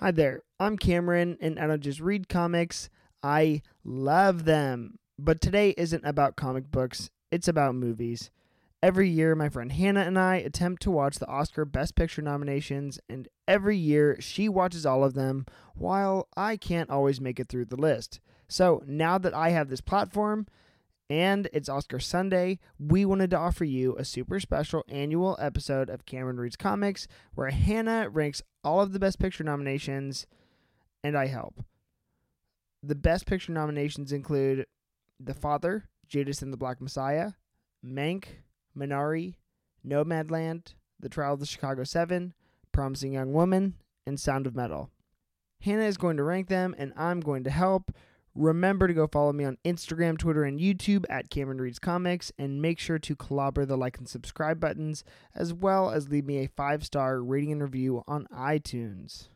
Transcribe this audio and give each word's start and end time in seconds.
Hi 0.00 0.12
there, 0.12 0.44
I'm 0.60 0.78
Cameron, 0.78 1.36
and 1.40 1.58
I 1.58 1.66
don't 1.66 1.80
just 1.80 1.98
read 1.98 2.28
comics, 2.28 2.88
I 3.20 3.62
love 3.82 4.44
them. 4.44 5.00
But 5.18 5.40
today 5.40 5.74
isn't 5.76 6.04
about 6.04 6.36
comic 6.36 6.70
books, 6.70 7.10
it's 7.32 7.48
about 7.48 7.74
movies. 7.74 8.30
Every 8.80 9.08
year, 9.08 9.34
my 9.34 9.48
friend 9.48 9.72
Hannah 9.72 10.02
and 10.02 10.16
I 10.16 10.36
attempt 10.36 10.82
to 10.82 10.92
watch 10.92 11.18
the 11.18 11.26
Oscar 11.26 11.64
Best 11.64 11.96
Picture 11.96 12.22
nominations, 12.22 13.00
and 13.08 13.26
every 13.48 13.76
year 13.76 14.16
she 14.20 14.48
watches 14.48 14.86
all 14.86 15.02
of 15.02 15.14
them, 15.14 15.46
while 15.74 16.28
I 16.36 16.56
can't 16.56 16.90
always 16.90 17.20
make 17.20 17.40
it 17.40 17.48
through 17.48 17.64
the 17.64 17.74
list. 17.74 18.20
So 18.46 18.84
now 18.86 19.18
that 19.18 19.34
I 19.34 19.48
have 19.48 19.68
this 19.68 19.80
platform, 19.80 20.46
and 21.10 21.48
it's 21.52 21.68
Oscar 21.68 21.98
Sunday, 21.98 22.58
we 22.78 23.04
wanted 23.04 23.30
to 23.30 23.38
offer 23.38 23.64
you 23.64 23.96
a 23.96 24.04
super 24.04 24.38
special 24.40 24.84
annual 24.88 25.36
episode 25.40 25.88
of 25.88 26.04
Cameron 26.04 26.38
Reads 26.38 26.56
Comics 26.56 27.08
where 27.34 27.50
Hannah 27.50 28.08
ranks 28.10 28.42
all 28.62 28.80
of 28.80 28.92
the 28.92 28.98
Best 28.98 29.18
Picture 29.18 29.44
nominations 29.44 30.26
and 31.02 31.16
I 31.16 31.26
help. 31.26 31.64
The 32.82 32.94
Best 32.94 33.26
Picture 33.26 33.52
nominations 33.52 34.12
include 34.12 34.66
The 35.18 35.34
Father, 35.34 35.88
Judas 36.06 36.42
and 36.42 36.52
the 36.52 36.58
Black 36.58 36.80
Messiah, 36.80 37.32
Mank, 37.84 38.24
Minari, 38.76 39.34
Nomadland, 39.86 40.74
The 41.00 41.08
Trial 41.08 41.34
of 41.34 41.40
the 41.40 41.46
Chicago 41.46 41.84
Seven, 41.84 42.34
Promising 42.72 43.14
Young 43.14 43.32
Woman, 43.32 43.74
and 44.06 44.20
Sound 44.20 44.46
of 44.46 44.54
Metal. 44.54 44.90
Hannah 45.62 45.84
is 45.84 45.96
going 45.96 46.16
to 46.18 46.22
rank 46.22 46.48
them 46.48 46.74
and 46.78 46.92
I'm 46.96 47.20
going 47.20 47.44
to 47.44 47.50
help. 47.50 47.90
Remember 48.38 48.86
to 48.86 48.94
go 48.94 49.08
follow 49.08 49.32
me 49.32 49.44
on 49.44 49.58
Instagram, 49.64 50.16
Twitter, 50.16 50.44
and 50.44 50.60
YouTube 50.60 51.04
at 51.10 51.28
Cameron 51.28 51.60
Reads 51.60 51.80
Comics, 51.80 52.30
and 52.38 52.62
make 52.62 52.78
sure 52.78 53.00
to 53.00 53.16
clobber 53.16 53.66
the 53.66 53.76
like 53.76 53.98
and 53.98 54.08
subscribe 54.08 54.60
buttons, 54.60 55.02
as 55.34 55.52
well 55.52 55.90
as 55.90 56.08
leave 56.08 56.24
me 56.24 56.44
a 56.44 56.46
five 56.46 56.84
star 56.84 57.20
rating 57.20 57.50
and 57.50 57.60
review 57.60 58.04
on 58.06 58.28
iTunes. 58.32 59.26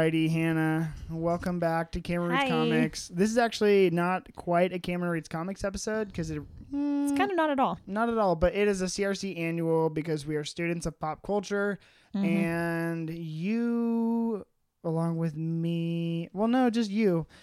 Alrighty, 0.00 0.30
Hannah. 0.30 0.94
Welcome 1.10 1.58
back 1.58 1.92
to 1.92 2.00
Cameron 2.00 2.30
Reads 2.30 2.44
Hi. 2.44 2.48
Comics. 2.48 3.08
This 3.08 3.30
is 3.30 3.36
actually 3.36 3.90
not 3.90 4.34
quite 4.34 4.72
a 4.72 4.78
Cameron 4.78 5.12
Reads 5.12 5.28
Comics 5.28 5.62
episode 5.62 6.06
because 6.08 6.30
it 6.30 6.40
It's 6.72 7.12
kind 7.18 7.30
of 7.30 7.36
not 7.36 7.50
at 7.50 7.60
all. 7.60 7.78
not 7.86 8.08
at 8.08 8.16
all, 8.16 8.34
but 8.34 8.54
it 8.54 8.66
is 8.66 8.80
a 8.80 8.86
CRC 8.86 9.36
annual 9.38 9.90
because 9.90 10.24
we 10.26 10.36
are 10.36 10.44
students 10.44 10.86
of 10.86 10.98
pop 10.98 11.22
culture, 11.22 11.78
Mm-hmm. 12.14 12.24
and 12.26 13.10
you, 13.10 14.44
along 14.84 15.18
with 15.18 15.36
me, 15.36 16.28
well, 16.32 16.48
no, 16.48 16.70
just 16.70 16.90
you. 16.90 17.26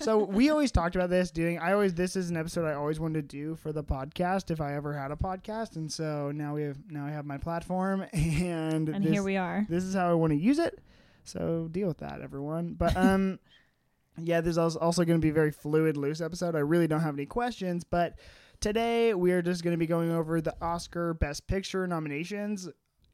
So 0.00 0.24
we 0.24 0.48
always 0.48 0.70
talked 0.72 0.94
about 0.96 1.10
this 1.10 1.30
doing. 1.30 1.58
I 1.58 1.72
always 1.72 1.92
this 1.92 2.16
is 2.16 2.30
an 2.30 2.36
episode 2.38 2.64
I 2.66 2.72
always 2.74 2.98
wanted 2.98 3.28
to 3.28 3.36
do 3.36 3.56
for 3.56 3.72
the 3.72 3.84
podcast 3.84 4.50
if 4.50 4.58
I 4.60 4.74
ever 4.74 4.94
had 4.96 5.10
a 5.10 5.16
podcast, 5.16 5.74
and 5.76 5.92
so 5.92 6.30
now 6.32 6.54
we 6.54 6.62
have 6.62 6.78
now 6.88 7.04
I 7.04 7.10
have 7.10 7.26
my 7.26 7.36
platform, 7.36 8.06
and 8.14 8.88
And 8.88 9.04
this, 9.04 9.12
here 9.12 9.22
we 9.24 9.36
are. 9.36 9.66
this 9.68 9.82
is 9.84 9.92
how 9.94 10.08
I 10.08 10.14
want 10.14 10.30
to 10.30 10.38
use 10.38 10.58
it. 10.60 10.78
So 11.26 11.68
deal 11.70 11.88
with 11.88 11.98
that, 11.98 12.20
everyone. 12.22 12.74
But 12.74 12.96
um, 12.96 13.38
yeah, 14.18 14.40
this 14.40 14.56
is 14.56 14.76
also 14.76 15.04
going 15.04 15.20
to 15.20 15.24
be 15.24 15.30
a 15.30 15.34
very 15.34 15.52
fluid, 15.52 15.96
loose 15.96 16.20
episode. 16.20 16.54
I 16.56 16.60
really 16.60 16.86
don't 16.86 17.00
have 17.02 17.14
any 17.14 17.26
questions, 17.26 17.84
but 17.84 18.18
today 18.60 19.12
we 19.14 19.32
are 19.32 19.42
just 19.42 19.62
going 19.62 19.72
to 19.74 19.78
be 19.78 19.86
going 19.86 20.10
over 20.10 20.40
the 20.40 20.54
Oscar 20.62 21.14
Best 21.14 21.46
Picture 21.46 21.86
nominations. 21.86 22.68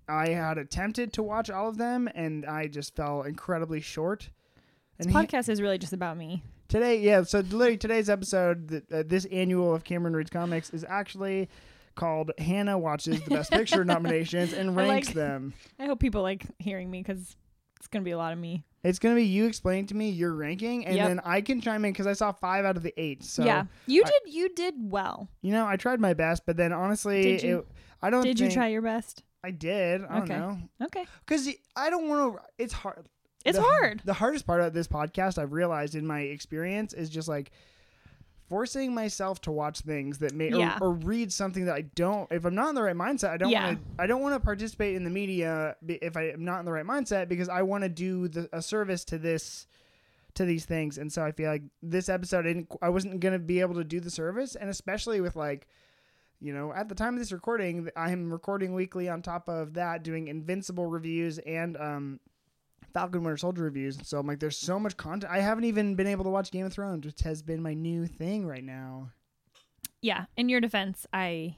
I 0.09 0.29
had 0.31 0.59
attempted 0.59 1.13
to 1.15 1.23
watch 1.23 1.49
all 1.51 1.69
of 1.69 1.79
them, 1.79 2.09
and 2.15 2.45
I 2.45 2.67
just 2.67 2.95
fell 2.97 3.23
incredibly 3.23 3.81
short. 3.81 4.31
And 4.99 5.09
This 5.09 5.15
he- 5.17 5.27
podcast 5.27 5.49
is 5.49 5.63
really 5.63 5.79
just 5.79 5.93
about 5.93 6.17
me. 6.17 6.43
today, 6.69 7.01
yeah. 7.01 7.23
So 7.23 7.39
literally 7.41 7.77
today's 7.79 8.11
episode, 8.11 8.69
th- 8.69 8.83
uh, 8.93 9.03
this 9.07 9.25
annual 9.27 9.75
of 9.75 9.85
Cameron 9.85 10.15
Reads 10.15 10.31
Comics, 10.31 10.71
is 10.71 10.85
actually 10.89 11.49
called 11.95 12.31
Hannah 12.39 12.79
watches 12.79 13.23
the 13.23 13.31
Best 13.31 13.51
Picture 13.53 13.85
nominations 13.87 14.53
and 14.53 14.71
I 14.71 14.89
ranks 14.89 15.09
like- 15.09 15.15
them. 15.15 15.55
I 15.79 15.87
hope 15.87 16.01
people 16.01 16.23
like 16.23 16.45
hearing 16.59 16.91
me 16.91 17.01
because 17.03 17.37
it's 17.83 17.89
gonna 17.89 18.05
be 18.05 18.13
a 18.13 18.17
lot 18.17 18.33
of 18.33 18.39
me. 18.39 18.65
It's 18.85 19.01
gonna 19.01 19.17
be 19.17 19.25
you 19.25 19.47
explaining 19.47 19.87
to 19.89 19.97
me 19.97 20.11
your 20.11 20.33
ranking, 20.35 20.87
and 20.87 20.95
Yep. 20.95 21.09
then 21.09 21.21
I 21.25 21.41
can 21.41 21.61
chime 21.61 21.85
in 21.85 21.93
because 21.93 22.07
I 22.07 22.13
saw 22.13 22.31
five 22.31 22.65
out 22.65 22.77
of 22.77 22.85
the 22.85 22.95
eight. 22.97 23.25
So 23.25 23.45
yeah, 23.45 23.65
you 23.87 24.03
I- 24.05 24.09
did. 24.09 24.33
You 24.33 24.49
did 24.55 24.75
well. 24.79 25.29
you 25.41 25.51
know, 25.53 25.67
I 25.67 25.75
tried 25.77 26.01
my 26.01 26.15
best, 26.15 26.47
but 26.47 26.57
then 26.57 26.73
honestly, 26.73 27.23
Did 27.23 27.43
you? 27.43 27.59
it, 27.59 27.67
I 28.01 28.11
don't. 28.11 28.23
Did 28.23 28.39
you 28.39 28.47
think- 28.47 28.55
try 28.55 28.69
your 28.69 28.83
best? 28.83 29.25
I 29.43 29.51
did. 29.51 30.03
I 30.05 30.15
don't 30.21 30.23
Okay. 30.31 30.39
know 30.39 30.59
Okay, 30.83 31.05
because 31.27 31.49
I 31.75 31.91
don't 31.91 32.09
want 32.09 32.37
to. 32.37 32.43
It's 32.59 32.73
hard. 32.73 33.09
it's 33.45 33.59
the, 33.59 33.65
hard. 33.65 34.03
The 34.05 34.13
hardest 34.15 34.47
part 34.47 34.61
of 34.61 34.73
this 34.73 34.87
podcast, 34.87 35.37
I've 35.39 35.53
realized 35.53 35.97
in 35.97 36.07
my 36.07 36.21
experience, 36.21 36.93
is 36.93 37.11
just 37.11 37.27
like 37.27 37.51
forcing 38.53 38.95
myself 38.95 39.41
to 39.41 39.51
watch 39.51 39.81
things 39.81 40.19
that 40.19 40.35
may 40.35 40.51
Yeah. 40.51 40.77
or, 40.81 40.89
or 40.89 40.93
read 40.93 41.33
something 41.33 41.65
that 41.65 41.75
I 41.75 41.81
don't. 41.95 42.31
If 42.31 42.45
I'm 42.45 42.55
not 42.55 42.69
in 42.69 42.75
the 42.75 42.83
right 42.83 42.95
mindset, 42.95 43.31
I 43.31 43.39
don't 43.39 43.51
Yeah. 43.51 43.65
want 43.69 43.79
to. 43.79 44.03
I 44.03 44.07
don't 44.07 44.21
want 44.21 44.35
to 44.35 44.41
participate 44.41 44.95
in 44.95 45.05
the 45.05 45.11
media 45.11 45.75
if 45.89 46.19
I 46.19 46.25
am 46.33 46.45
not 46.45 46.59
in 46.61 46.67
the 46.67 46.73
right 46.73 46.85
mindset 46.85 47.29
because 47.29 47.49
I 47.49 47.63
want 47.63 47.83
to 47.85 47.89
do 47.89 48.29
the, 48.29 48.51
a 48.53 48.61
service 48.61 49.05
to 49.07 49.17
this 49.19 49.67
to 50.35 50.45
these 50.47 50.65
things 50.65 50.97
and 50.97 51.13
so 51.13 51.23
i 51.23 51.31
feel 51.31 51.51
like 51.51 51.61
this 51.83 52.09
episode 52.09 52.47
I, 52.47 52.55
didn't, 52.55 52.69
I 52.81 52.89
wasn't 52.89 53.21
going 53.21 53.35
to 53.35 53.39
be 53.39 53.61
able 53.61 53.75
to 53.75 53.85
do 53.85 54.01
the 54.01 54.09
service 54.11 54.55
and 54.55 54.71
especially 54.71 55.21
with 55.21 55.37
like 55.37 55.67
you 56.41 56.55
know 56.55 56.73
at 56.73 56.89
the 56.89 56.95
time 56.95 57.13
of 57.13 57.19
this 57.21 57.33
recording 57.33 57.91
i'm 57.99 58.33
recording 58.33 58.73
weekly 58.73 59.11
on 59.11 59.21
top 59.21 59.47
of 59.51 59.75
that 59.75 60.03
doing 60.03 60.29
invincible 60.29 60.87
reviews 60.87 61.37
and 61.41 61.77
um 61.77 62.19
falcon 62.93 63.23
winter 63.23 63.37
soldier 63.37 63.63
reviews 63.63 63.99
so 64.03 64.19
i'm 64.19 64.27
like 64.27 64.39
there's 64.41 64.59
so 64.59 64.79
much 64.79 64.97
content 64.97 65.33
i 65.33 65.41
haven't 65.41 65.65
even 65.65 65.95
been 65.95 66.07
able 66.07 66.25
to 66.25 66.31
watch 66.31 66.51
game 66.51 66.67
of 66.67 66.73
thrones 66.73 67.05
which 67.07 67.21
has 67.21 67.43
been 67.43 67.63
my 67.63 67.75
new 67.75 68.07
thing 68.07 68.47
right 68.47 68.65
now 68.65 69.11
Yeah. 70.03 70.25
In 70.37 70.49
your 70.49 70.61
defense, 70.61 71.07
I. 71.13 71.57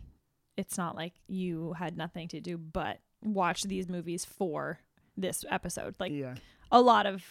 It's 0.56 0.76
not 0.78 0.94
like 0.94 1.14
you 1.26 1.72
had 1.72 1.96
nothing 1.96 2.28
to 2.28 2.40
do 2.40 2.56
but 2.58 2.98
watch 3.22 3.62
these 3.62 3.88
movies 3.88 4.24
for 4.24 4.78
this 5.16 5.44
episode. 5.50 5.96
Like 5.98 6.12
yeah 6.12 6.34
a 6.70 6.80
lot 6.80 7.06
of. 7.06 7.24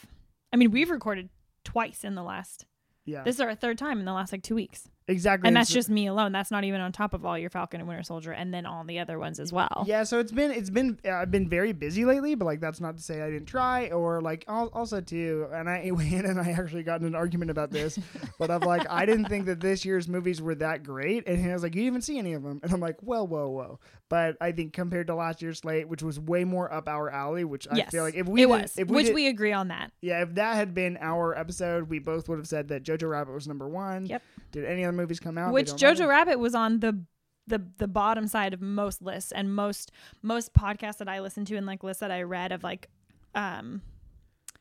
I 0.52 0.58
mean, 0.58 0.72
we've 0.72 0.90
recorded 0.90 1.30
twice 1.64 2.04
in 2.04 2.16
the 2.16 2.24
last. 2.24 2.66
yeah 3.06 3.24
This 3.24 3.36
is 3.36 3.42
our 3.42 3.56
third 3.56 3.78
time 3.78 4.00
in 4.00 4.06
the 4.06 4.14
last 4.14 4.32
like 4.32 4.44
two 4.44 4.56
weeks, 4.56 4.90
exactly 5.08 5.48
and 5.48 5.56
that's 5.56 5.72
just 5.72 5.90
me 5.90 6.08
alone. 6.08 6.32
That's 6.32 6.52
not 6.52 6.64
even 6.64 6.82
on 6.82 6.92
top 6.92 7.14
of 7.14 7.26
all 7.26 7.38
your 7.38 7.50
Falcon 7.50 7.80
and 7.80 7.88
Winter 7.88 8.04
Soldier, 8.04 8.32
and 8.32 8.54
then 8.54 8.66
all 8.66 8.84
the 8.84 9.00
other 9.00 9.20
ones 9.20 9.40
as 9.40 9.52
well. 9.52 9.84
Yeah, 9.86 10.04
so 10.04 10.20
it's 10.20 10.32
been 10.32 10.52
it's 10.52 10.70
been 10.70 10.98
uh, 11.06 11.12
I've 11.12 11.32
been 11.32 11.48
very 11.50 11.72
busy 11.74 12.06
lately, 12.06 12.36
but 12.36 12.46
like 12.46 12.60
that's 12.60 12.80
not 12.82 12.98
to 12.98 13.04
say 13.04 13.22
I 13.22 13.30
didn't 13.30 13.48
try 13.48 13.88
or 13.90 14.22
like 14.22 14.46
also 14.48 15.02
too. 15.02 15.48
And 15.54 15.70
I 15.70 15.80
Hannah 16.02 16.30
and 16.30 16.40
I 16.40 16.52
actually 16.52 16.84
got 16.84 17.02
in 17.02 17.08
an 17.08 17.16
argument 17.16 17.52
about 17.52 17.72
this, 17.72 18.00
but 18.40 18.50
I'm 18.52 18.62
like 18.62 18.90
I 18.90 19.06
didn't 19.06 19.26
think 19.26 19.46
that 19.46 19.60
this 19.60 19.84
year's 19.86 20.08
movies 20.08 20.42
were 20.42 20.56
that 20.56 20.84
great, 20.84 21.28
and 21.28 21.38
Hannah's 21.40 21.64
like 21.64 21.76
you 21.76 21.82
didn't 21.82 21.88
even 21.94 22.02
see 22.02 22.18
any 22.20 22.34
of 22.34 22.44
them, 22.44 22.60
and 22.64 22.72
I'm 22.72 22.80
like 22.80 23.00
whoa 23.02 23.24
whoa 23.24 23.50
whoa. 23.50 23.80
But 24.10 24.38
I 24.40 24.52
think 24.52 24.74
compared 24.74 25.08
to 25.08 25.16
last 25.16 25.42
year's 25.42 25.60
slate, 25.60 25.88
which 25.88 26.04
was 26.04 26.20
way 26.20 26.44
more 26.44 26.72
up 26.72 26.88
our 26.88 27.10
alley, 27.10 27.46
which 27.46 27.68
I 27.72 27.84
feel 27.86 28.04
like 28.04 28.14
if 28.16 28.28
we 28.28 28.44
it 28.44 28.46
did- 28.46 28.50
was, 28.52 28.78
if 28.78 28.88
we 28.88 28.96
which 28.96 29.06
did- 29.08 29.16
we 29.16 29.28
agree 29.28 29.54
on 29.54 29.70
that. 29.70 29.92
yeah 30.02 30.22
if 30.22 30.36
that 30.36 30.56
had 30.56 30.74
been 30.76 30.98
our 31.02 31.36
episode, 31.38 31.90
we 31.90 32.00
both 32.00 32.30
would 32.30 32.38
have 32.38 32.48
said 32.48 32.68
that 32.68 32.84
Jojo 32.84 33.10
Rabbit 33.10 33.34
was 33.34 33.48
number 33.48 33.68
one. 33.68 34.06
Yep. 34.06 34.22
Did 34.52 34.66
any 34.66 34.84
movies 34.94 35.20
come 35.20 35.38
out? 35.38 35.54
Which 35.54 35.72
Jojo 35.72 36.00
matter. 36.00 36.08
Rabbit 36.08 36.40
was 36.40 36.56
on 36.56 36.80
the 36.80 37.04
the 37.48 37.62
the 37.78 37.88
bottom 37.88 38.28
side 38.28 38.54
of 38.54 38.62
most 38.62 39.02
lists 39.02 39.32
and 39.32 39.54
most 39.54 39.92
most 40.22 40.54
podcasts 40.54 40.98
that 40.98 41.10
I 41.10 41.20
listen 41.20 41.46
to 41.46 41.56
and 41.56 41.66
like 41.66 41.84
lists 41.84 42.00
that 42.00 42.12
I 42.12 42.22
read 42.22 42.52
of 42.52 42.64
like 42.64 42.90
um 43.36 43.82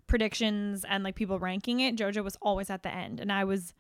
predictions 0.07 0.85
and 0.85 1.05
like 1.05 1.15
people 1.15 1.39
ranking 1.39 1.81
it. 1.81 1.97
Jojo 1.97 2.25
was 2.25 2.37
always 2.43 2.71
at 2.71 2.83
the 2.83 2.93
end, 2.93 3.21
and 3.21 3.33
I 3.33 3.45
was 3.45 3.73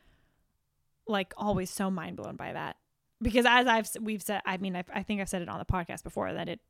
like 1.06 1.34
always 1.37 1.70
so 1.70 1.90
mind 1.90 2.16
blown 2.16 2.37
by 2.37 2.52
that 2.52 2.76
because 3.20 3.46
as 3.46 3.66
I've 3.66 3.88
we've 4.00 4.22
said, 4.22 4.43
I 4.44 4.56
mean, 4.56 4.76
I, 4.76 4.84
I 4.93 5.02
think 5.02 5.20
I've 5.20 5.28
said 5.28 5.43
it 5.43 5.49
on 5.49 5.58
the 5.58 5.64
podcast 5.64 6.02
before 6.02 6.32
that 6.32 6.49
it 6.49 6.60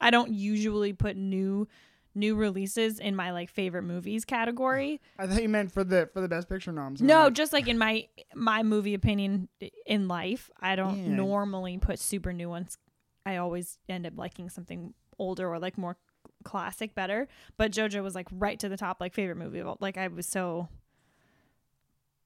I 0.00 0.10
don't 0.10 0.32
usually 0.32 0.92
put 0.92 1.16
new 1.16 1.68
new 2.14 2.34
releases 2.34 2.98
in 2.98 3.14
my 3.14 3.30
like 3.30 3.48
favorite 3.50 3.82
movies 3.82 4.24
category. 4.24 5.00
I 5.18 5.26
thought 5.26 5.42
you 5.42 5.48
meant 5.48 5.72
for 5.72 5.84
the 5.84 6.08
for 6.12 6.20
the 6.20 6.28
best 6.28 6.48
picture 6.48 6.72
noms. 6.72 7.00
No, 7.00 7.24
like, 7.24 7.32
just 7.34 7.52
like 7.52 7.68
in 7.68 7.78
my 7.78 8.06
my 8.34 8.62
movie 8.62 8.94
opinion 8.94 9.48
in 9.86 10.08
life, 10.08 10.50
I 10.60 10.76
don't 10.76 10.96
Yeah. 11.04 11.14
normally 11.14 11.78
put 11.78 11.98
super 11.98 12.32
new 12.32 12.48
ones. 12.48 12.78
I 13.26 13.36
always 13.36 13.78
end 13.88 14.06
up 14.06 14.14
liking 14.16 14.48
something 14.48 14.94
older 15.18 15.48
or 15.48 15.58
like 15.58 15.76
more 15.78 15.96
classic 16.42 16.94
better. 16.94 17.28
But 17.56 17.70
JoJo 17.70 18.02
was 18.02 18.14
like 18.14 18.26
right 18.32 18.58
to 18.60 18.68
the 18.68 18.76
top, 18.76 18.98
like 19.00 19.12
favorite 19.14 19.36
movie. 19.36 19.58
of 19.60 19.66
all- 19.68 19.78
Like 19.80 19.96
I 19.98 20.08
was 20.08 20.26
so, 20.26 20.68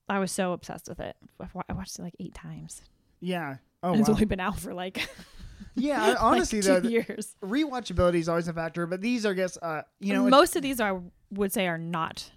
I 0.09 0.19
was 0.19 0.31
so 0.33 0.53
obsessed 0.53 0.89
with 0.89 1.01
it. 1.01 1.17
I 1.41 1.47
I 1.69 1.73
watched 1.73 1.99
it 1.99 2.03
like 2.03 2.15
eight 2.21 2.35
times. 2.35 2.83
yeah. 3.21 3.57
Oh 3.83 3.91
and 3.91 4.01
it's 4.01 4.09
wow. 4.09 4.15
only 4.15 4.25
been 4.25 4.41
out 4.41 4.59
for 4.59 4.73
like 4.73 5.07
Yeah, 5.75 6.03
I- 6.05 6.17
honestly 6.17 6.63
like 6.63 6.83
though, 6.83 6.89
years. 6.89 7.37
rewatchability 7.43 8.17
is 8.17 8.29
always 8.29 8.49
a 8.49 8.53
factor, 8.53 8.87
but 8.87 9.01
these 9.01 9.25
are, 9.27 9.31
I 9.31 9.35
guess, 9.35 9.59
uh, 9.61 9.83
you 10.01 10.13
know, 10.13 10.29
most 10.29 10.57
of 10.57 10.63
these 10.63 10.81
I 10.81 10.99
would 11.31 11.53
say 11.53 11.67
are 11.67 11.79
not 11.79 12.31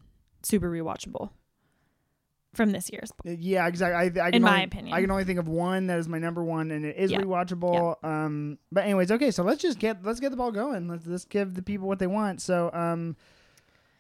super 0.43 0.69
rewatchable 0.71 1.29
from 2.53 2.71
this 2.71 2.89
year's. 2.91 3.11
Yeah, 3.23 3.67
exactly. 3.67 3.95
I, 4.21 4.25
I 4.27 4.31
can 4.31 4.35
In 4.35 4.41
my 4.41 4.51
only, 4.53 4.63
opinion. 4.63 4.93
I 4.95 5.01
can 5.01 5.11
only 5.11 5.25
think 5.25 5.37
of 5.39 5.47
one 5.47 5.87
that 5.87 5.99
is 5.99 6.07
my 6.07 6.17
number 6.17 6.43
one, 6.43 6.71
and 6.71 6.85
it 6.85 6.95
is 6.97 7.11
Yeah. 7.11 7.21
rewatchable. 7.21 8.03
Um, 8.03 8.57
but 8.71 8.85
anyways, 8.85 9.11
okay, 9.11 9.29
so 9.31 9.43
let's 9.43 9.61
just 9.61 9.77
get 9.79 10.03
let's 10.03 10.19
get 10.19 10.31
the 10.31 10.37
ball 10.37 10.51
going. 10.51 10.87
Let's 10.87 11.05
let's 11.05 11.25
give 11.25 11.53
the 11.53 11.61
people 11.61 11.87
what 11.87 11.99
they 11.99 12.07
want. 12.07 12.41
So, 12.41 12.71
um, 12.73 13.15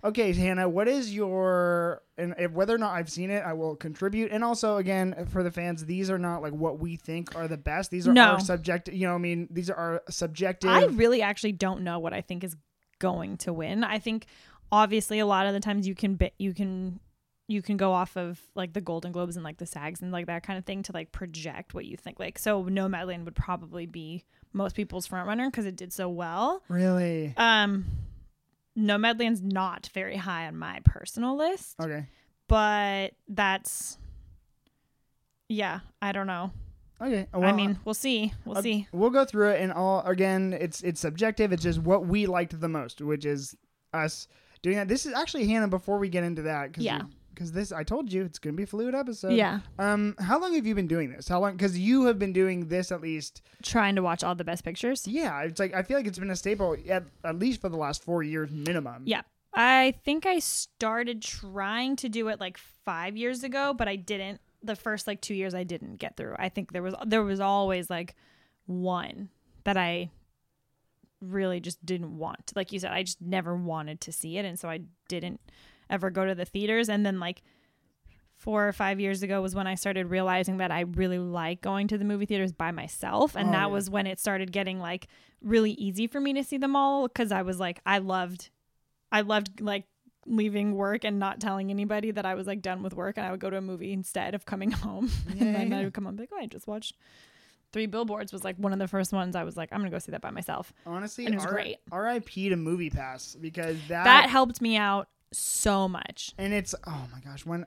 okay, 0.03 0.33
Hannah, 0.33 0.69
what 0.69 0.87
is 0.87 1.13
your 1.13 2.01
and 2.17 2.33
if, 2.37 2.51
whether 2.51 2.73
or 2.73 2.77
not 2.77 2.95
I've 2.95 3.09
seen 3.09 3.29
it, 3.29 3.43
I 3.43 3.53
will 3.53 3.75
contribute. 3.75 4.31
And 4.31 4.43
also, 4.43 4.77
again, 4.77 5.27
for 5.31 5.43
the 5.43 5.51
fans, 5.51 5.85
these 5.85 6.09
are 6.09 6.17
not 6.17 6.41
like 6.41 6.53
what 6.53 6.79
we 6.79 6.95
think 6.95 7.35
are 7.35 7.47
the 7.47 7.57
best. 7.57 7.91
These 7.91 8.07
are 8.07 8.13
No. 8.13 8.33
our 8.33 8.39
subjective. 8.39 8.93
You 8.93 9.07
know, 9.07 9.15
I 9.15 9.19
mean, 9.19 9.47
these 9.51 9.69
are 9.69 9.75
our 9.75 10.01
subjective. 10.09 10.69
I 10.69 10.85
really 10.85 11.21
actually 11.21 11.51
don't 11.51 11.81
know 11.81 11.99
what 11.99 12.13
I 12.13 12.21
think 12.21 12.43
is 12.43 12.55
going 12.99 13.37
to 13.37 13.53
win. 13.53 13.83
I 13.83 13.99
think 13.99 14.25
obviously 14.71 15.19
a 15.19 15.25
lot 15.25 15.45
of 15.47 15.53
the 15.53 15.59
times 15.59 15.87
you 15.87 15.95
can 15.95 16.15
bit 16.15 16.33
you 16.37 16.53
can 16.53 16.99
you 17.49 17.61
can 17.61 17.77
go 17.77 17.93
off 17.93 18.17
of 18.17 18.41
like 18.55 18.73
the 18.73 18.81
Golden 18.81 19.13
Globes 19.13 19.37
and 19.37 19.43
like 19.45 19.57
the 19.57 19.65
SAGs 19.65 20.01
and 20.01 20.11
like 20.11 20.25
that 20.25 20.43
kind 20.43 20.59
of 20.59 20.65
thing 20.65 20.83
to 20.83 20.91
like 20.91 21.11
project 21.13 21.73
what 21.73 21.85
you 21.85 21.95
think. 21.95 22.19
Like 22.19 22.37
so 22.39 22.63
Nomadland 22.65 23.23
would 23.25 23.35
probably 23.35 23.85
be 23.85 24.25
most 24.51 24.75
people's 24.75 25.05
front 25.07 25.27
runner 25.27 25.49
because 25.49 25.65
it 25.65 25.75
did 25.75 25.93
so 25.93 26.09
well. 26.09 26.61
really 26.67 27.33
Um 27.37 27.85
Nomadland's 28.77 29.41
not 29.41 29.89
very 29.93 30.17
high 30.17 30.47
on 30.47 30.55
my 30.57 30.79
personal 30.85 31.35
list, 31.35 31.75
okay. 31.81 32.05
but 32.47 33.13
that's 33.27 33.97
yeah, 35.49 35.79
I 36.01 36.11
don't 36.11 36.27
know. 36.27 36.51
Okay. 37.01 37.27
I 37.33 37.51
mean, 37.51 37.79
we'll 37.85 37.93
see. 37.93 38.33
We'll 38.43 38.57
Uh, 38.57 38.61
see. 38.61 38.87
We'll 38.91 39.11
go 39.11 39.23
through 39.23 39.51
it, 39.51 39.61
and 39.61 39.71
all 39.71 40.01
again, 40.05 40.53
it's 40.59 40.81
it's 40.81 40.99
subjective. 40.99 41.51
It's 41.51 41.63
just 41.63 41.79
what 41.79 42.05
we 42.07 42.25
liked 42.25 42.59
the 42.59 42.67
most, 42.69 43.01
which 43.01 43.25
is 43.25 43.55
us 43.93 44.27
doing 44.61 44.77
that. 44.77 44.87
This 44.87 45.05
is 45.05 45.13
actually 45.13 45.47
Hannah. 45.47 45.67
Before 45.67 45.99
we 45.99 46.09
get 46.09 46.23
into 46.23 46.43
that, 46.43 46.73
cause 46.73 46.83
Yeah. 46.83 47.03
Because 47.37 47.51
this 47.51 47.71
I 47.71 47.83
told 47.83 48.11
you 48.11 48.23
it's 48.23 48.39
gonna 48.39 48.55
be 48.55 48.63
a 48.63 48.67
fluid 48.67 48.95
episode. 48.95 49.33
yeah. 49.33 49.59
Um, 49.77 50.15
how 50.17 50.39
long 50.39 50.55
have 50.55 50.65
you 50.65 50.73
been 50.73 50.87
doing 50.87 51.11
this? 51.11 51.27
How 51.27 51.39
long? 51.39 51.51
Because 51.51 51.77
you 51.77 52.05
have 52.05 52.17
been 52.17 52.33
doing 52.33 52.67
this 52.67 52.91
at 52.91 53.01
least. 53.01 53.43
Trying 53.61 53.95
to 53.95 54.01
watch 54.01 54.23
all 54.23 54.33
the 54.33 54.43
best 54.43 54.63
pictures. 54.63 55.07
Yeah, 55.07 55.41
it's 55.41 55.59
like 55.59 55.75
I 55.75 55.83
feel 55.83 55.97
like 55.97 56.07
it's 56.07 56.17
been 56.17 56.31
a 56.31 56.35
staple 56.35 56.75
at 56.89 57.03
at 57.23 57.37
least 57.37 57.61
for 57.61 57.69
the 57.69 57.77
last 57.77 58.03
four 58.03 58.23
years 58.23 58.49
minimum. 58.51 59.03
Yeah. 59.05 59.21
I 59.53 59.95
think 60.03 60.25
I 60.25 60.39
started 60.39 61.21
trying 61.21 61.95
to 61.97 62.09
do 62.09 62.27
it 62.27 62.39
like 62.39 62.57
five 62.85 63.17
years 63.17 63.43
ago, 63.43 63.73
but 63.73 63.87
I 63.87 63.95
didn't. 63.95 64.41
The 64.63 64.75
first 64.75 65.07
like 65.07 65.21
two 65.21 65.33
years 65.35 65.53
I 65.53 65.63
didn't 65.63 65.97
get 65.97 66.17
through. 66.17 66.35
I 66.37 66.49
think 66.49 66.71
there 66.71 66.83
was 66.83 66.95
there 67.05 67.23
was 67.23 67.39
always 67.39 67.89
like 67.89 68.15
one 68.65 69.29
that 69.63 69.77
I 69.77 70.09
really 71.21 71.59
just 71.59 71.83
didn't 71.85 72.17
want. 72.17 72.51
Like 72.55 72.71
you 72.71 72.79
said, 72.79 72.91
I 72.91 73.03
just 73.03 73.21
never 73.21 73.55
wanted 73.55 74.01
to 74.01 74.11
see 74.11 74.37
it, 74.37 74.45
and 74.45 74.59
so 74.59 74.69
I 74.69 74.81
didn't 75.07 75.39
ever 75.89 76.09
go 76.09 76.25
to 76.25 76.35
the 76.35 76.45
theaters. 76.45 76.89
And 76.89 77.05
then 77.05 77.19
like 77.19 77.41
four 78.35 78.67
or 78.67 78.71
five 78.73 78.99
years 78.99 79.23
ago 79.23 79.41
was 79.41 79.55
when 79.55 79.65
I 79.67 79.75
started 79.75 80.07
realizing 80.11 80.57
that 80.57 80.71
I 80.71 80.81
really 80.81 81.17
like 81.17 81.61
going 81.61 81.87
to 81.87 81.97
the 81.97 82.05
movie 82.05 82.25
theaters 82.27 82.51
by 82.51 82.71
myself, 82.71 83.35
and 83.35 83.49
Oh, 83.49 83.51
that 83.53 83.57
yeah. 83.61 83.65
was 83.67 83.89
when 83.89 84.05
it 84.07 84.19
started 84.19 84.51
getting 84.51 84.79
like 84.79 85.07
really 85.41 85.71
easy 85.71 86.07
for 86.07 86.19
me 86.19 86.33
to 86.33 86.43
see 86.43 86.57
them 86.57 86.75
all 86.75 87.07
because 87.07 87.31
I 87.31 87.41
was 87.41 87.59
like 87.59 87.79
I 87.85 87.97
loved 87.99 88.49
I 89.11 89.21
loved 89.21 89.61
like 89.61 89.85
leaving 90.25 90.75
work 90.75 91.03
and 91.05 91.19
not 91.19 91.39
telling 91.39 91.69
anybody 91.71 92.11
that 92.11 92.25
I 92.25 92.35
was 92.35 92.45
like 92.47 92.61
done 92.61 92.83
with 92.83 92.93
work 92.93 93.17
and 93.17 93.25
I 93.25 93.31
would 93.31 93.39
go 93.39 93.49
to 93.49 93.57
a 93.57 93.61
movie 93.61 93.93
instead 93.93 94.35
of 94.35 94.45
coming 94.45 94.71
home. 94.83 95.09
Yeah, 95.33 95.43
and 95.45 95.55
then 95.55 95.71
yeah. 95.71 95.79
I 95.79 95.83
would 95.85 95.93
come 95.93 96.05
home 96.05 96.17
like, 96.17 96.29
oh, 96.33 96.37
I 96.39 96.45
just 96.47 96.67
watched 96.67 96.95
Three 97.73 97.85
Billboards 97.85 98.31
was 98.31 98.43
like 98.45 98.55
one 98.57 98.71
of 98.71 98.79
the 98.79 98.87
first 98.87 99.11
ones 99.13 99.35
I 99.35 99.43
was 99.43 99.57
like, 99.57 99.69
I'm 99.73 99.79
gonna 99.79 99.89
go 99.91 99.99
see 99.99 100.11
that 100.11 100.21
by 100.21 100.29
myself. 100.31 100.73
Honestly, 100.85 101.25
And 101.25 101.33
it 101.33 101.37
was 101.37 101.45
R- 101.45 101.51
great. 101.51 101.77
R.I.P. 101.91 102.49
to 102.49 102.55
MoviePass 102.55 103.39
because 103.41 103.77
that 103.89 104.03
That 104.05 104.29
helped 104.29 104.61
me 104.61 104.77
out 104.77 105.07
so 105.37 105.87
much. 105.87 106.33
and 106.37 106.53
it's 106.53 106.73
oh 106.85 107.07
my 107.13 107.19
gosh 107.19 107.45
when 107.45 107.65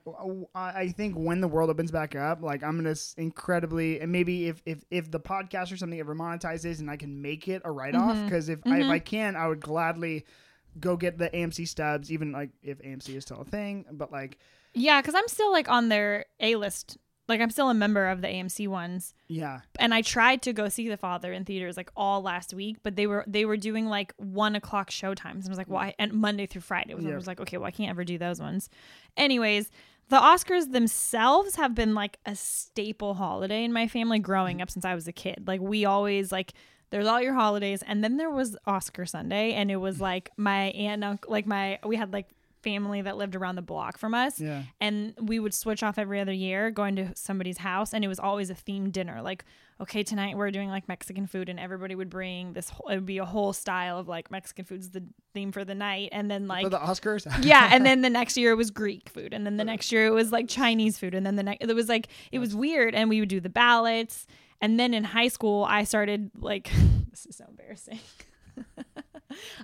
I 0.54 0.88
think 0.88 1.14
when 1.14 1.40
the 1.40 1.48
world 1.48 1.70
opens 1.70 1.90
back 1.90 2.16
up 2.16 2.42
like 2.42 2.62
I'm 2.62 2.76
gonna 2.76 2.90
s- 2.90 3.14
incredibly 3.16 4.00
and 4.00 4.10
maybe 4.10 4.48
if 4.48 4.62
if 4.66 4.84
if 4.90 5.10
the 5.10 5.20
podcast 5.20 5.72
or 5.72 5.76
something 5.76 6.00
ever 6.00 6.14
monetizes 6.14 6.80
and 6.80 6.90
I 6.90 6.96
can 6.96 7.22
make 7.22 7.48
it 7.48 7.62
a 7.64 7.70
write 7.70 7.94
off 7.94 8.22
because 8.24 8.48
mm-hmm. 8.48 8.68
if 8.68 8.72
I, 8.72 8.76
if. 8.78 8.82
Mm-hmm. 8.82 8.90
I 8.90 8.98
can 8.98 9.36
I 9.36 9.48
would 9.48 9.60
gladly 9.60 10.24
go 10.78 10.96
get 10.96 11.18
the 11.18 11.30
AMC 11.30 11.66
stubs 11.68 12.10
even 12.12 12.32
like 12.32 12.50
if 12.62 12.78
AMC 12.82 13.16
is 13.16 13.24
still 13.24 13.40
a 13.40 13.44
thing 13.44 13.84
but 13.92 14.12
like 14.12 14.38
Yeah, 14.74 15.00
because 15.00 15.14
I'm 15.14 15.28
still 15.28 15.50
like 15.50 15.68
on 15.68 15.88
their 15.88 16.26
A 16.40 16.56
list. 16.56 16.98
Like 17.30 17.40
I'm 17.40 17.50
still 17.50 17.70
a 17.70 17.74
member 17.74 18.08
of 18.08 18.22
the 18.22 18.26
AMC 18.28 18.66
ones. 18.66 19.14
yeah 19.28 19.60
and 19.78 19.94
I 19.94 20.02
tried 20.02 20.42
to 20.42 20.52
go 20.52 20.68
see 20.68 20.88
The 20.88 20.96
Father 20.96 21.32
in 21.32 21.44
theaters 21.44 21.76
like 21.76 21.90
all 21.96 22.22
last 22.22 22.52
week, 22.52 22.78
but 22.82 22.96
they 22.96 23.06
were 23.06 23.24
they 23.26 23.44
were 23.44 23.56
doing 23.56 23.86
like 23.86 24.12
one 24.16 24.56
o'clock 24.56 24.90
show 24.90 25.14
times. 25.14 25.44
And 25.44 25.50
I 25.50 25.52
was 25.52 25.58
like, 25.58 25.70
why? 25.70 25.90
Mm. 25.90 25.94
And 26.00 26.12
Monday 26.14 26.46
through 26.46 26.62
Friday. 26.62 26.92
Was, 26.94 27.06
I 27.06 27.14
was 27.14 27.28
like, 27.28 27.40
okay, 27.40 27.56
well, 27.56 27.68
I 27.68 27.70
can't 27.70 27.88
ever 27.88 28.02
do 28.02 28.18
those 28.18 28.40
ones. 28.40 28.68
Anyways, 29.16 29.70
the 30.08 30.18
Oscars 30.18 30.72
themselves 30.72 31.54
have 31.54 31.72
been 31.72 31.94
like 31.94 32.18
a 32.26 32.34
staple 32.34 33.14
holiday 33.14 33.62
in 33.62 33.72
my 33.72 33.86
family 33.86 34.18
growing 34.18 34.60
up 34.60 34.68
since 34.68 34.84
I 34.84 34.96
was 34.96 35.06
a 35.06 35.12
kid. 35.12 35.44
Like 35.46 35.60
we 35.60 35.84
always 35.84 36.32
like. 36.32 36.52
There's 36.90 37.06
all 37.06 37.22
your 37.22 37.34
holidays, 37.34 37.84
and 37.86 38.02
then 38.02 38.16
there 38.16 38.30
was 38.30 38.56
Oscar 38.66 39.06
Sunday, 39.06 39.52
and 39.52 39.70
it 39.70 39.76
was 39.76 40.00
like 40.10 40.30
my 40.36 40.70
aunt, 40.70 40.94
and 40.94 41.04
uncle, 41.04 41.30
like 41.30 41.46
my 41.46 41.78
we 41.86 41.94
had 41.94 42.12
like 42.12 42.26
family 42.62 43.02
that 43.02 43.16
lived 43.16 43.34
around 43.36 43.56
the 43.56 43.62
block 43.62 43.98
from 43.98 44.14
us, 44.14 44.40
yeah. 44.40 44.62
And 44.80 45.14
we 45.20 45.38
would 45.38 45.54
switch 45.54 45.82
off 45.82 45.98
every 45.98 46.20
other 46.20 46.32
year 46.32 46.70
going 46.70 46.96
to 46.96 47.14
somebody's 47.14 47.58
house 47.58 47.92
and 47.92 48.04
it 48.04 48.08
was 48.08 48.18
always 48.20 48.50
a 48.50 48.54
themed 48.54 48.92
dinner. 48.92 49.22
Like 49.22 49.44
okay 49.80 50.02
tonight 50.02 50.36
we're 50.36 50.50
doing 50.50 50.68
like 50.68 50.86
mexican 50.88 51.26
food 51.26 51.48
and 51.48 51.58
everybody 51.58 51.94
would 51.94 52.10
bring 52.10 52.52
this 52.52 52.68
whole, 52.68 52.88
it 52.88 52.96
would 52.96 53.06
be 53.06 53.18
a 53.18 53.24
whole 53.24 53.52
style 53.52 53.98
of 53.98 54.08
like 54.08 54.30
mexican 54.30 54.64
food's 54.64 54.90
the 54.90 55.02
theme 55.32 55.52
for 55.52 55.64
the 55.64 55.74
night. 55.74 56.10
And 56.12 56.30
then 56.30 56.46
like 56.46 56.64
for 56.64 56.70
the 56.70 56.78
Oscars? 56.78 57.26
Yeah 57.44 57.70
and 57.72 57.84
then 57.84 58.02
the 58.02 58.10
next 58.10 58.36
year 58.36 58.52
it 58.52 58.56
was 58.56 58.70
greek 58.70 59.08
food 59.08 59.32
and 59.32 59.46
then 59.46 59.56
the 59.56 59.64
next 59.64 59.90
year 59.90 60.06
it 60.06 60.12
was 60.12 60.32
like 60.32 60.48
chinese 60.48 60.98
food 60.98 61.14
and 61.14 61.24
then 61.24 61.36
the 61.36 61.42
next 61.42 61.64
it 61.64 61.74
was 61.74 61.88
like 61.88 62.08
it 62.30 62.38
was 62.38 62.54
weird 62.54 62.94
and 62.94 63.08
we 63.08 63.20
would 63.20 63.28
do 63.28 63.40
the 63.40 63.48
ballots. 63.48 64.26
And 64.60 64.78
then 64.78 64.92
in 64.92 65.04
high 65.04 65.28
school 65.28 65.64
i 65.64 65.84
started 65.84 66.30
like 66.38 66.70
this 67.10 67.24
is 67.26 67.36
so 67.36 67.46
embarrassing 67.48 68.00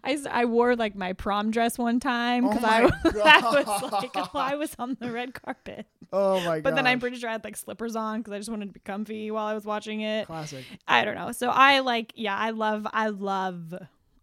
I, 0.05 0.19
I 0.31 0.45
wore 0.45 0.77
like 0.77 0.95
my 0.95 1.13
prom 1.13 1.51
dress 1.51 1.79
one 1.79 2.01
time 2.01 2.47
Oh 2.47 2.49
because 2.49 2.63
my 2.63 2.69
I, 2.69 2.81
I 3.41 3.63
was 3.63 3.93
like 3.93 4.11
oh, 4.17 4.31
I 4.35 4.57
was 4.57 4.75
on 4.79 4.97
the 5.01 5.11
red 5.11 5.35
carpet 5.35 5.87
oh 6.13 6.41
my 6.41 6.57
god 6.57 6.63
but 6.63 6.75
then 6.77 6.87
I'm 6.87 7.01
pretty 7.01 7.19
sure 7.19 7.29
I 7.29 7.33
had 7.33 7.45
like 7.45 7.57
slippers 7.57 7.97
on 7.97 8.21
because 8.21 8.33
I 8.33 8.39
just 8.39 8.51
wanted 8.51 8.67
to 8.67 8.73
be 8.73 8.81
comfy 8.81 9.31
while 9.31 9.47
I 9.47 9.55
was 9.55 9.65
watching 9.65 10.01
it. 10.01 10.27
classic 10.27 10.65
I 10.87 11.05
don't 11.05 11.15
know. 11.15 11.33
So 11.33 11.51
I 11.51 11.81
like, 11.81 12.13
yeah, 12.15 12.37
I 12.37 12.51
love, 12.51 12.87
I 12.93 13.09
love, 13.09 13.75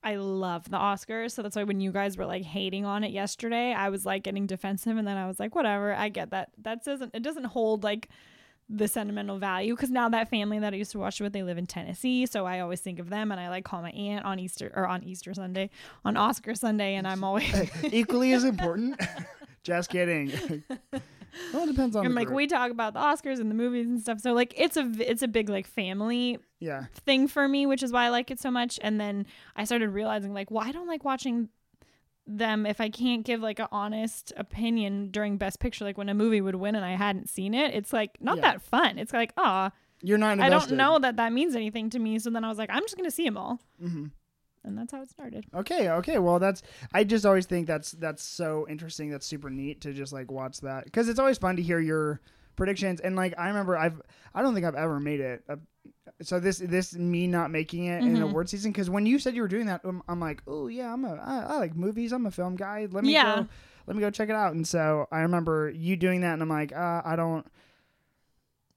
I 0.04 0.16
love 0.16 0.70
the 0.70 0.78
Oscars. 0.78 1.32
So 1.32 1.42
that's 1.42 1.56
why 1.56 1.64
when 1.64 1.80
you 1.80 1.92
guys 1.92 2.18
were 2.18 2.26
like 2.26 2.44
hating 2.44 2.86
on 2.86 3.04
it 3.04 3.12
yesterday, 3.12 3.74
I 3.74 3.90
was 3.90 4.06
like 4.06 4.24
getting 4.24 4.48
defensive, 4.48 4.98
and 4.98 5.08
then 5.08 5.18
I 5.18 5.28
was 5.28 5.40
like, 5.40 5.56
whatever, 5.56 5.94
I 5.94 6.10
get 6.10 6.32
that. 6.32 6.50
That 6.62 6.84
doesn't, 6.84 7.14
it 7.14 7.24
doesn't 7.24 7.46
hold 7.46 7.84
like 7.84 8.10
the 8.70 8.88
sentimental 8.88 9.38
value 9.38 9.76
because 9.76 9.92
now 9.92 10.10
that 10.10 10.30
family 10.30 10.58
that 10.60 10.74
I 10.74 10.78
used 10.78 10.92
to 10.92 11.00
watch 11.00 11.20
with, 11.20 11.34
they 11.34 11.44
live 11.44 11.58
in 11.58 11.66
Tennessee, 11.66 12.26
so 12.26 12.46
I 12.46 12.60
always 12.62 12.80
think 12.80 13.00
of 13.00 13.10
them, 13.10 13.32
and 13.32 13.40
I 13.40 13.50
like 13.50 13.66
call 13.66 13.82
my 13.82 13.92
aunt 13.92 14.26
on 14.26 14.40
Easter 14.40 14.72
or 14.76 14.88
on 14.88 15.04
Easter 15.04 15.34
Sunday, 15.34 15.70
on 16.06 16.18
Oscar 16.18 16.56
Sunday, 16.56 16.96
and 16.96 17.08
I'm 17.08 17.24
always. 17.24 17.54
equally 17.84 18.34
as 18.34 18.44
important 18.44 19.00
just 19.64 19.90
kidding 19.90 20.32
well 21.54 21.64
it 21.64 21.68
depends 21.68 21.96
on 21.96 22.06
And 22.06 22.16
like 22.16 22.28
group. 22.28 22.36
we 22.38 22.48
talk 22.48 22.70
about 22.72 22.94
the 22.94 23.00
Oscars 23.00 23.40
and 23.40 23.50
the 23.50 23.56
movies 23.56 23.88
and 23.88 24.00
stuff, 24.00 24.20
so 24.20 24.34
like 24.34 24.54
it's 24.58 24.78
a 24.78 24.92
it's 25.00 25.22
a 25.22 25.28
big 25.28 25.50
like 25.50 25.68
family 25.68 26.38
yeah 26.60 26.86
thing 27.06 27.28
for 27.28 27.48
me, 27.48 27.66
which 27.66 27.84
is 27.84 27.92
why 27.92 28.06
I 28.06 28.10
like 28.10 28.30
it 28.32 28.40
so 28.40 28.52
much. 28.52 28.80
And 28.82 29.00
then 29.00 29.26
I 29.56 29.64
started 29.66 29.90
realizing 29.90 30.34
like, 30.34 30.52
well, 30.52 30.64
I 30.66 30.72
don't 30.72 30.88
like 30.88 31.04
watching 31.04 31.50
them 32.26 32.66
if 32.66 32.80
I 32.80 32.90
can't 32.90 33.26
give 33.26 33.42
like 33.42 33.60
an 33.60 33.68
honest 33.72 34.32
opinion 34.38 35.12
during 35.12 35.38
Best 35.38 35.60
Picture. 35.60 35.84
Like 35.86 35.98
when 35.98 36.10
a 36.10 36.14
movie 36.14 36.42
would 36.42 36.56
win 36.56 36.76
and 36.76 36.86
I 36.86 36.96
hadn't 36.96 37.30
seen 37.30 37.54
it, 37.54 37.74
it's 37.74 37.92
like 37.94 38.18
not 38.22 38.38
Yeah. 38.38 38.42
that 38.44 38.62
fun. 38.62 38.98
It's 38.98 39.14
like, 39.14 39.34
ah, 39.38 39.72
you're 40.02 40.18
not 40.18 40.40
I 40.40 40.50
don't 40.50 40.72
know 40.72 41.00
that 41.00 41.18
that 41.18 41.34
means 41.34 41.56
anything 41.56 41.90
to 41.92 42.00
me. 42.00 42.20
So 42.20 42.30
then 42.30 42.44
I 42.44 42.50
was 42.50 42.58
like, 42.58 42.70
I'm 42.72 42.84
just 42.84 42.96
gonna 42.98 43.12
see 43.12 43.26
them 43.26 43.38
all, 43.38 43.60
hmm 43.80 44.08
and 44.66 44.78
that's 44.78 44.94
how 44.94 45.02
it 45.02 45.10
started. 45.10 45.46
Okay, 45.54 45.90
okay. 45.90 46.20
Well, 46.20 46.40
that's 46.40 46.62
I 46.94 47.04
just 47.04 47.26
always 47.26 47.46
think 47.46 47.68
that's 47.68 47.92
that's 47.92 48.24
so 48.24 48.66
interesting. 48.70 49.10
That's 49.10 49.26
super 49.26 49.50
neat 49.50 49.82
to 49.82 49.92
just 49.94 50.14
like 50.14 50.32
watch 50.32 50.62
that 50.62 50.86
because 50.86 51.10
it's 51.10 51.20
always 51.20 51.38
fun 51.38 51.58
to 51.58 51.62
hear 51.62 51.80
your 51.80 52.22
predictions. 52.56 53.02
And 53.02 53.16
like 53.18 53.34
I 53.38 53.48
remember, 53.50 53.78
I've 53.78 54.02
I 54.34 54.42
don't 54.42 54.54
think 54.54 54.66
I've 54.66 54.76
ever 54.76 55.00
made 55.02 55.20
it. 55.20 55.44
Uh, 55.50 55.58
so 56.24 56.40
this 56.40 56.58
this 56.60 56.94
me 56.96 57.28
not 57.28 57.52
making 57.52 57.86
it 57.86 58.04
in 58.04 58.16
Mhm. 58.16 58.24
award 58.24 58.50
season 58.50 58.72
because 58.72 58.90
when 58.90 59.06
you 59.06 59.20
said 59.20 59.36
you 59.36 59.42
were 59.42 59.48
doing 59.48 59.66
that, 59.68 59.84
um, 59.86 60.02
I'm 60.08 60.20
like, 60.20 60.42
oh 60.48 60.68
yeah, 60.68 60.92
I'm 60.94 61.06
a 61.06 61.16
I, 61.16 61.54
I 61.54 61.58
like 61.58 61.76
movies. 61.76 62.12
I'm 62.12 62.26
a 62.26 62.32
film 62.32 62.56
guy. 62.56 62.88
Let 62.92 63.04
me 63.04 63.14
Yeah. 63.14 63.42
go. 63.42 63.48
Let 63.88 63.96
me 63.96 64.02
go 64.02 64.10
check 64.10 64.30
it 64.30 64.36
out. 64.36 64.54
And 64.54 64.68
so 64.68 65.08
I 65.12 65.20
remember 65.22 65.70
you 65.70 65.96
doing 65.98 66.22
that, 66.22 66.34
and 66.34 66.42
I'm 66.42 66.50
like, 66.50 66.72
uh, 66.72 67.02
I 67.04 67.16
don't. 67.16 67.46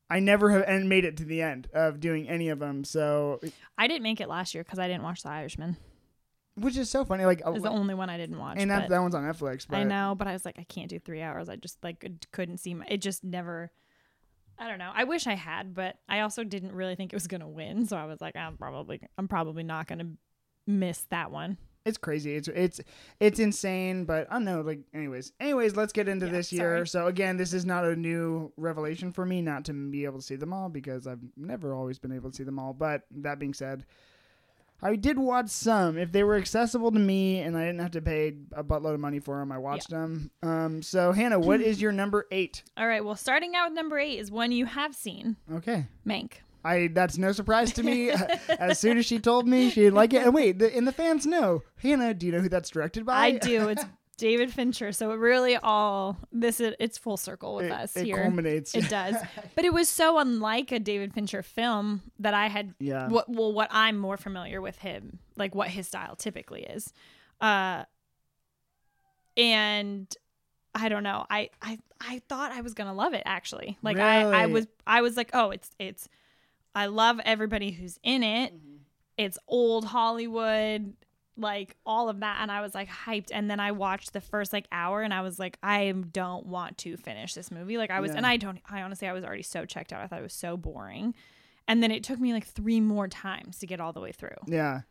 I 0.09 0.21
never 0.21 0.51
have 0.53 0.63
and 0.69 0.89
made 0.89 1.05
it 1.05 1.17
to 1.17 1.25
the 1.25 1.43
end 1.43 1.69
of 1.73 1.99
doing 1.99 2.29
any 2.29 2.49
of 2.49 2.59
them. 2.61 2.85
So, 2.85 3.41
I 3.77 3.89
didn't 3.89 4.05
make 4.05 4.21
it 4.21 4.29
last 4.29 4.55
year 4.55 4.63
because 4.63 4.79
I 4.79 4.87
didn't 4.87 5.03
watch 5.03 5.23
The 5.25 5.31
Irishman. 5.31 5.77
which 6.55 6.77
is 6.77 6.89
so 6.89 7.05
funny. 7.05 7.25
Like, 7.25 7.43
a 7.45 7.53
It's 7.53 7.63
the 7.65 7.71
only 7.71 7.95
one 7.95 8.09
I 8.09 8.17
didn't 8.17 8.39
watch. 8.39 8.57
and 8.61 8.71
that 8.71 8.89
that 8.89 9.01
one's 9.01 9.15
on 9.17 9.25
Netflix. 9.25 9.67
But 9.69 9.79
I 9.79 9.83
know, 9.83 10.15
but 10.17 10.29
I 10.29 10.33
was 10.33 10.45
like, 10.45 10.59
I 10.59 10.65
can't 10.65 10.89
do 10.89 10.99
three 11.01 11.23
hours. 11.23 11.49
I 11.49 11.57
just 11.57 11.83
like 11.83 12.05
couldn't 12.31 12.59
see 12.59 12.75
my. 12.75 12.87
It 12.89 12.99
just 12.99 13.25
never. 13.25 13.73
I 14.59 14.69
don't 14.69 14.79
know. 14.79 14.91
I 14.95 15.05
wish 15.05 15.27
I 15.27 15.35
had, 15.35 15.75
but 15.75 15.97
I 16.09 16.21
also 16.21 16.45
didn't 16.45 16.73
really 16.73 16.95
think 16.95 17.13
it 17.13 17.17
was 17.17 17.27
gonna 17.27 17.49
win, 17.49 17.87
so 17.87 17.97
I 17.97 18.07
was 18.07 18.21
like, 18.21 18.37
I'm 18.37 18.57
probably 18.57 19.01
I'm 19.19 19.29
probably 19.29 19.63
not 19.63 19.87
gonna 19.87 20.09
miss 20.67 21.03
that 21.11 21.31
one. 21.31 21.59
It's 21.85 21.99
crazy. 21.99 22.35
It's 22.35 22.49
it's 22.49 22.81
it's 23.21 23.39
insane, 23.39 24.07
but 24.07 24.27
I 24.29 24.35
don't 24.35 24.45
know. 24.45 24.61
Like, 24.63 24.81
anyways, 24.93 25.33
anyways, 25.39 25.77
let's 25.77 25.93
get 25.93 26.09
into 26.09 26.27
Yeah, 26.27 26.33
this 26.33 26.53
year. 26.53 26.77
sorry. 26.85 26.89
So 26.89 27.07
again, 27.07 27.37
this 27.37 27.53
is 27.53 27.65
not 27.65 27.85
a 27.85 27.95
new 27.95 28.53
revelation 28.57 29.13
for 29.13 29.25
me 29.25 29.41
not 29.41 29.65
to 29.67 29.73
be 29.73 30.05
able 30.05 30.19
to 30.19 30.25
see 30.25 30.35
them 30.37 30.53
all 30.53 30.69
because 30.69 31.07
I've 31.07 31.21
never 31.37 31.73
always 31.75 31.99
been 32.01 32.11
able 32.13 32.31
to 32.31 32.37
see 32.37 32.43
them 32.43 32.59
all. 32.59 32.73
But 32.73 33.03
that 33.19 33.39
being 33.39 33.55
said, 33.55 33.87
I 34.83 34.97
did 34.97 35.19
watch 35.19 35.49
some. 35.49 35.97
If 35.97 36.13
they 36.13 36.23
were 36.23 36.37
accessible 36.37 36.93
to 36.93 36.99
me 36.99 37.41
and 37.41 37.57
I 37.57 37.65
didn't 37.65 37.81
have 37.81 37.93
to 37.93 38.03
pay 38.03 38.35
a 38.53 38.63
buttload 38.63 38.95
of 38.95 39.01
money 39.01 39.21
for 39.21 39.39
them, 39.39 39.51
I 39.51 39.59
watched 39.59 39.91
them. 39.91 40.31
Um, 40.43 40.83
so 40.83 41.13
Hannah, 41.13 41.39
what 41.39 41.61
is 41.61 41.81
your 41.81 41.93
number 41.93 42.27
eight? 42.31 42.63
All 42.77 42.87
right. 42.87 43.05
Well, 43.05 43.17
starting 43.17 43.55
out 43.57 43.71
with 43.71 43.77
number 43.77 43.99
eight 43.99 44.19
is 44.19 44.31
one 44.31 44.53
you 44.53 44.67
have 44.67 44.95
seen, 44.95 45.37
Okay. 45.53 45.87
Mank. 46.07 46.33
I 46.65 46.89
that's 46.89 47.17
no 47.17 47.31
surprise 47.31 47.73
to 47.75 47.83
me. 47.85 48.11
as 48.59 48.79
soon 48.79 48.99
as 48.99 49.07
she 49.07 49.19
told 49.21 49.47
me 49.47 49.71
she 49.71 49.83
didn't 49.83 49.95
like 49.95 50.13
it, 50.13 50.25
and 50.25 50.35
wait, 50.35 50.59
the, 50.59 50.75
and 50.77 50.87
the 50.87 50.93
fans 50.93 51.25
know. 51.25 51.63
Hannah, 51.77 52.13
do 52.13 52.27
you 52.27 52.33
know 52.33 52.41
who 52.41 52.49
that's 52.49 52.71
directed 52.71 53.07
by? 53.07 53.15
I 53.15 53.31
do. 53.33 53.69
It's 53.69 53.85
David 54.19 54.53
Fincher. 54.53 54.93
So 54.93 55.11
it 55.13 55.17
really 55.17 55.57
all 55.57 56.17
this 56.33 56.59
is 56.61 56.75
it's 56.81 56.97
full 56.99 57.17
circle 57.17 57.57
with 57.57 57.67
It, 57.67 57.73
us 57.73 57.97
it 57.97 58.05
here. 58.07 58.23
culminates. 58.23 58.75
It 58.75 58.89
does. 58.89 59.17
But 59.55 59.65
it 59.65 59.73
was 59.73 59.89
so 59.89 60.19
unlike 60.19 60.73
a 60.73 60.79
David 60.79 61.13
Fincher 61.15 61.43
film 61.43 62.03
that 62.19 62.33
I 62.35 62.47
had 62.49 62.75
Yeah. 62.79 63.09
what 63.09 63.29
well 63.29 63.53
what 63.53 63.69
I'm 63.71 63.99
more 63.99 64.17
familiar 64.17 64.61
with 64.61 64.79
him, 64.79 65.19
like 65.37 65.55
what 65.55 65.69
his 65.69 65.87
style 65.89 66.17
typically 66.17 66.63
is. 66.63 66.93
Uh 67.41 67.85
and 69.37 70.15
I 70.75 70.89
don't 70.89 71.03
know. 71.03 71.27
I 71.31 71.51
I 71.63 71.79
I 72.01 72.21
thought 72.29 72.53
I 72.53 72.61
was 72.61 72.75
going 72.75 72.89
to 72.89 72.93
love 72.95 73.15
it 73.15 73.23
actually. 73.25 73.79
Like 73.83 73.99
I 73.99 74.23
I 74.43 74.47
was 74.47 74.67
I 74.87 75.03
was 75.03 75.17
like, 75.17 75.31
"Oh, 75.33 75.51
it's 75.51 75.71
it's 75.79 76.09
I 76.75 76.87
love 76.87 77.21
everybody 77.25 77.71
who's 77.71 77.99
in 78.03 78.23
it. 78.23 78.53
It's 79.17 79.39
old 79.49 79.87
Hollywood, 79.87 80.93
like 81.37 81.77
all 81.85 82.09
of 82.09 82.21
that." 82.21 82.39
And 82.41 82.51
I 82.51 82.61
was 82.61 82.75
like 82.75 82.89
hyped 82.89 83.29
and 83.33 83.51
then 83.51 83.61
I 83.61 83.73
watched 83.73 84.13
the 84.13 84.21
first 84.21 84.53
like 84.53 84.67
hour 84.73 85.03
and 85.03 85.13
I 85.13 85.21
was 85.23 85.39
like, 85.39 85.59
"I 85.63 85.93
don't 86.13 86.47
want 86.47 86.79
to 86.79 86.97
finish 86.97 87.35
this 87.35 87.51
movie." 87.51 87.79
Like 87.79 87.91
I 87.91 88.01
was 88.01 88.13
Yeah. 88.13 88.19
and 88.19 88.27
I 88.27 88.37
don't 88.37 88.61
I 88.69 88.83
honestly 88.83 89.09
I 89.09 89.13
was 89.13 89.25
already 89.25 89.43
so 89.43 89.65
checked 89.65 89.93
out. 89.93 90.03
I 90.03 90.07
thought 90.07 90.21
it 90.21 90.23
was 90.23 90.33
so 90.33 90.57
boring. 90.57 91.15
And 91.69 91.83
then 91.83 91.91
it 91.91 92.05
took 92.05 92.21
me 92.21 92.33
like 92.33 92.47
3 92.47 92.81
more 92.81 93.09
times 93.09 93.59
to 93.59 93.67
get 93.67 93.81
all 93.81 93.93
the 93.93 94.01
way 94.01 94.13
through. 94.13 94.37
Yeah. 94.47 94.83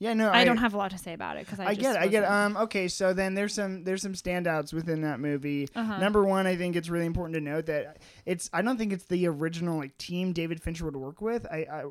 Yeah, 0.00 0.14
no, 0.14 0.30
I, 0.30 0.44
don't 0.44 0.58
have 0.58 0.74
a 0.74 0.76
lot 0.76 0.92
to 0.92 0.98
say 0.98 1.12
about 1.12 1.36
it 1.36 1.44
because 1.44 1.58
I, 1.58 1.66
I 1.70 1.74
get 1.74 1.96
it. 1.96 1.98
I 2.02 2.06
get 2.06 2.22
it. 2.22 2.30
Um 2.30 2.56
okay, 2.56 2.86
so 2.86 3.12
then 3.12 3.34
there's 3.34 3.52
some 3.52 3.82
there's 3.82 4.00
some 4.00 4.12
standouts 4.12 4.72
within 4.72 5.00
that 5.02 5.18
movie. 5.18 5.68
Uh-huh. 5.74 5.98
Number 5.98 6.22
1, 6.24 6.46
I 6.46 6.54
think 6.54 6.76
it's 6.76 6.88
really 6.88 7.06
important 7.06 7.34
to 7.34 7.40
note 7.40 7.66
that 7.66 7.98
it's 8.24 8.48
I 8.52 8.62
don't 8.62 8.78
think 8.78 8.92
it's 8.92 9.06
the 9.06 9.26
original 9.26 9.76
like 9.78 9.98
team 9.98 10.32
David 10.32 10.62
Fincher 10.62 10.84
would 10.84 10.94
work 10.96 11.20
with. 11.20 11.46
I, 11.46 11.66
I 11.70 11.84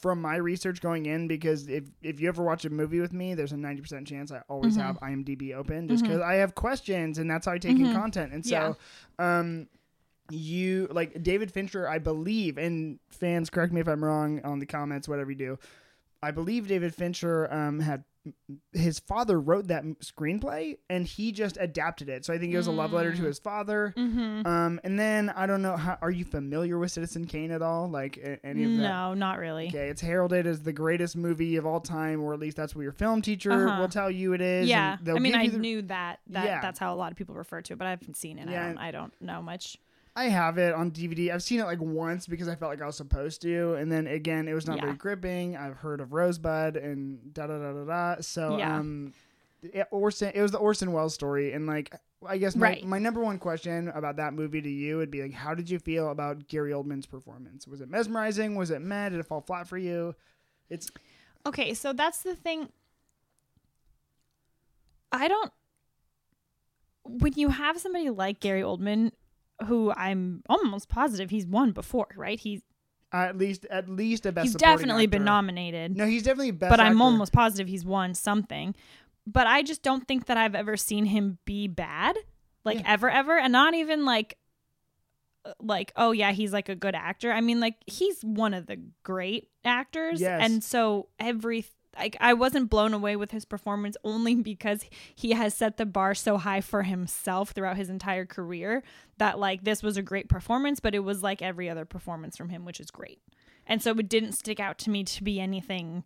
from 0.00 0.22
my 0.22 0.36
research 0.36 0.80
going 0.80 1.06
in 1.06 1.26
because 1.26 1.68
if 1.68 1.84
if 2.02 2.20
you 2.20 2.28
ever 2.28 2.44
watch 2.44 2.64
a 2.64 2.70
movie 2.70 3.00
with 3.00 3.12
me, 3.12 3.34
there's 3.34 3.52
a 3.52 3.56
90% 3.56 4.06
chance 4.06 4.30
I 4.30 4.42
always 4.48 4.76
Mhm. 4.76 4.82
have 4.82 5.00
IMDb 5.00 5.52
open 5.52 5.88
just 5.88 6.04
Mhm. 6.04 6.08
cuz 6.08 6.20
I 6.20 6.34
have 6.34 6.54
questions 6.54 7.18
and 7.18 7.28
that's 7.28 7.46
how 7.46 7.52
I 7.52 7.58
take 7.58 7.78
in 7.78 7.88
Mhm. 7.88 7.94
content. 7.94 8.32
And 8.32 8.46
so 8.46 8.76
um 9.18 9.66
you 10.30 10.86
like 10.92 11.20
David 11.22 11.50
Fincher, 11.50 11.88
I 11.88 11.98
believe, 11.98 12.58
and 12.58 13.00
fans 13.08 13.50
correct 13.50 13.72
me 13.72 13.80
if 13.80 13.88
I'm 13.88 14.04
wrong 14.04 14.40
on 14.44 14.60
the 14.60 14.66
comments, 14.66 15.08
whatever 15.08 15.32
you 15.32 15.36
do. 15.36 15.58
I 16.22 16.30
believe 16.30 16.68
David 16.68 16.94
Fincher 16.94 17.52
um, 17.52 17.80
had 17.80 18.04
his 18.74 18.98
father 18.98 19.40
wrote 19.40 19.68
that 19.68 19.82
screenplay 20.00 20.76
and 20.90 21.06
he 21.06 21.32
just 21.32 21.56
adapted 21.58 22.10
it. 22.10 22.22
So 22.26 22.34
I 22.34 22.38
think 22.38 22.52
it 22.52 22.56
was 22.58 22.66
a 22.66 22.70
love 22.70 22.92
letter 22.92 23.12
to 23.14 23.22
Mm. 23.22 23.24
his 23.24 23.38
father. 23.38 23.94
Mhm. 23.96 24.46
Um, 24.46 24.78
and 24.84 24.98
then 24.98 25.30
I 25.30 25.46
don't 25.46 25.62
know 25.62 25.74
how 25.78 25.96
are 26.02 26.10
you 26.10 26.26
familiar 26.26 26.78
with 26.78 26.92
Citizen 26.92 27.26
Kane 27.26 27.50
at 27.50 27.62
all? 27.62 27.88
Like 27.88 28.18
any 28.44 28.64
of 28.64 28.70
that? 28.72 28.76
No, 28.76 29.14
not 29.14 29.38
really. 29.38 29.68
Okay, 29.68 29.88
it's 29.88 30.02
heralded 30.02 30.46
as 30.46 30.62
the 30.62 30.72
greatest 30.74 31.16
movie 31.16 31.56
of 31.56 31.64
all 31.64 31.80
time, 31.80 32.20
or 32.22 32.34
at 32.34 32.40
least 32.40 32.58
that's 32.58 32.76
what 32.76 32.82
your 32.82 32.92
film 32.92 33.22
teacher 33.22 33.52
Uh-huh. 33.68 33.80
will 33.80 33.88
tell 33.88 34.10
you 34.10 34.34
it 34.34 34.42
is. 34.42 34.68
Yeah, 34.68 34.98
I 35.08 35.18
mean, 35.18 35.34
I 35.34 35.48
the- 35.48 35.56
knew 35.58 35.80
that. 35.82 36.20
That 36.26 36.44
Yeah. 36.44 36.60
that's 36.60 36.78
how 36.78 36.92
a 36.92 36.96
lot 36.96 37.10
of 37.12 37.16
people 37.16 37.34
refer 37.34 37.62
to 37.62 37.72
it, 37.72 37.76
but 37.78 37.86
I 37.86 37.90
haven't 37.90 38.18
seen 38.18 38.38
it. 38.38 38.50
Yeah, 38.50 38.64
I 38.64 38.68
don't. 38.68 38.78
I 38.78 38.90
don't 38.90 39.12
know 39.22 39.40
much. 39.40 39.78
I 40.20 40.24
have 40.28 40.58
it 40.58 40.74
on 40.74 40.90
DVD. 40.90 41.32
I've 41.32 41.42
seen 41.42 41.60
it 41.60 41.64
like 41.64 41.80
once 41.80 42.26
because 42.26 42.46
I 42.46 42.54
felt 42.54 42.70
like 42.70 42.82
I 42.82 42.86
was 42.86 42.96
supposed 42.96 43.40
to, 43.42 43.74
and 43.74 43.90
then 43.90 44.06
again, 44.06 44.48
it 44.48 44.52
was 44.54 44.66
not 44.66 44.76
Yeah. 44.76 44.82
very 44.82 44.94
gripping. 44.96 45.56
I've 45.56 45.76
heard 45.76 46.00
of 46.00 46.12
Rosebud 46.12 46.76
and 46.76 47.32
da 47.32 47.46
da 47.46 47.58
da 47.58 47.72
da 47.72 47.84
da. 48.16 48.20
So 48.20 48.58
Yeah. 48.58 48.78
um, 48.78 49.14
it, 49.62 49.86
Orson, 49.90 50.32
it 50.34 50.42
was 50.42 50.50
the 50.52 50.58
Orson 50.58 50.92
Welles 50.92 51.14
story, 51.14 51.52
and 51.54 51.66
like 51.66 51.94
I 52.26 52.36
guess 52.36 52.54
my, 52.54 52.66
Right. 52.66 52.84
my 52.84 52.98
number 52.98 53.22
one 53.22 53.38
question 53.38 53.88
about 53.88 54.16
that 54.16 54.34
movie 54.34 54.60
to 54.60 54.68
you 54.68 54.98
would 54.98 55.10
be 55.10 55.22
like, 55.22 55.32
how 55.32 55.54
did 55.54 55.70
you 55.70 55.78
feel 55.78 56.10
about 56.10 56.48
Gary 56.48 56.72
Oldman's 56.72 57.06
performance? 57.06 57.66
Was 57.66 57.80
it 57.80 57.88
mesmerizing? 57.88 58.56
Was 58.56 58.70
it 58.70 58.82
mad? 58.82 59.12
Did 59.12 59.20
it 59.20 59.26
fall 59.26 59.40
flat 59.40 59.66
for 59.66 59.78
you? 59.78 60.14
It's 60.68 60.90
Okay, 61.46 61.72
so 61.72 61.94
that's 61.94 62.22
the 62.22 62.36
thing. 62.36 62.68
I 65.10 65.28
don't. 65.28 65.50
When 67.04 67.32
you 67.36 67.48
have 67.48 67.80
somebody 67.80 68.10
like 68.10 68.38
Gary 68.40 68.60
Oldman, 68.60 69.12
who 69.66 69.92
I'm 69.92 70.42
almost 70.48 70.88
positive 70.88 71.30
he's 71.30 71.46
won 71.46 71.72
before, 71.72 72.08
right? 72.16 72.38
He's 72.40 72.62
at 73.12 73.36
least 73.36 73.66
at 73.70 73.88
least 73.88 74.24
a 74.26 74.32
best. 74.32 74.44
he's 74.44 74.54
definitely 74.54 75.06
been 75.06 75.24
nominated. 75.24 75.96
No, 75.96 76.06
he's 76.06 76.22
definitely 76.22 76.52
best. 76.52 76.70
but 76.70 76.80
I'm 76.80 76.92
actor. 76.92 77.02
almost 77.02 77.32
positive 77.32 77.68
he's 77.68 77.84
won 77.84 78.14
something. 78.14 78.74
But 79.26 79.46
I 79.46 79.62
just 79.62 79.82
don't 79.82 80.06
think 80.08 80.26
that 80.26 80.36
I've 80.36 80.54
ever 80.54 80.76
seen 80.76 81.04
him 81.06 81.38
be 81.44 81.66
bad, 81.68 82.16
like 82.64 82.78
Yeah. 82.78 82.92
ever, 82.92 83.10
ever, 83.10 83.38
and 83.38 83.52
not 83.52 83.74
even 83.74 84.04
like, 84.04 84.38
uh, 85.44 85.52
like 85.60 85.92
oh 85.96 86.12
yeah, 86.12 86.32
he's 86.32 86.52
like 86.52 86.68
a 86.68 86.74
good 86.74 86.94
actor. 86.94 87.32
I 87.32 87.40
mean, 87.40 87.60
like 87.60 87.76
he's 87.86 88.20
one 88.22 88.54
of 88.54 88.66
the 88.66 88.80
great 89.02 89.48
actors, 89.64 90.20
Yes. 90.20 90.40
and 90.44 90.62
so 90.64 91.08
every 91.18 91.64
like 91.98 92.16
I 92.20 92.34
wasn't 92.34 92.70
blown 92.70 92.94
away 92.94 93.16
with 93.16 93.30
his 93.30 93.44
performance 93.44 93.96
only 94.04 94.34
because 94.42 94.84
he 95.14 95.32
has 95.32 95.54
set 95.54 95.76
the 95.76 95.86
bar 95.86 96.14
so 96.14 96.36
high 96.38 96.60
for 96.60 96.82
himself 96.84 97.50
throughout 97.50 97.76
his 97.76 97.90
entire 97.90 98.26
career 98.26 98.82
that 99.18 99.38
like 99.38 99.64
this 99.64 99.82
was 99.82 99.96
a 99.96 100.02
great 100.02 100.28
performance, 100.28 100.80
but 100.80 100.94
it 100.94 101.00
was 101.00 101.22
like 101.22 101.42
every 101.42 101.68
other 101.68 101.84
performance 101.84 102.36
from 102.36 102.48
him, 102.50 102.64
which 102.64 102.80
is 102.80 102.90
great. 102.90 103.20
And 103.66 103.82
so 103.82 103.90
it 103.92 104.08
didn't 104.08 104.32
stick 104.32 104.58
out 104.60 104.78
to 104.78 104.90
me 104.90 105.04
to 105.04 105.22
be 105.24 105.40
anything 105.40 106.04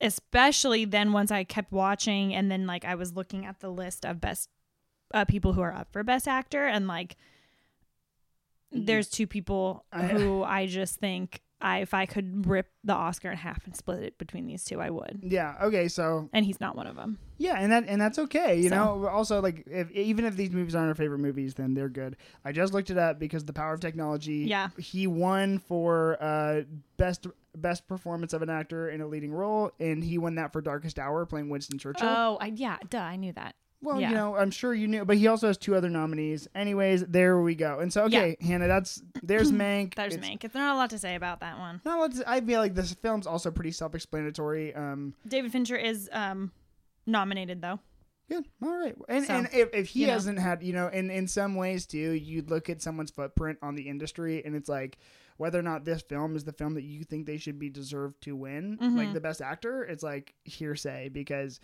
especially 0.00 0.84
then 0.84 1.12
once 1.12 1.30
I 1.30 1.44
kept 1.44 1.72
watching 1.72 2.34
and 2.34 2.50
then 2.50 2.66
like 2.66 2.84
I 2.84 2.94
was 2.96 3.14
looking 3.14 3.46
at 3.46 3.60
the 3.60 3.70
list 3.70 4.04
of 4.04 4.20
best 4.20 4.50
uh, 5.14 5.24
people 5.24 5.54
who 5.54 5.62
are 5.62 5.72
up 5.72 5.88
for 5.90 6.02
best 6.04 6.28
actor 6.28 6.66
and 6.66 6.86
like 6.86 7.16
there's 8.70 9.08
two 9.08 9.26
people 9.26 9.84
I- 9.92 10.08
who 10.08 10.42
I 10.42 10.66
just 10.66 10.96
think 10.96 11.40
I 11.60 11.78
if 11.78 11.94
I 11.94 12.04
could 12.06 12.46
rip 12.46 12.68
the 12.84 12.92
Oscar 12.92 13.30
in 13.30 13.36
half 13.38 13.64
and 13.64 13.74
split 13.74 14.02
it 14.02 14.18
between 14.18 14.46
these 14.46 14.64
two 14.64 14.80
I 14.80 14.90
would. 14.90 15.20
Yeah. 15.22 15.54
Okay. 15.62 15.88
So 15.88 16.28
And 16.32 16.44
he's 16.44 16.60
not 16.60 16.76
one 16.76 16.86
of 16.86 16.96
them. 16.96 17.18
Yeah, 17.38 17.56
and 17.58 17.70
that 17.72 17.84
and 17.88 18.00
that's 18.00 18.18
okay. 18.18 18.56
You 18.60 18.68
So- 18.68 18.74
know, 18.76 19.08
also 19.08 19.40
like 19.40 19.64
if 19.66 19.90
even 19.92 20.24
if 20.24 20.36
these 20.36 20.50
movies 20.50 20.74
aren't 20.74 20.88
our 20.88 20.94
favorite 20.94 21.18
movies, 21.20 21.54
then 21.54 21.74
they're 21.74 21.88
good. 21.88 22.16
I 22.44 22.52
just 22.52 22.72
looked 22.74 22.90
it 22.90 22.98
up 22.98 23.18
because 23.18 23.44
the 23.44 23.52
power 23.52 23.72
of 23.74 23.80
technology. 23.80 24.44
Yeah. 24.48 24.68
he 24.78 25.06
won 25.06 25.58
for 25.58 26.16
uh, 26.22 26.62
best 26.98 27.26
best 27.54 27.86
performance 27.88 28.34
of 28.34 28.42
an 28.42 28.50
actor 28.50 28.90
in 28.90 29.00
a 29.00 29.06
leading 29.06 29.32
role, 29.32 29.70
and 29.80 30.04
he 30.04 30.18
won 30.18 30.34
that 30.34 30.52
for 30.52 30.60
Darkest 30.60 30.98
Hour, 30.98 31.24
playing 31.24 31.48
Winston 31.48 31.78
Churchill. 31.78 32.06
Oh, 32.08 32.36
I 32.40 32.52
yeah, 32.54 32.76
duh, 32.90 32.98
I 33.00 33.16
knew 33.16 33.32
that. 33.32 33.54
Well, 33.82 34.00
yeah. 34.00 34.08
you 34.10 34.14
know, 34.14 34.34
I'm 34.36 34.50
sure 34.50 34.74
you 34.74 34.88
knew, 34.88 35.04
but 35.04 35.16
he 35.18 35.26
also 35.28 35.46
has 35.48 35.56
two 35.58 35.74
other 35.74 35.90
nominees. 35.90 36.48
Anyways, 36.54 37.04
there 37.06 37.40
we 37.40 37.54
go. 37.54 37.78
And 37.78 37.92
so, 37.92 38.04
okay, 38.04 38.36
Hannah, 38.40 38.66
that's 38.68 39.02
there's 39.22 39.52
Mank. 39.52 39.94
There's 39.94 40.14
It's 40.14 40.26
Mank. 40.26 40.40
There's 40.40 40.54
not 40.54 40.74
a 40.74 40.78
lot 40.78 40.90
to 40.90 40.98
say 40.98 41.14
about 41.14 41.40
that 41.40 41.58
one. 41.58 41.80
Not 41.84 41.98
a 41.98 42.00
lot 42.00 42.12
to- 42.14 42.30
I 42.30 42.40
feel 42.40 42.60
like 42.60 42.74
this 42.74 42.94
film's 42.94 43.26
also 43.26 43.50
pretty 43.50 43.72
self-explanatory. 43.72 44.74
Um, 44.74 45.14
David 45.28 45.52
Fincher 45.52 45.76
is 45.76 46.08
um 46.12 46.52
nominated 47.06 47.62
though. 47.62 47.78
Good. 48.28 48.44
All 48.60 48.76
right. 48.76 48.96
And 49.08 49.24
So, 49.24 49.34
and 49.34 49.48
if, 49.52 49.68
if 49.72 49.88
he 49.88 50.02
hasn't 50.02 50.40
had, 50.40 50.60
you 50.62 50.72
know, 50.72 50.88
in 50.88 51.10
in 51.10 51.28
some 51.28 51.54
ways 51.54 51.86
too, 51.86 52.10
you 52.12 52.42
look 52.42 52.68
at 52.68 52.82
someone's 52.82 53.12
footprint 53.12 53.58
on 53.62 53.76
the 53.76 53.88
industry, 53.88 54.44
and 54.44 54.56
it's 54.56 54.68
like 54.68 54.98
whether 55.36 55.58
or 55.58 55.62
not 55.62 55.84
this 55.84 56.02
film 56.02 56.34
is 56.34 56.42
the 56.44 56.52
film 56.52 56.74
that 56.74 56.82
you 56.82 57.04
think 57.04 57.26
they 57.26 57.36
should 57.36 57.58
be 57.58 57.68
deserved 57.68 58.20
to 58.22 58.34
win, 58.34 58.78
like 58.80 59.08
Mhm. 59.08 59.12
the 59.12 59.20
best 59.20 59.42
actor, 59.42 59.84
it's 59.84 60.02
like 60.02 60.34
hearsay 60.44 61.08
because 61.10 61.60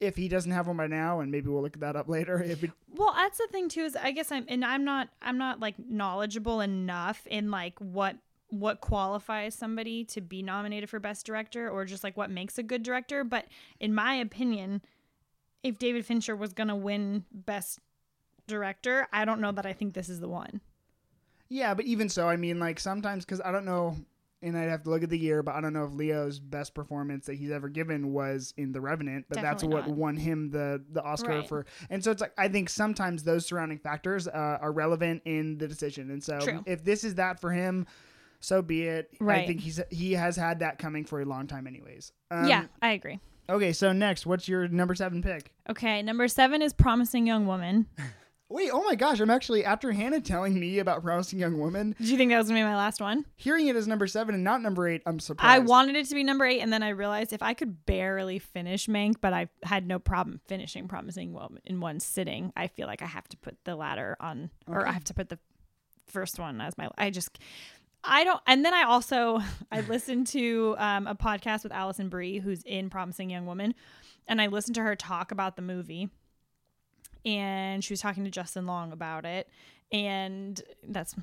if 0.00 0.16
he 0.16 0.28
doesn't 0.28 0.52
have 0.52 0.66
one 0.66 0.76
by 0.76 0.86
now, 0.86 1.20
and 1.20 1.30
maybe 1.30 1.48
we'll 1.48 1.62
look 1.62 1.78
that 1.80 1.96
up 1.96 2.08
later. 2.08 2.42
If 2.42 2.62
it, 2.64 2.70
Well, 2.94 3.12
that's 3.14 3.38
the 3.38 3.48
thing 3.50 3.68
too 3.68 3.82
is 3.82 3.96
I 3.96 4.10
guess 4.10 4.30
I'm 4.30 4.44
and 4.48 4.64
I'm 4.64 4.84
not 4.84 5.08
I'm 5.22 5.38
not 5.38 5.60
like 5.60 5.74
knowledgeable 5.78 6.60
enough 6.60 7.26
in 7.26 7.50
like 7.50 7.78
what 7.78 8.16
what 8.50 8.80
qualifies 8.80 9.54
somebody 9.54 10.04
to 10.04 10.20
be 10.20 10.42
nominated 10.42 10.88
for 10.88 11.00
best 11.00 11.26
director 11.26 11.68
or 11.68 11.84
just 11.84 12.04
like 12.04 12.16
what 12.16 12.30
makes 12.30 12.56
a 12.58 12.62
good 12.62 12.82
director, 12.82 13.24
but 13.24 13.46
in 13.80 13.92
my 13.94 14.14
opinion, 14.14 14.80
if 15.62 15.78
David 15.78 16.06
Fincher 16.06 16.36
was 16.36 16.52
going 16.52 16.68
to 16.68 16.76
win 16.76 17.24
best 17.32 17.80
director, 18.46 19.08
I 19.12 19.24
don't 19.24 19.40
know 19.40 19.50
that 19.50 19.66
I 19.66 19.72
think 19.72 19.94
this 19.94 20.08
is 20.08 20.20
the 20.20 20.28
one. 20.28 20.60
yeah, 21.48 21.74
but 21.74 21.84
even 21.86 22.08
so, 22.08 22.28
I 22.28 22.36
mean, 22.36 22.60
like 22.60 22.78
sometimes 22.78 23.24
because 23.24 23.40
I 23.40 23.50
don't 23.50 23.64
know. 23.64 23.96
And 24.44 24.56
I'd 24.56 24.68
have 24.68 24.82
to 24.84 24.90
look 24.90 25.02
at 25.02 25.10
the 25.10 25.18
year, 25.18 25.42
but 25.42 25.54
I 25.54 25.60
don't 25.60 25.72
know 25.72 25.84
if 25.84 25.92
Leo's 25.94 26.38
best 26.38 26.74
performance 26.74 27.26
that 27.26 27.34
he's 27.34 27.50
ever 27.50 27.68
given 27.68 28.12
was 28.12 28.54
in 28.56 28.70
The 28.72 28.80
Revenant, 28.80 29.26
but 29.28 29.36
that's 29.42 29.62
Definitely 29.62 29.74
what 29.74 29.88
not. 29.88 29.96
won 29.96 30.16
him 30.16 30.50
the 30.50 30.82
the 30.92 31.02
Oscar 31.02 31.28
Right. 31.38 31.48
for. 31.48 31.66
And 31.90 32.04
so 32.04 32.10
it's 32.10 32.20
like 32.20 32.32
I 32.38 32.48
think 32.48 32.68
sometimes 32.68 33.24
those 33.24 33.46
surrounding 33.46 33.78
factors 33.78 34.28
uh, 34.28 34.58
are 34.60 34.70
relevant 34.72 35.22
in 35.24 35.58
the 35.58 35.66
decision. 35.66 36.10
And 36.10 36.22
so 36.22 36.38
True. 36.40 36.62
if 36.66 36.84
this 36.84 37.02
is 37.02 37.16
that 37.16 37.40
for 37.40 37.50
him, 37.50 37.86
so 38.40 38.60
be 38.62 38.82
it. 38.82 39.10
I 39.26 39.46
think 39.46 39.60
he's 39.60 39.80
he 39.90 40.12
has 40.12 40.36
had 40.36 40.60
that 40.60 40.78
coming 40.78 41.04
for 41.06 41.20
a 41.20 41.24
long 41.24 41.46
time, 41.46 41.66
anyways. 41.66 42.12
Um, 42.30 42.46
yeah, 42.46 42.66
I 42.82 42.90
agree. 42.92 43.18
Okay, 43.48 43.72
so 43.72 43.92
next, 43.92 44.24
what's 44.26 44.48
your 44.48 44.68
number 44.68 44.94
seven 44.94 45.22
pick? 45.22 45.50
Okay, 45.68 46.02
number 46.02 46.28
seven 46.28 46.62
is 46.62 46.72
Promising 46.72 47.26
Young 47.26 47.46
Woman. 47.46 47.86
Wait, 48.50 48.70
oh 48.72 48.84
my 48.84 48.94
gosh! 48.94 49.20
I'm 49.20 49.30
actually 49.30 49.64
after 49.64 49.90
Hannah 49.90 50.20
telling 50.20 50.58
me 50.60 50.78
about 50.78 51.02
Promising 51.02 51.38
Young 51.38 51.58
Woman, 51.58 51.94
Did 51.98 52.08
you 52.10 52.16
think 52.18 52.30
that 52.30 52.38
was 52.38 52.46
gonna 52.46 52.60
be 52.60 52.64
my 52.64 52.76
last 52.76 53.00
one? 53.00 53.24
hearing 53.36 53.68
it 53.68 53.74
as 53.76 53.88
number 53.88 54.06
seven 54.06 54.34
and 54.34 54.44
not 54.44 54.60
number 54.60 54.86
eight. 54.86 55.02
I'm 55.06 55.18
surprised. 55.18 55.50
I 55.50 55.58
wanted 55.60 55.96
it 55.96 56.06
to 56.08 56.14
be 56.14 56.22
number 56.22 56.44
eight, 56.44 56.60
and 56.60 56.72
then 56.72 56.82
I 56.82 56.90
realized 56.90 57.32
if 57.32 57.42
I 57.42 57.54
could 57.54 57.86
barely 57.86 58.38
finish 58.38 58.86
Mank, 58.86 59.14
but 59.20 59.32
I 59.32 59.48
had 59.62 59.86
no 59.86 59.98
problem 59.98 60.40
finishing 60.46 60.88
Promising 60.88 61.32
Woman 61.32 61.62
in 61.64 61.80
one 61.80 62.00
sitting, 62.00 62.52
I 62.54 62.66
feel 62.68 62.86
like 62.86 63.00
I 63.02 63.06
have 63.06 63.26
to 63.28 63.36
put 63.38 63.56
the 63.64 63.76
latter 63.76 64.16
on, 64.20 64.50
or 64.66 64.86
I 64.86 64.92
have 64.92 65.04
to 65.04 65.14
put 65.14 65.30
the 65.30 65.38
first 66.06 66.38
one 66.38 66.60
as 66.60 66.76
my. 66.76 66.88
I 66.98 67.08
just, 67.10 67.38
I 68.04 68.24
don't. 68.24 68.40
And 68.46 68.62
then 68.62 68.74
I 68.74 68.82
also 68.82 69.40
I 69.72 69.80
listened 69.80 70.26
to 70.28 70.76
um, 70.78 71.06
a 71.06 71.14
podcast 71.14 71.62
with 71.62 71.72
Alison 71.72 72.10
Brie, 72.10 72.40
who's 72.40 72.62
in 72.64 72.90
Promising 72.90 73.30
Young 73.30 73.46
Woman, 73.46 73.74
and 74.28 74.40
I 74.42 74.48
listened 74.48 74.74
to 74.74 74.82
her 74.82 74.94
talk 74.94 75.32
about 75.32 75.56
the 75.56 75.62
movie, 75.62 76.10
and 77.24 77.82
she 77.82 77.92
was 77.92 78.00
talking 78.00 78.24
to 78.24 78.30
Justin 78.30 78.66
Long 78.66 78.92
about 78.92 79.24
it, 79.24 79.48
and 79.92 80.60
that's 80.86 81.14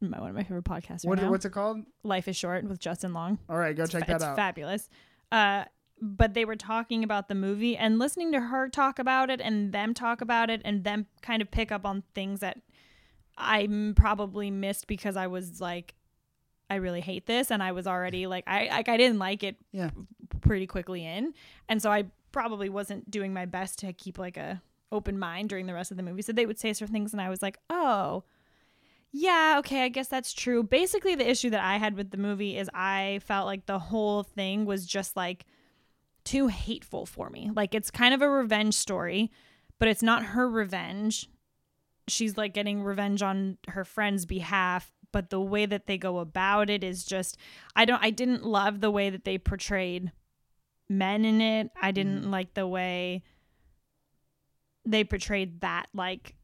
my, 0.00 0.18
one 0.20 0.30
of 0.30 0.36
my 0.36 0.42
favorite 0.42 0.64
podcasts 0.64 1.04
What, 1.04 1.20
what's 1.30 1.44
it 1.44 1.50
called? 1.52 1.78
Life 2.02 2.28
is 2.28 2.36
Short 2.36 2.64
with 2.64 2.78
Justin 2.78 3.12
Long. 3.12 3.38
All 3.48 3.56
right, 3.56 3.74
go 3.76 3.84
It's 3.84 3.92
check 3.92 4.06
fa- 4.06 4.12
that 4.18 4.22
out. 4.22 4.36
fabulous. 4.36 4.88
Uh, 5.32 5.64
but 6.00 6.34
they 6.34 6.44
were 6.44 6.56
talking 6.56 7.02
about 7.04 7.28
the 7.28 7.34
movie 7.34 7.76
and 7.76 7.98
listening 7.98 8.30
to 8.32 8.40
her 8.40 8.68
talk 8.68 8.98
about 8.98 9.30
it 9.30 9.40
and 9.40 9.72
them 9.72 9.94
talk 9.94 10.20
about 10.20 10.50
it 10.50 10.60
and 10.64 10.84
them 10.84 11.06
kind 11.22 11.40
of 11.40 11.50
pick 11.50 11.72
up 11.72 11.86
on 11.86 12.02
things 12.14 12.40
that 12.40 12.58
I 13.38 13.66
probably 13.96 14.50
missed 14.50 14.86
because 14.86 15.16
I 15.16 15.26
was 15.26 15.60
like, 15.60 15.94
I 16.68 16.76
really 16.76 17.00
hate 17.00 17.26
this, 17.26 17.50
and 17.52 17.62
I 17.62 17.72
was 17.72 17.86
already 17.86 18.26
like, 18.26 18.44
I 18.46 18.68
like 18.70 18.88
I 18.88 18.96
didn't 18.96 19.18
like 19.20 19.42
it 19.44 19.56
Yeah. 19.72 19.90
pretty 20.40 20.66
quickly 20.66 21.04
in, 21.06 21.32
and 21.68 21.80
so 21.80 21.90
I 21.92 22.06
probably 22.32 22.68
wasn't 22.68 23.08
doing 23.10 23.32
my 23.32 23.46
best 23.46 23.78
to 23.80 23.92
keep 23.92 24.18
like 24.18 24.36
a 24.36 24.60
open 24.92 25.18
mind 25.18 25.48
during 25.48 25.66
the 25.66 25.74
rest 25.74 25.90
of 25.90 25.96
the 25.96 26.02
movie. 26.02 26.22
So 26.22 26.32
they 26.32 26.46
would 26.46 26.58
say 26.58 26.72
certain 26.72 26.92
things, 26.92 27.12
and 27.12 27.20
I 27.20 27.28
was 27.28 27.42
like, 27.42 27.58
oh. 27.70 28.24
Yeah, 29.12 29.56
okay, 29.60 29.84
I 29.84 29.88
guess 29.88 30.08
that's 30.08 30.32
true. 30.32 30.62
Basically, 30.62 31.14
the 31.14 31.28
issue 31.28 31.48
that 31.50 31.64
I 31.64 31.78
had 31.78 31.96
with 31.96 32.10
the 32.10 32.18
movie 32.18 32.58
is 32.58 32.68
I 32.74 33.20
felt 33.24 33.46
like 33.46 33.64
the 33.64 33.78
whole 33.78 34.22
thing 34.22 34.66
was 34.66 34.84
just 34.84 35.16
like 35.16 35.46
too 36.26 36.48
hateful 36.48 37.06
for 37.06 37.30
me. 37.30 37.50
Like 37.54 37.74
it's 37.74 37.90
kind 37.90 38.12
of 38.12 38.20
a 38.20 38.28
revenge 38.28 38.74
story, 38.74 39.30
but 39.78 39.88
it's 39.88 40.02
not 40.02 40.24
her 40.24 40.50
revenge. 40.50 41.30
She's 42.08 42.36
like 42.36 42.52
getting 42.52 42.82
revenge 42.82 43.22
on 43.22 43.56
her 43.68 43.84
friend's 43.84 44.26
behalf, 44.26 44.92
but 45.12 45.30
the 45.30 45.40
way 45.40 45.64
that 45.66 45.86
they 45.86 45.96
go 45.96 46.18
about 46.18 46.68
it 46.68 46.84
is 46.84 47.04
just 47.04 47.38
I 47.74 47.84
don't 47.84 48.02
I 48.02 48.10
didn't 48.10 48.44
love 48.44 48.80
the 48.80 48.90
way 48.90 49.08
that 49.08 49.24
they 49.24 49.38
portrayed 49.38 50.12
men 50.88 51.24
in 51.24 51.40
it. 51.40 51.70
I 51.80 51.92
didn't 51.92 52.24
mm. 52.24 52.30
like 52.30 52.54
the 52.54 52.66
way 52.66 53.22
they 54.86 55.04
portrayed 55.04 55.60
that 55.60 55.86
like 55.92 56.34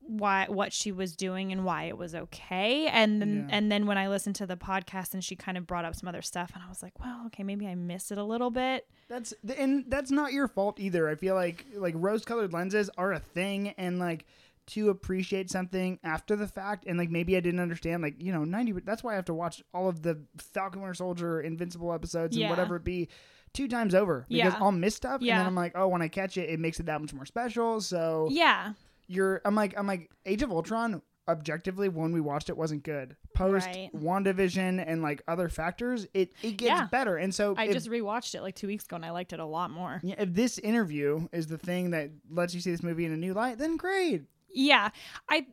why 0.00 0.46
what 0.48 0.72
she 0.72 0.92
was 0.92 1.16
doing 1.16 1.50
and 1.50 1.64
why 1.64 1.84
it 1.84 1.98
was 1.98 2.14
okay 2.14 2.86
and 2.86 3.20
then 3.20 3.46
Yeah. 3.48 3.56
and 3.56 3.72
then 3.72 3.86
when 3.86 3.98
i 3.98 4.06
listened 4.08 4.36
to 4.36 4.46
the 4.46 4.56
podcast 4.56 5.14
and 5.14 5.24
she 5.24 5.34
kind 5.34 5.58
of 5.58 5.66
brought 5.66 5.84
up 5.84 5.96
some 5.96 6.08
other 6.08 6.22
stuff 6.22 6.52
and 6.54 6.62
i 6.64 6.68
was 6.68 6.80
like 6.80 6.98
well 7.00 7.24
okay 7.26 7.42
maybe 7.42 7.66
i 7.66 7.74
missed 7.74 8.12
it 8.12 8.18
a 8.18 8.22
little 8.22 8.50
bit 8.50 8.86
That's 9.08 9.34
and 9.58 9.84
that's 9.88 10.12
not 10.12 10.32
your 10.32 10.46
fault 10.46 10.78
either. 10.78 11.08
I 11.08 11.16
feel 11.16 11.34
like 11.34 11.66
like 11.74 11.94
rose-colored 11.96 12.52
lenses 12.52 12.88
are 12.96 13.12
a 13.12 13.18
thing, 13.20 13.70
and 13.78 13.98
like 13.98 14.24
to 14.68 14.90
appreciate 14.90 15.48
something 15.50 15.98
after 16.02 16.34
the 16.34 16.48
fact, 16.48 16.84
and 16.88 16.98
like 16.98 17.08
maybe 17.10 17.36
I 17.36 17.40
didn't 17.40 17.60
understand. 17.60 18.02
Like 18.02 18.20
you 18.20 18.32
know, 18.32 18.42
ninety. 18.44 18.72
That's 18.72 19.04
why 19.04 19.12
I 19.12 19.14
have 19.16 19.26
to 19.26 19.34
watch 19.34 19.62
all 19.72 19.88
of 19.88 20.02
the 20.02 20.18
Falcon 20.38 20.80
Winter 20.82 20.94
Soldier, 20.94 21.40
Invincible 21.40 21.92
episodes, 21.92 22.34
and 22.36 22.42
Yeah. 22.42 22.50
whatever 22.50 22.74
it 22.76 22.84
be. 22.84 23.08
Two 23.56 23.68
times 23.68 23.94
over 23.94 24.26
because 24.28 24.52
Yeah. 24.52 24.58
I'll 24.60 24.70
miss 24.72 24.94
stuff, 24.94 25.20
and 25.20 25.30
then 25.30 25.46
I'm 25.46 25.54
like, 25.54 25.72
oh, 25.74 25.88
when 25.88 26.02
I 26.02 26.08
catch 26.08 26.36
it, 26.36 26.50
it 26.50 26.60
makes 26.60 26.78
it 26.78 26.86
that 26.86 27.00
much 27.00 27.12
more 27.14 27.24
special. 27.26 27.80
So 27.80 28.28
yeah 28.30 28.72
you're 29.08 29.40
I'm 29.44 29.54
like 29.54 29.72
I'm 29.78 29.86
like 29.86 30.10
Age 30.26 30.42
of 30.42 30.50
Ultron 30.50 31.00
objectively 31.28 31.88
when 31.88 32.12
we 32.12 32.20
watched 32.20 32.48
it 32.50 32.56
wasn't 32.56 32.82
good. 32.84 33.16
Post 33.34 33.66
Right. 33.66 33.90
WandaVision 33.94 34.82
and 34.86 35.02
like 35.02 35.22
other 35.28 35.48
factors, 35.48 36.06
it 36.14 36.32
it 36.42 36.56
gets 36.56 36.68
Yeah. 36.68 36.86
better. 36.90 37.16
And 37.16 37.34
so 37.34 37.54
i 37.56 37.64
if, 37.66 37.72
just 37.72 37.88
rewatched 37.88 38.34
it 38.34 38.42
like 38.42 38.54
two 38.56 38.66
weeks 38.66 38.84
ago 38.84 38.96
and 38.96 39.04
i 39.04 39.10
liked 39.10 39.32
it 39.32 39.40
a 39.40 39.44
lot 39.44 39.70
more 39.70 40.00
yeah, 40.02 40.16
if 40.18 40.32
this 40.34 40.58
interview 40.58 41.26
is 41.32 41.46
the 41.46 41.58
thing 41.58 41.90
that 41.90 42.10
lets 42.30 42.54
you 42.54 42.60
see 42.60 42.70
this 42.70 42.82
movie 42.82 43.04
in 43.04 43.12
a 43.12 43.16
new 43.16 43.32
light, 43.34 43.58
then 43.58 43.76
great. 43.76 44.24
yeah 44.48 44.90
i 45.28 45.46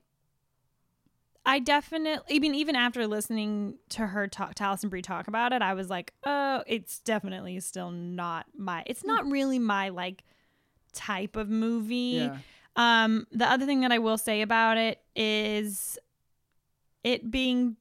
i 1.46 1.60
definitely 1.60 2.36
i 2.36 2.40
mean 2.40 2.56
even 2.56 2.76
after 2.76 3.06
listening 3.08 3.78
to 3.90 4.08
her 4.08 4.28
talk 4.28 4.56
to 4.56 4.64
Alison 4.64 4.90
Brie 4.90 5.02
talk 5.02 5.28
about 5.28 5.54
it 5.54 5.62
i 5.62 5.74
was 5.74 5.90
like 5.90 6.14
oh 6.26 6.64
it's 6.68 7.00
definitely 7.00 7.60
still 7.60 7.92
not 7.92 8.46
my 8.58 8.84
it's 8.86 9.04
not 9.04 9.30
really 9.30 9.60
my 9.60 9.90
like 9.90 10.24
type 10.94 11.36
of 11.36 11.50
movie 11.50 12.30
Yeah. 12.32 12.38
Um, 12.76 13.28
the 13.32 13.46
other 13.46 13.66
thing 13.66 13.82
that 13.82 13.92
I 13.92 14.00
will 14.00 14.18
say 14.18 14.42
about 14.42 14.78
it 14.78 15.00
is 15.16 16.00
it 17.04 17.30
being 17.30 17.76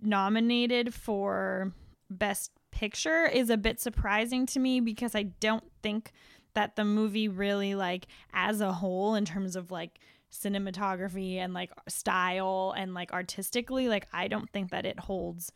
nominated 0.00 0.94
for 0.94 1.72
Best 2.10 2.52
Picture 2.70 3.26
is 3.26 3.50
a 3.50 3.56
bit 3.56 3.80
surprising 3.80 4.46
to 4.46 4.60
me 4.60 4.80
because 4.80 5.14
I 5.14 5.24
don't 5.24 5.64
think 5.82 6.12
that 6.54 6.76
the 6.76 6.84
movie 6.84 7.28
really 7.28 7.74
like 7.74 8.06
as 8.32 8.60
a 8.60 8.72
whole 8.72 9.14
in 9.14 9.24
terms 9.24 9.56
of 9.56 9.70
like 9.70 9.98
cinematography 10.32 11.36
and 11.36 11.54
like 11.54 11.70
style 11.88 12.74
and 12.76 12.92
like 12.94 13.12
artistically 13.12 13.88
like 13.88 14.06
I 14.12 14.28
don't 14.28 14.48
think 14.50 14.70
that 14.70 14.84
it 14.84 14.98
holds 15.00 15.52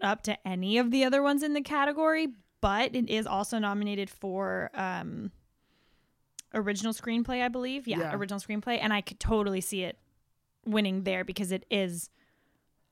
up 0.00 0.22
to 0.22 0.36
any 0.48 0.78
of 0.78 0.90
the 0.90 1.04
other 1.04 1.22
ones 1.22 1.42
in 1.42 1.52
the 1.52 1.60
category 1.60 2.28
but 2.60 2.94
it 2.96 3.08
is 3.10 3.26
also 3.26 3.58
nominated 3.58 4.08
for 4.08 4.70
um 4.74 5.30
original 6.54 6.92
screenplay, 6.92 7.42
I 7.42 7.48
believe. 7.48 7.86
Yeah, 7.88 7.98
Yeah. 7.98 8.14
original 8.14 8.38
screenplay, 8.40 8.78
and 8.80 8.92
I 8.92 9.00
could 9.00 9.18
totally 9.18 9.60
see 9.60 9.82
it 9.82 9.98
winning 10.64 11.02
there 11.02 11.24
because 11.24 11.50
it 11.52 11.66
is 11.70 12.10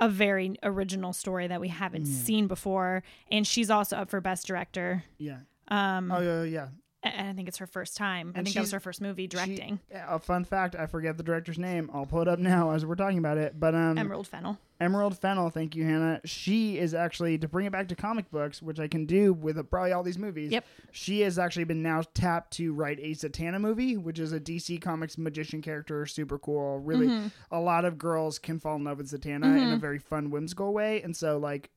a 0.00 0.08
very 0.08 0.56
original 0.64 1.12
story 1.12 1.46
that 1.46 1.60
we 1.60 1.68
haven't 1.68 2.06
Yeah. 2.06 2.12
seen 2.12 2.48
before, 2.48 3.04
and 3.30 3.46
she's 3.46 3.70
also 3.70 3.96
up 3.98 4.10
for 4.10 4.20
best 4.20 4.46
director. 4.48 5.04
Yeah. 5.16 5.38
Um, 5.68 6.10
Oh 6.10 6.20
yeah, 6.20 6.42
yeah. 6.42 6.68
And 7.04 7.28
I 7.28 7.32
think 7.32 7.48
it's 7.48 7.58
her 7.58 7.66
first 7.66 7.96
time. 7.96 8.32
I 8.36 8.42
think 8.42 8.54
that 8.54 8.60
was 8.60 8.70
her 8.70 8.78
first 8.78 9.00
movie 9.00 9.26
directing. 9.26 9.80
She, 9.88 9.94
yeah, 9.94 10.06
a 10.08 10.20
fun 10.20 10.44
fact, 10.44 10.76
I 10.78 10.86
forget 10.86 11.16
the 11.16 11.24
director's 11.24 11.58
name. 11.58 11.90
I'll 11.92 12.06
pull 12.06 12.22
it 12.22 12.28
up 12.28 12.38
now 12.38 12.70
as 12.70 12.86
we're 12.86 12.94
talking 12.94 13.18
about 13.18 13.38
it. 13.38 13.58
But 13.58 13.74
um 13.74 13.98
Emerald 13.98 14.28
Fennell. 14.28 14.58
Emerald 14.80 15.18
Fennell, 15.18 15.50
thank 15.50 15.74
you, 15.74 15.84
Hannah. 15.84 16.20
She 16.24 16.78
is 16.78 16.94
actually 16.94 17.38
to 17.38 17.48
bring 17.48 17.66
it 17.66 17.72
back 17.72 17.88
to 17.88 17.96
comic 17.96 18.30
books, 18.30 18.62
which 18.62 18.78
I 18.80 18.86
can 18.88 19.06
do 19.06 19.32
with 19.32 19.58
uh, 19.58 19.62
probably 19.64 19.92
all 19.92 20.02
these 20.04 20.18
movies. 20.18 20.50
Yep. 20.52 20.64
She 20.92 21.20
has 21.22 21.38
actually 21.38 21.64
been 21.64 21.82
now 21.82 22.02
tapped 22.14 22.52
to 22.54 22.72
write 22.72 22.98
a 23.00 23.10
Zatanna 23.12 23.60
movie, 23.60 23.96
which 23.96 24.18
is 24.20 24.32
a 24.32 24.38
DC 24.40 24.80
Comics 24.80 25.18
magician 25.18 25.60
character, 25.62 26.06
super 26.06 26.38
cool. 26.38 26.78
Really, 26.78 27.08
Mm-hmm. 27.08 27.28
a 27.50 27.60
lot 27.60 27.84
of 27.84 27.98
girls 27.98 28.38
can 28.38 28.58
fall 28.60 28.76
in 28.76 28.84
love 28.84 28.98
with 28.98 29.10
Zatanna 29.10 29.56
in 29.60 29.72
a 29.72 29.76
very 29.76 29.98
fun, 29.98 30.30
whimsical 30.30 30.72
way, 30.72 31.02
and 31.02 31.16
so 31.16 31.38
like 31.38 31.70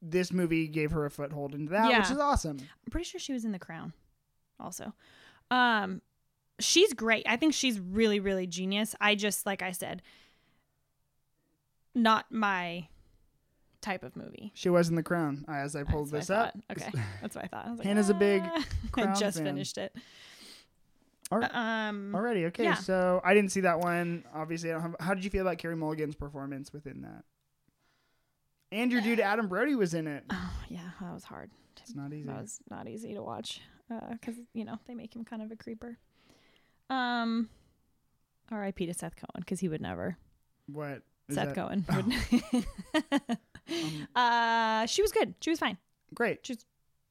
this 0.00 0.32
movie 0.32 0.66
gave 0.66 0.90
her 0.90 1.06
a 1.06 1.10
foothold 1.10 1.54
into 1.54 1.70
that, 1.70 1.96
which 1.98 2.10
is 2.10 2.18
awesome. 2.18 2.58
I'm 2.60 2.90
pretty 2.90 3.04
sure 3.04 3.20
she 3.20 3.32
was 3.32 3.44
in 3.44 3.52
The 3.52 3.58
Crown, 3.58 3.92
also. 4.62 4.94
Um, 5.50 6.00
she's 6.60 6.92
great. 6.94 7.26
I 7.28 7.36
think 7.36 7.52
she's 7.54 7.78
really, 7.80 8.20
really 8.20 8.46
genius. 8.46 8.94
I 9.00 9.14
just, 9.14 9.44
like 9.44 9.60
I 9.62 9.72
said, 9.72 10.02
not 11.94 12.26
my 12.30 12.88
type 13.80 14.02
of 14.02 14.16
movie. 14.16 14.52
She 14.54 14.68
was 14.70 14.88
in 14.88 14.94
The 14.94 15.02
Crown 15.02 15.44
as 15.48 15.76
I 15.76 15.82
pulled 15.82 16.10
That's 16.10 16.28
this 16.28 16.30
I 16.30 16.44
up. 16.44 16.58
Okay, 16.70 16.90
that's 17.20 17.34
what 17.36 17.44
I 17.44 17.48
thought. 17.48 17.66
I 17.66 17.70
was 17.70 17.78
like, 17.78 17.86
Hannah's 17.86 18.10
a 18.10 18.14
big 18.14 18.42
"Ah." 18.44 18.64
I 18.96 19.14
just 19.14 19.38
fan. 19.38 19.46
finished 19.46 19.78
it. 19.78 19.94
All- 21.30 21.44
Um, 21.44 22.14
Already, 22.14 22.46
okay. 22.46 22.64
Yeah. 22.64 22.74
So 22.74 23.20
I 23.24 23.34
didn't 23.34 23.52
see 23.52 23.60
that 23.60 23.78
one. 23.80 24.24
Obviously, 24.34 24.70
I 24.70 24.74
don't 24.74 24.82
have. 24.82 24.96
How 25.00 25.14
did 25.14 25.24
you 25.24 25.30
feel 25.30 25.42
about 25.42 25.58
Carey 25.58 25.76
Mulligan's 25.76 26.14
performance 26.14 26.72
within 26.72 27.02
that? 27.02 27.24
And 28.72 28.90
your 28.90 29.00
dude 29.02 29.20
Adam 29.20 29.46
Brody 29.48 29.74
was 29.76 29.94
in 29.94 30.06
it. 30.08 30.24
oh, 30.30 30.52
yeah, 30.68 30.80
that 31.00 31.12
was 31.14 31.24
hard. 31.24 31.50
It's 31.82 31.94
not 31.94 32.12
easy. 32.12 32.26
That 32.26 32.40
was 32.40 32.58
not 32.70 32.88
easy 32.88 33.14
to 33.14 33.22
watch 33.22 33.60
because 34.10 34.36
you 34.54 34.64
know 34.64 34.78
they 34.86 34.94
make 34.94 35.14
him 35.14 35.24
kind 35.24 35.42
of 35.42 35.50
a 35.50 35.56
creeper. 35.56 35.98
Um, 36.88 37.48
R.I.P. 38.50 38.86
to 38.86 38.94
Seth 38.94 39.14
Cohen 39.16 39.40
because 39.40 39.60
he 39.60 39.68
would 39.68 39.80
never. 39.80 40.16
What 40.66 41.02
is 41.28 41.34
Seth 41.34 41.54
that? 41.54 41.58
Oh. 41.58 41.68
Cohen. 41.68 41.84
Would 42.52 42.66
Um, 43.68 44.08
uh, 44.14 44.86
she 44.86 45.02
was 45.02 45.12
good. 45.12 45.34
She 45.40 45.50
was 45.50 45.58
fine. 45.58 45.78
Great, 46.14 46.44
She's 46.44 46.64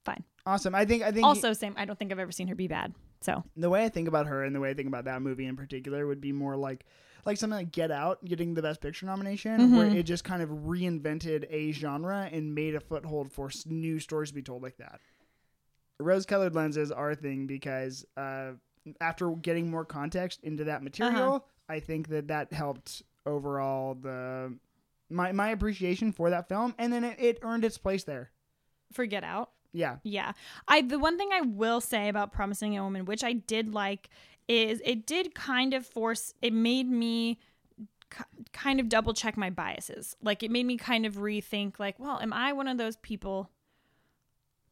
fine. 0.05 0.23
awesome. 0.45 0.75
I 0.75 0.85
think. 0.85 1.03
I 1.03 1.11
think. 1.11 1.25
Also, 1.25 1.53
same. 1.53 1.73
I 1.77 1.85
don't 1.85 1.97
think 1.97 2.11
I've 2.11 2.19
ever 2.19 2.31
seen 2.31 2.47
her 2.47 2.55
be 2.55 2.67
bad. 2.67 2.93
So 3.21 3.43
the 3.55 3.69
way 3.69 3.85
I 3.85 3.89
think 3.89 4.07
about 4.07 4.27
her 4.27 4.43
and 4.43 4.55
the 4.55 4.59
way 4.59 4.71
I 4.71 4.73
think 4.73 4.87
about 4.87 5.05
that 5.05 5.21
movie 5.21 5.45
in 5.45 5.55
particular 5.55 6.07
would 6.07 6.21
be 6.21 6.31
more 6.31 6.55
like 6.55 6.85
like 7.23 7.37
something 7.37 7.57
like 7.57 7.71
Get 7.71 7.91
Out 7.91 8.23
getting 8.25 8.55
the 8.55 8.63
Best 8.63 8.81
Picture 8.81 9.05
nomination, 9.05 9.75
where 9.75 9.87
Mhm. 9.87 9.95
it 9.95 10.03
just 10.03 10.23
kind 10.23 10.41
of 10.41 10.49
reinvented 10.49 11.45
a 11.51 11.71
genre 11.71 12.27
and 12.31 12.55
made 12.55 12.73
a 12.73 12.79
foothold 12.79 13.31
for 13.31 13.51
new 13.67 13.99
stories 13.99 14.29
to 14.29 14.35
be 14.35 14.41
told 14.41 14.63
like 14.63 14.77
that. 14.77 14.99
Rose-colored 15.99 16.55
lenses 16.55 16.91
are 16.91 17.11
a 17.11 17.15
thing 17.15 17.45
because 17.45 18.05
uh, 18.17 18.53
after 18.99 19.29
getting 19.35 19.69
more 19.69 19.85
context 19.85 20.39
into 20.41 20.63
that 20.63 20.81
material, 20.81 21.45
I 21.69 21.79
think 21.79 22.07
that 22.07 22.29
that 22.29 22.51
helped 22.53 23.03
overall 23.27 23.93
the 23.93 24.57
my 25.11 25.31
my 25.31 25.49
appreciation 25.51 26.11
for 26.11 26.31
that 26.31 26.49
film, 26.49 26.73
and 26.79 26.91
then 26.91 27.03
it, 27.03 27.19
it 27.19 27.39
earned 27.43 27.63
its 27.65 27.77
place 27.77 28.03
there. 28.03 28.31
For 28.93 29.05
Get 29.05 29.23
out. 29.23 29.51
Yeah, 29.73 29.97
Yeah. 30.03 30.33
I 30.67 30.81
the 30.81 30.99
one 30.99 31.17
thing 31.17 31.29
I 31.33 31.41
will 31.41 31.81
say 31.81 32.09
about 32.09 32.31
Promising 32.31 32.73
Young 32.73 32.85
Woman, 32.85 33.05
which 33.05 33.23
I 33.23 33.33
did 33.33 33.73
like, 33.73 34.09
is 34.47 34.81
it 34.83 35.05
did 35.05 35.33
kind 35.33 35.73
of 35.73 35.85
force 35.85 36.33
it 36.41 36.53
made 36.53 36.89
me 36.89 37.39
kind 38.51 38.79
of 38.79 38.89
double 38.89 39.13
check 39.13 39.37
my 39.37 39.49
biases. 39.49 40.15
Like 40.21 40.43
it 40.43 40.51
made 40.51 40.65
me 40.65 40.77
kind 40.77 41.05
of 41.05 41.15
rethink 41.15 41.79
like, 41.79 41.99
well, 41.99 42.19
am 42.19 42.33
I 42.33 42.53
one 42.53 42.67
of 42.67 42.77
those 42.77 42.97
people 42.97 43.49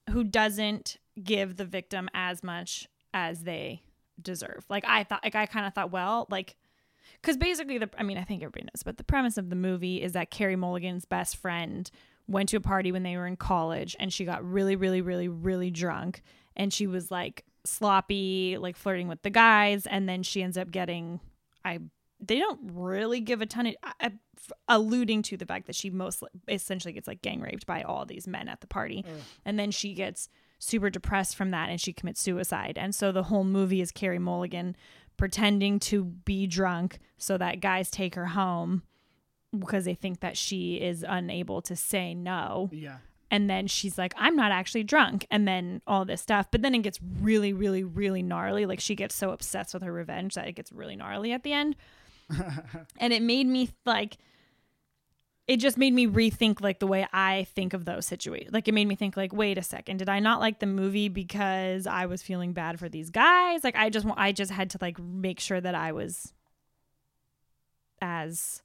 who 0.09 0.23
doesn't 0.23 0.97
give 1.23 1.57
the 1.57 1.65
victim 1.65 2.09
as 2.13 2.43
much 2.43 2.87
as 3.13 3.43
they 3.43 3.83
deserve? 4.21 4.65
Like 4.69 4.83
I 4.87 5.03
thought 5.03 5.23
like 5.23 5.35
I 5.35 5.45
kind 5.45 5.65
of 5.65 5.73
thought, 5.73 5.91
well, 5.91 6.27
like 6.29 6.55
cuz 7.21 7.37
basically 7.37 7.77
the 7.77 7.89
I 7.97 8.03
mean, 8.03 8.17
I 8.17 8.23
think 8.23 8.41
everybody 8.41 8.65
knows, 8.65 8.83
but 8.83 8.97
the 8.97 9.03
premise 9.03 9.37
of 9.37 9.49
the 9.49 9.55
movie 9.55 10.01
is 10.01 10.13
that 10.13 10.31
Carey 10.31 10.55
Mulligan's 10.55 11.05
best 11.05 11.37
friend 11.37 11.89
went 12.29 12.47
to 12.49 12.57
a 12.57 12.61
party 12.61 12.91
when 12.91 13.03
they 13.03 13.17
were 13.17 13.27
in 13.27 13.35
college 13.35 13.95
and 13.99 14.13
she 14.13 14.23
got 14.25 14.43
really 14.43 14.75
really 14.75 15.01
really 15.01 15.27
really 15.27 15.71
drunk 15.71 16.21
and 16.55 16.71
she 16.71 16.87
was 16.87 17.09
like 17.11 17.43
sloppy 17.65 18.57
like 18.57 18.75
flirting 18.77 19.07
with 19.07 19.21
the 19.23 19.29
guys 19.29 19.85
and 19.87 20.07
then 20.07 20.23
she 20.23 20.41
ends 20.43 20.57
up 20.57 20.71
getting 20.71 21.19
i 21.65 21.79
they 22.21 22.37
don't 22.37 22.59
really 22.73 23.21
give 23.21 23.41
a 23.41 23.45
ton 23.45 23.67
of 23.67 23.75
I- 23.83 23.93
I- 24.01 24.05
f- 24.37 24.51
alluding 24.67 25.21
to 25.23 25.37
the 25.37 25.45
fact 25.45 25.67
that 25.67 25.75
she 25.75 25.89
most 25.89 26.21
essentially 26.47 26.93
gets 26.93 27.07
like 27.07 27.21
gang 27.21 27.39
raped 27.41 27.65
by 27.65 27.81
all 27.81 28.05
these 28.05 28.27
men 28.27 28.49
at 28.49 28.59
the 28.59 28.67
party. 28.67 29.03
Mm. 29.07 29.21
And 29.45 29.59
then 29.59 29.71
she 29.71 29.93
gets 29.93 30.27
super 30.59 30.89
depressed 30.89 31.35
from 31.37 31.51
that 31.51 31.69
and 31.69 31.79
she 31.79 31.93
commits 31.93 32.19
suicide. 32.21 32.77
And 32.77 32.93
so 32.93 33.13
the 33.13 33.23
whole 33.23 33.45
movie 33.45 33.79
is 33.79 33.91
carey 33.91 34.19
mulligan 34.19 34.75
pretending 35.15 35.79
to 35.79 36.03
be 36.03 36.45
drunk 36.45 36.99
so 37.17 37.37
that 37.37 37.61
guys 37.61 37.89
take 37.89 38.15
her 38.15 38.27
home 38.27 38.83
because 39.57 39.85
they 39.85 39.95
think 39.95 40.19
that 40.19 40.37
she 40.37 40.75
is 40.75 41.05
unable 41.07 41.61
to 41.63 41.75
say 41.75 42.13
no. 42.13 42.69
Yeah. 42.71 42.97
and 43.31 43.49
then 43.49 43.67
she's 43.67 43.97
like 43.97 44.13
i'm 44.17 44.35
not 44.35 44.51
actually 44.51 44.83
drunk 44.83 45.25
and 45.29 45.47
then 45.47 45.81
all 45.85 46.05
this 46.05 46.21
stuff. 46.21 46.47
But 46.51 46.61
then 46.61 46.73
it 46.75 46.79
gets 46.79 46.99
really 47.21 47.53
really 47.53 47.83
really 47.83 48.21
gnarly. 48.23 48.65
Like 48.65 48.79
she 48.79 48.95
gets 48.95 49.15
so 49.15 49.31
obsessed 49.31 49.73
with 49.73 49.83
her 49.83 49.93
revenge 49.93 50.35
that 50.35 50.47
it 50.47 50.53
gets 50.53 50.71
really 50.71 50.95
gnarly 50.95 51.31
at 51.31 51.43
the 51.43 51.53
end. 51.53 51.75
And 52.99 53.11
it 53.13 53.21
made 53.21 53.47
me 53.47 53.69
like 53.85 54.17
it 55.47 55.57
just 55.57 55.77
made 55.79 55.93
me 55.95 56.05
rethink 56.05 56.61
like 56.61 56.77
the 56.77 56.85
way 56.85 57.07
i 57.11 57.47
think 57.55 57.73
of 57.73 57.83
those 57.85 58.05
situations 58.05 58.53
like 58.53 58.67
it 58.67 58.71
made 58.71 58.87
me 58.87 58.95
think 58.95 59.17
like 59.17 59.33
wait 59.33 59.57
a 59.57 59.63
second 59.63 59.97
did 59.97 60.07
i 60.07 60.19
not 60.19 60.39
like 60.39 60.59
the 60.59 60.67
movie 60.67 61.09
because 61.09 61.87
i 61.87 62.05
was 62.05 62.21
feeling 62.21 62.53
bad 62.53 62.79
for 62.79 62.87
these 62.87 63.09
guys? 63.09 63.63
Like 63.63 63.75
i 63.75 63.89
just 63.89 64.05
i 64.15 64.31
just 64.31 64.51
had 64.51 64.69
to 64.71 64.77
like 64.79 64.99
make 64.99 65.39
sure 65.39 65.59
that 65.59 65.73
i 65.73 65.91
was 65.91 66.33
as 67.99 68.61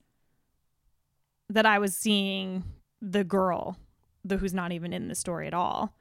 that 1.48 1.66
i 1.66 1.78
was 1.78 1.96
seeing 1.96 2.64
the 3.00 3.24
girl 3.24 3.76
the 4.24 4.36
who's 4.36 4.54
not 4.54 4.72
even 4.72 4.92
in 4.92 5.08
the 5.08 5.14
story 5.14 5.46
at 5.46 5.54
all 5.54 5.92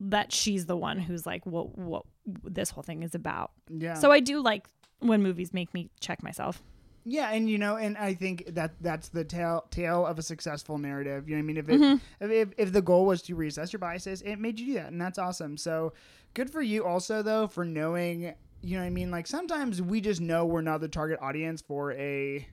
that 0.00 0.32
she's 0.32 0.66
the 0.66 0.76
one 0.76 0.98
who's 0.98 1.24
like 1.24 1.44
what 1.46 1.76
what 1.78 2.04
this 2.44 2.70
whole 2.70 2.82
thing 2.82 3.02
is 3.02 3.14
about 3.14 3.52
Yeah. 3.68 3.94
so 3.94 4.10
i 4.12 4.20
do 4.20 4.40
like 4.42 4.66
when 5.00 5.22
movies 5.22 5.52
make 5.52 5.72
me 5.74 5.90
check 6.00 6.22
myself 6.22 6.62
Yeah, 7.06 7.30
and 7.32 7.50
you 7.50 7.58
know, 7.58 7.76
and 7.76 7.98
I 7.98 8.14
think 8.14 8.54
that 8.54 8.72
that's 8.80 9.10
the 9.10 9.24
tale 9.24 9.66
tale 9.70 10.06
of 10.06 10.18
a 10.18 10.22
successful 10.22 10.78
narrative. 10.78 11.28
You 11.28 11.36
know 11.36 11.40
I 11.40 11.42
mean? 11.42 11.56
If 11.58 11.68
it, 11.68 11.78
Mhm. 11.80 12.00
if, 12.20 12.30
if 12.30 12.48
if 12.56 12.72
the 12.72 12.80
goal 12.80 13.04
was 13.04 13.20
to 13.22 13.36
reassess 13.36 13.74
your 13.74 13.80
biases, 13.80 14.22
it 14.22 14.36
made 14.36 14.58
you 14.58 14.66
do 14.68 14.74
that, 14.80 14.90
and 14.92 14.98
that's 14.98 15.18
awesome. 15.18 15.58
So 15.58 15.92
good 16.32 16.48
for 16.48 16.62
you, 16.62 16.86
also 16.86 17.20
though, 17.20 17.46
for 17.46 17.62
knowing. 17.66 18.32
You 18.62 18.76
know 18.76 18.80
what 18.80 18.86
I 18.86 18.90
mean? 18.90 19.10
Like 19.10 19.26
sometimes 19.26 19.82
we 19.82 20.00
just 20.00 20.22
know 20.22 20.46
we're 20.46 20.62
not 20.62 20.80
the 20.80 20.88
target 20.88 21.18
audience 21.20 21.60
for 21.60 21.92
a 21.92 22.48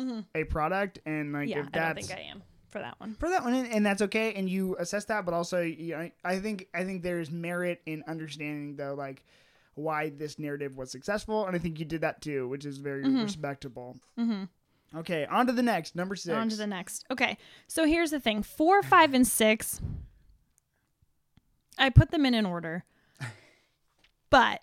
Mhm. 0.00 0.24
a 0.34 0.44
product, 0.44 0.98
and 1.06 1.32
like 1.32 1.48
yeah 1.48 1.60
if 1.60 1.66
i 1.74 1.78
don't 1.78 1.94
think 1.94 2.10
i 2.12 2.20
am 2.22 2.42
for 2.70 2.78
that 2.80 2.98
one 2.98 3.14
for 3.14 3.28
that 3.28 3.44
one, 3.44 3.52
and 3.54 3.68
and 3.72 3.84
that's 3.86 4.00
okay, 4.02 4.32
and 4.34 4.48
you 4.48 4.74
assess 4.78 5.04
that, 5.06 5.24
but 5.26 5.34
also, 5.34 5.60
you 5.60 5.94
know, 5.96 6.10
I 6.24 6.38
think 6.38 6.68
I 6.72 6.84
think 6.84 7.02
there's 7.02 7.30
merit 7.30 7.82
in 7.86 8.02
understanding 8.08 8.76
though, 8.76 8.94
like 8.94 9.22
why 9.74 10.08
this 10.10 10.38
narrative 10.38 10.76
was 10.76 10.90
successful, 10.90 11.46
and 11.46 11.54
I 11.54 11.58
think 11.58 11.78
you 11.78 11.84
did 11.84 12.00
that 12.02 12.20
too, 12.22 12.48
which 12.48 12.64
is 12.64 12.78
very 12.78 13.04
Mhm. 13.04 13.22
respectable. 13.22 13.96
mm-hmm. 14.18 14.44
Okay, 14.98 15.24
on 15.26 15.46
to 15.46 15.52
the 15.52 15.62
next, 15.62 15.94
number 15.96 16.14
six. 16.16 16.34
On 16.34 16.48
to 16.50 16.56
the 16.56 16.66
next. 16.66 17.06
Okay. 17.10 17.38
So 17.66 17.86
here's 17.86 18.10
the 18.10 18.20
thing 18.20 18.42
four, 18.42 18.82
five, 18.82 19.14
and 19.14 19.26
six, 19.26 19.80
I 21.78 21.88
put 21.90 22.10
them 22.10 22.26
in 22.26 22.34
an 22.34 22.44
order, 22.46 22.84
but 24.30 24.62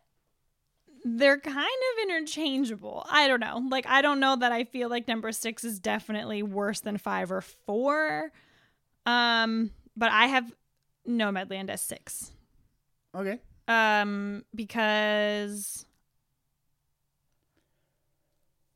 they're 1.03 1.39
kind 1.39 1.57
of 1.57 2.03
interchangeable. 2.09 3.05
I 3.09 3.27
don't 3.27 3.39
know. 3.39 3.61
Like, 3.69 3.85
I 3.87 4.01
don't 4.01 4.19
know 4.19 4.35
that 4.35 4.51
I 4.51 4.63
feel 4.63 4.89
like 4.89 5.07
number 5.07 5.31
six 5.31 5.63
is 5.63 5.79
definitely 5.79 6.43
worse 6.43 6.79
than 6.81 6.97
five 6.97 7.31
or 7.31 7.41
four. 7.41 8.31
Um, 9.05 9.71
but 9.95 10.11
I 10.11 10.27
have 10.27 10.51
Nomadland 11.07 11.69
as 11.69 11.81
six. 11.81 12.31
Okay, 13.15 13.39
Um, 13.67 14.43
because 14.53 15.85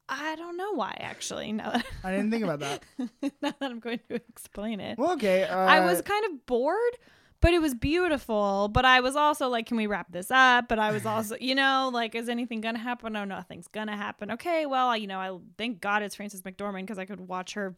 I 0.10 0.36
don't 0.36 0.58
know 0.58 0.74
why 0.74 0.98
actually. 1.00 1.52
Now 1.52 1.72
that 1.72 1.86
I 2.04 2.12
didn't 2.12 2.32
think 2.32 2.44
about 2.44 2.60
that. 2.60 2.84
now 3.22 3.30
that 3.42 3.56
I'm 3.62 3.80
going 3.80 4.00
to 4.10 4.16
explain 4.16 4.80
it. 4.80 4.98
Well, 4.98 5.14
okay. 5.14 5.44
Uh, 5.44 5.58
I 5.58 5.82
was 5.86 6.02
kind 6.02 6.26
of 6.26 6.46
bored, 6.46 6.98
but 7.44 7.54
it 7.54 7.62
was 7.62 7.76
beautiful. 7.76 8.70
But 8.70 8.86
I 8.86 9.02
was 9.02 9.18
also 9.18 9.50
like, 9.50 9.66
can 9.66 9.76
we 9.76 9.86
wrap 9.86 10.10
this 10.10 10.32
up? 10.32 10.70
But 10.70 10.80
I 10.80 10.92
was 10.92 11.06
also, 11.06 11.36
you 11.42 11.56
know, 11.56 11.92
like, 11.94 12.16
is 12.16 12.30
anything 12.30 12.62
gonna 12.62 12.80
happen? 12.80 13.14
No, 13.14 13.26
nothing's 13.26 13.68
gonna 13.68 13.98
happen. 13.98 14.32
Okay, 14.32 14.66
well, 14.66 14.96
you 14.96 15.08
know, 15.08 15.20
I 15.20 15.38
thank 15.58 15.82
God 15.82 16.02
it's 16.04 16.16
Frances 16.16 16.42
McDormand 16.42 16.84
because 16.84 16.98
I 16.98 17.06
could 17.06 17.20
watch 17.20 17.54
her 17.56 17.76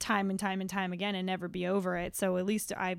time 0.00 0.30
and 0.30 0.38
time 0.38 0.60
and 0.60 0.68
time 0.68 0.92
again 0.92 1.14
and 1.14 1.26
never 1.26 1.46
be 1.46 1.68
over 1.68 1.96
it. 1.96 2.16
So 2.16 2.36
at 2.36 2.44
least 2.44 2.72
I 2.76 2.96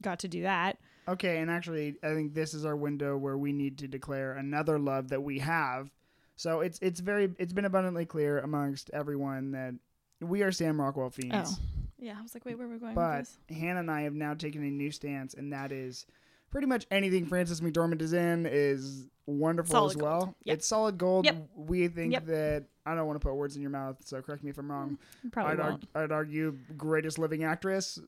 got 0.00 0.20
to 0.20 0.28
do 0.28 0.42
that. 0.42 0.78
okay, 1.08 1.38
and 1.38 1.50
actually, 1.50 1.96
I 2.04 2.14
think 2.14 2.32
this 2.32 2.54
is 2.54 2.64
our 2.64 2.76
window 2.76 3.16
where 3.16 3.36
we 3.36 3.52
need 3.52 3.78
to 3.78 3.88
declare 3.88 4.34
another 4.34 4.78
love 4.78 5.08
that 5.08 5.22
we 5.22 5.40
have. 5.40 5.90
So 6.36 6.60
it's 6.60 6.78
it's 6.80 7.00
very 7.00 7.34
it's 7.40 7.52
been 7.52 7.64
abundantly 7.64 8.06
clear 8.06 8.38
amongst 8.38 8.88
everyone 8.94 9.50
that 9.50 9.74
we 10.20 10.42
are 10.42 10.52
Sam 10.52 10.80
Rockwell 10.80 11.10
fiends. 11.10 11.58
Oh, 11.58 11.79
yeah. 12.00 12.16
I 12.18 12.22
was 12.22 12.34
like, 12.34 12.44
wait, 12.44 12.56
where 12.58 12.66
are 12.66 12.70
we 12.70 12.78
going 12.78 12.94
But 12.94 13.18
with 13.20 13.38
this? 13.48 13.58
Hannah 13.58 13.80
and 13.80 13.90
I 13.90 14.02
have 14.02 14.14
now 14.14 14.34
taken 14.34 14.62
a 14.64 14.70
new 14.70 14.90
stance, 14.90 15.34
and 15.34 15.52
that 15.52 15.72
is 15.72 16.06
pretty 16.50 16.66
much 16.66 16.86
anything 16.90 17.26
Frances 17.26 17.60
McDormand 17.60 18.02
is 18.02 18.12
in 18.12 18.46
is 18.46 19.06
wonderful 19.26 19.72
Solid 19.72 19.90
as 19.90 19.96
well. 19.96 20.34
Yep. 20.44 20.56
It's 20.56 20.66
solid 20.66 20.98
gold. 20.98 21.24
Yep. 21.24 21.48
We 21.54 21.86
think 21.88 22.12
Yep. 22.12 22.26
that 22.26 22.64
I 22.84 22.94
don't 22.96 23.06
want 23.06 23.20
to 23.20 23.24
put 23.24 23.34
words 23.36 23.54
in 23.54 23.62
your 23.62 23.70
mouth, 23.70 23.98
so 24.04 24.20
correct 24.20 24.42
me 24.42 24.50
if 24.50 24.58
I'm 24.58 24.70
wrong. 24.70 24.98
Mm, 25.24 25.30
probably 25.32 25.52
I'd, 25.52 25.60
argue, 25.60 25.88
I'd 25.94 26.12
argue 26.12 26.58
greatest 26.76 27.18
living 27.18 27.44
actress. 27.44 28.00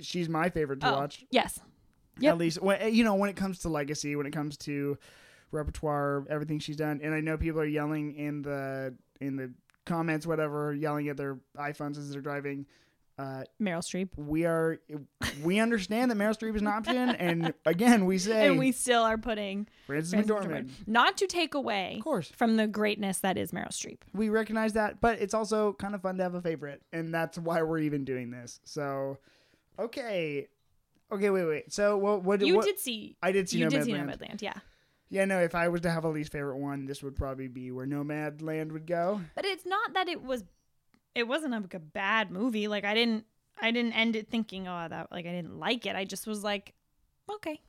She's 0.00 0.28
my 0.30 0.48
favorite 0.48 0.80
to 0.80 0.88
Oh, 0.94 0.98
watch. 1.00 1.24
yes. 1.30 1.60
Yep. 2.20 2.32
At 2.32 2.38
least 2.38 2.62
when 2.62 2.94
you 2.94 3.04
know 3.04 3.14
when 3.14 3.28
it 3.30 3.36
comes 3.36 3.58
to 3.60 3.68
legacy, 3.68 4.16
when 4.16 4.26
it 4.26 4.30
comes 4.32 4.56
to 4.58 4.96
repertoire, 5.52 6.24
everything 6.28 6.58
she's 6.58 6.76
done. 6.76 7.00
And 7.02 7.14
I 7.14 7.20
know 7.20 7.36
people 7.36 7.60
are 7.60 7.66
yelling 7.66 8.14
in 8.14 8.42
the 8.42 8.94
in 9.20 9.36
the 9.36 9.52
comments, 9.86 10.26
whatever, 10.26 10.72
yelling 10.74 11.08
at 11.08 11.16
their 11.16 11.38
iPhones 11.56 11.98
as 11.98 12.10
they're 12.10 12.20
driving. 12.22 12.66
Uh, 13.20 13.44
Meryl 13.60 13.82
Streep. 13.82 14.08
we 14.16 14.46
are 14.46 14.80
we 15.42 15.58
understand 15.58 16.10
that 16.10 16.16
Meryl 16.16 16.34
Streep 16.34 16.56
is 16.56 16.62
an 16.62 16.68
option, 16.68 16.96
and 16.96 17.52
again 17.66 18.06
we 18.06 18.16
say 18.16 18.46
and 18.46 18.58
we 18.58 18.72
still 18.72 19.02
are 19.02 19.18
putting 19.18 19.68
Frances 19.86 20.12
Frances 20.12 20.30
McDormand. 20.30 20.46
McDormand. 20.46 20.70
Not 20.86 21.18
to 21.18 21.26
take 21.26 21.52
away 21.54 21.96
Of 21.98 22.04
course, 22.04 22.32
from 22.34 22.56
the 22.56 22.66
greatness 22.66 23.18
that 23.18 23.36
is 23.36 23.52
Meryl 23.52 23.68
Streep. 23.68 23.98
we 24.14 24.30
recognize 24.30 24.72
that, 24.72 25.02
but 25.02 25.20
it's 25.20 25.34
also 25.34 25.74
kind 25.74 25.94
of 25.94 26.00
fun 26.00 26.16
to 26.16 26.22
have 26.22 26.34
a 26.34 26.40
favorite, 26.40 26.80
and 26.92 27.12
that's 27.12 27.36
why 27.36 27.60
we're 27.60 27.80
even 27.80 28.06
doing 28.06 28.30
this. 28.30 28.58
So, 28.64 29.18
okay, 29.78 30.48
okay, 31.12 31.28
wait, 31.30 31.44
wait. 31.44 31.72
So, 31.72 31.98
what? 31.98 32.22
What? 32.22 32.40
You 32.40 32.56
what, 32.56 32.64
did 32.64 32.78
see. 32.78 33.16
I 33.22 33.32
did 33.32 33.50
see 33.50 33.58
you 33.58 33.66
Nomadland. 33.66 33.70
did 33.70 33.84
see 33.84 33.92
Nomadland, 33.92 34.42
yeah. 34.42 34.54
Yeah, 35.10 35.24
no. 35.24 35.40
If 35.40 35.54
I 35.54 35.68
was 35.68 35.80
to 35.82 35.90
have 35.90 36.04
a 36.04 36.08
least 36.08 36.32
favorite 36.32 36.58
one, 36.58 36.86
this 36.86 37.02
would 37.02 37.16
probably 37.16 37.48
be 37.48 37.70
where 37.72 37.86
Nomadland 37.86 38.72
would 38.72 38.86
go. 38.86 39.20
But 39.34 39.44
it's 39.44 39.66
not 39.66 39.92
that 39.94 40.08
it 40.08 40.22
was. 40.22 40.44
It 41.14 41.26
wasn't 41.26 41.52
like 41.52 41.74
a 41.74 41.80
bad 41.80 42.30
movie. 42.30 42.68
Like 42.68 42.84
I 42.84 42.94
didn't. 42.94 43.24
I 43.62 43.72
didn't 43.72 43.92
end 43.92 44.16
it 44.16 44.28
thinking, 44.30 44.68
oh, 44.68 44.86
that 44.88 45.12
like 45.12 45.26
I 45.26 45.32
didn't 45.32 45.58
like 45.58 45.84
it. 45.84 45.94
I 45.94 46.06
just 46.06 46.26
was 46.26 46.42
like, 46.42 46.72
okay, 47.30 47.60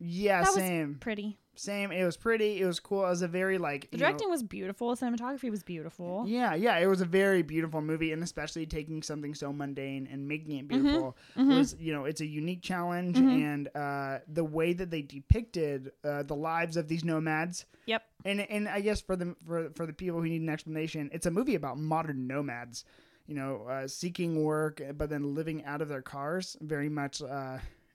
Yeah, 0.00 0.40
That 0.42 0.48
was 0.48 0.56
same, 0.56 0.96
pretty. 1.00 1.38
Same. 1.60 1.92
It 1.92 2.04
was 2.04 2.16
pretty. 2.16 2.60
It 2.60 2.64
was 2.64 2.80
cool. 2.80 3.04
It 3.04 3.10
was 3.10 3.22
a 3.22 3.28
very 3.28 3.58
like 3.58 3.90
The 3.90 3.98
you 3.98 4.02
know- 4.02 4.08
directing 4.08 4.30
was 4.30 4.42
beautiful. 4.42 4.96
Cinematography 4.96 5.50
was 5.50 5.62
beautiful. 5.62 6.24
yeah, 6.26 6.54
yeah. 6.54 6.78
It 6.78 6.86
was 6.86 7.00
a 7.02 7.04
very 7.04 7.42
beautiful 7.42 7.82
movie, 7.82 8.12
and 8.12 8.22
especially 8.22 8.64
taking 8.64 9.02
something 9.02 9.34
so 9.34 9.52
mundane 9.52 10.08
and 10.10 10.26
making 10.26 10.56
it 10.56 10.68
Mm-hmm. 10.68 10.82
beautiful 10.82 11.16
was 11.36 11.76
you 11.78 11.92
know 11.92 12.04
it's 12.06 12.20
a 12.22 12.26
unique 12.26 12.62
challenge, 12.62 13.18
and 13.18 13.68
uh, 13.76 14.20
the 14.26 14.44
way 14.44 14.72
that 14.72 14.90
they 14.90 15.02
depicted 15.02 15.92
uh, 16.04 16.22
the 16.22 16.34
lives 16.36 16.76
of 16.76 16.88
these 16.88 17.04
nomads. 17.04 17.66
Yep. 17.86 18.02
And 18.24 18.40
and 18.40 18.68
I 18.68 18.80
guess 18.80 19.00
for 19.02 19.16
the 19.16 19.34
for 19.46 19.70
for 19.74 19.84
the 19.86 19.92
people 19.92 20.20
who 20.20 20.28
need 20.28 20.40
an 20.42 20.48
explanation, 20.48 21.10
it's 21.12 21.26
a 21.26 21.30
movie 21.30 21.54
about 21.56 21.78
modern 21.78 22.26
nomads. 22.26 22.84
You 23.26 23.36
know, 23.36 23.66
uh, 23.70 23.86
seeking 23.86 24.42
work, 24.42 24.80
but 24.96 25.08
then 25.08 25.34
living 25.36 25.64
out 25.64 25.82
of 25.82 25.88
their 25.88 26.02
cars. 26.02 26.56
Very 26.60 26.88
much. 26.88 27.20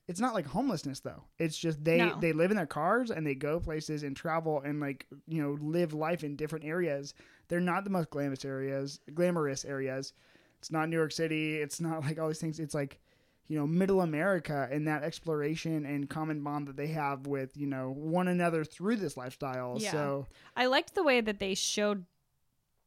It's 0.07 0.19
not 0.19 0.33
like 0.35 0.45
homelessness 0.45 0.99
though. 0.99 1.23
It's 1.39 1.57
just 1.57 1.83
they 1.83 1.97
No. 1.97 2.17
they 2.19 2.31
live 2.31 2.51
in 2.51 2.57
their 2.57 2.67
cars 2.67 3.09
and 3.09 3.25
they 3.25 3.33
go 3.35 3.59
places 3.59 4.03
and 4.03 4.15
travel 4.15 4.61
and 4.61 4.79
like 4.79 5.07
you 5.27 5.41
know 5.41 5.57
live 5.59 5.93
life 5.93 6.23
in 6.23 6.35
different 6.35 6.65
areas. 6.65 7.13
They're 7.47 7.59
not 7.59 7.83
the 7.83 7.89
most 7.89 8.09
glamorous 8.11 8.45
areas. 8.45 8.99
Glamorous 9.13 9.65
areas. 9.65 10.13
It's 10.59 10.71
not 10.71 10.89
New 10.89 10.95
York 10.97 11.11
City. 11.11 11.55
It's 11.57 11.79
not 11.81 12.03
like 12.03 12.19
all 12.19 12.27
these 12.27 12.39
things. 12.39 12.59
It's 12.59 12.75
like 12.75 12.99
you 13.47 13.57
know 13.57 13.65
middle 13.67 14.01
America 14.01 14.67
and 14.71 14.87
that 14.87 15.03
exploration 15.03 15.85
and 15.85 16.09
common 16.09 16.41
bond 16.43 16.67
that 16.67 16.75
they 16.77 16.87
have 16.87 17.25
with 17.25 17.55
you 17.57 17.67
know 17.67 17.91
one 17.91 18.27
another 18.27 18.63
through 18.63 18.97
this 18.97 19.17
lifestyle. 19.17 19.77
Yeah. 19.79 19.91
So 19.91 20.27
I 20.55 20.67
liked 20.67 20.93
the 20.93 21.03
way 21.03 21.21
that 21.21 21.39
they 21.39 21.55
showed 21.55 22.05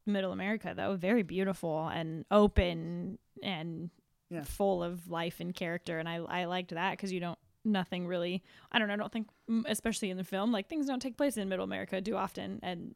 Middle 0.05 0.31
America, 0.31 0.73
though. 0.75 0.95
Very 0.95 1.23
beautiful 1.23 1.87
and 1.87 2.25
open 2.31 3.19
and 3.43 3.89
Yeah. 4.29 4.43
full 4.43 4.83
of 4.83 5.09
life 5.09 5.39
and 5.39 5.53
character. 5.53 5.97
And 5.99 6.07
I, 6.07 6.17
I 6.17 6.45
liked 6.45 6.71
that 6.71 6.91
because 6.91 7.11
you 7.11 7.19
don't, 7.19 7.39
nothing 7.65 8.07
really, 8.07 8.43
I 8.71 8.79
don't 8.79 8.87
know, 8.87 8.93
I 8.93 8.97
don't 8.97 9.11
think, 9.11 9.27
mm, 9.49 9.63
especially 9.67 10.09
in 10.09 10.17
the 10.17 10.23
film, 10.23 10.51
like 10.51 10.69
things 10.69 10.85
don't 10.85 11.01
take 11.01 11.17
place 11.17 11.37
in 11.37 11.49
Middle 11.49 11.65
America 11.65 12.01
too 12.01 12.15
often. 12.15 12.59
And 12.61 12.95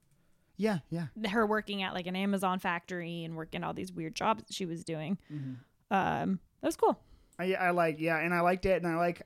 yeah, 0.58 0.80
yeah. 0.90 1.08
her 1.30 1.46
working 1.46 1.82
at 1.84 1.94
like 1.94 2.08
an 2.08 2.16
Amazon 2.16 2.60
factory 2.60 3.24
and 3.24 3.36
working 3.36 3.64
all 3.64 3.74
these 3.74 3.92
weird 3.92 4.16
jobs 4.16 4.44
that 4.44 4.54
she 4.54 4.66
was 4.66 4.84
doing. 4.84 5.18
Mm-hmm. 5.32 5.54
Um, 5.94 6.40
that 6.62 6.68
was 6.68 6.76
cool. 6.76 7.00
I, 7.40 7.54
I 7.54 7.70
like 7.72 8.00
yeah, 8.00 8.18
and 8.20 8.34
I 8.34 8.42
liked 8.42 8.66
it, 8.66 8.82
and 8.82 8.92
I 8.92 8.96
like 8.98 9.24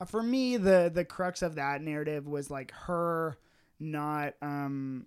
uh, 0.00 0.04
for 0.04 0.22
me 0.22 0.56
the 0.56 0.90
the 0.92 1.04
crux 1.04 1.42
of 1.42 1.56
that 1.56 1.82
narrative 1.82 2.26
was 2.26 2.50
like 2.50 2.72
her 2.72 3.36
not 3.78 4.34
um. 4.42 5.06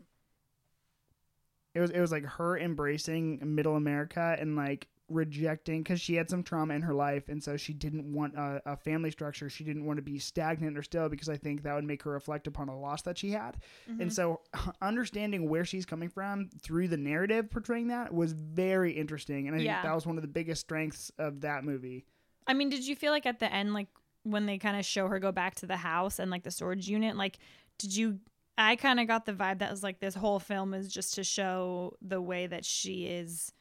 It 1.73 1.79
was 1.79 1.91
it 1.91 1.99
was 1.99 2.11
like 2.11 2.25
her 2.25 2.57
embracing 2.57 3.39
middle 3.43 3.75
America 3.75 4.35
and 4.39 4.55
like 4.55 4.87
rejecting 5.09 5.83
because 5.83 6.01
she 6.01 6.15
had 6.15 6.29
some 6.29 6.43
trauma 6.43 6.73
in 6.73 6.81
her 6.81 6.93
life 6.93 7.29
and 7.29 7.41
so 7.41 7.55
she 7.55 7.73
didn't 7.73 8.11
want 8.11 8.35
a, 8.35 8.61
a 8.65 8.75
family 8.75 9.09
structure 9.09 9.49
she 9.49 9.63
didn't 9.63 9.85
want 9.85 9.97
to 9.97 10.03
be 10.03 10.19
stagnant 10.19 10.77
or 10.77 10.83
still 10.83 11.07
because 11.07 11.29
i 11.29 11.37
think 11.37 11.63
that 11.63 11.73
would 11.73 11.85
make 11.85 12.03
her 12.03 12.11
reflect 12.11 12.45
upon 12.45 12.67
a 12.67 12.77
loss 12.77 13.01
that 13.03 13.17
she 13.17 13.31
had 13.31 13.57
and 13.87 13.99
mm-hmm. 13.99 14.09
so 14.09 14.41
understanding 14.81 15.49
where 15.49 15.63
she's 15.63 15.85
coming 15.85 16.09
from 16.09 16.49
through 16.61 16.87
the 16.89 16.97
narrative 16.97 17.49
portraying 17.49 17.87
that 17.87 18.13
was 18.13 18.33
very 18.33 18.91
interesting 18.91 19.47
and 19.47 19.55
i 19.55 19.59
think 19.59 19.67
Yeah. 19.67 19.81
that 19.81 19.95
was 19.95 20.05
one 20.05 20.17
of 20.17 20.21
the 20.21 20.27
biggest 20.27 20.61
strengths 20.61 21.11
of 21.17 21.41
that 21.41 21.63
movie 21.63 22.05
I 22.47 22.53
mean, 22.53 22.69
did 22.69 22.87
you 22.87 22.95
feel 22.95 23.11
like 23.11 23.25
at 23.25 23.39
the 23.39 23.53
end, 23.53 23.73
like 23.73 23.87
when 24.23 24.45
they 24.45 24.57
kind 24.57 24.77
of 24.77 24.85
show 24.85 25.07
her 25.07 25.19
go 25.19 25.31
back 25.31 25.55
to 25.55 25.67
the 25.67 25.77
house 25.77 26.17
and 26.19 26.31
like 26.31 26.43
the 26.43 26.51
storage 26.51 26.87
unit, 26.87 27.17
like, 27.17 27.37
did 27.77 27.95
you? 27.95 28.19
I 28.57 28.75
kind 28.75 28.99
of 28.99 29.07
got 29.07 29.27
the 29.27 29.33
vibe 29.33 29.59
that 29.59 29.69
was 29.69 29.83
like 29.83 29.99
this 29.99 30.15
whole 30.15 30.39
film 30.39 30.73
is 30.73 30.91
just 30.91 31.13
to 31.15 31.23
show 31.23 31.95
the 32.01 32.19
way 32.19 32.47
that 32.47 32.65
she 32.65 33.05
is 33.05 33.51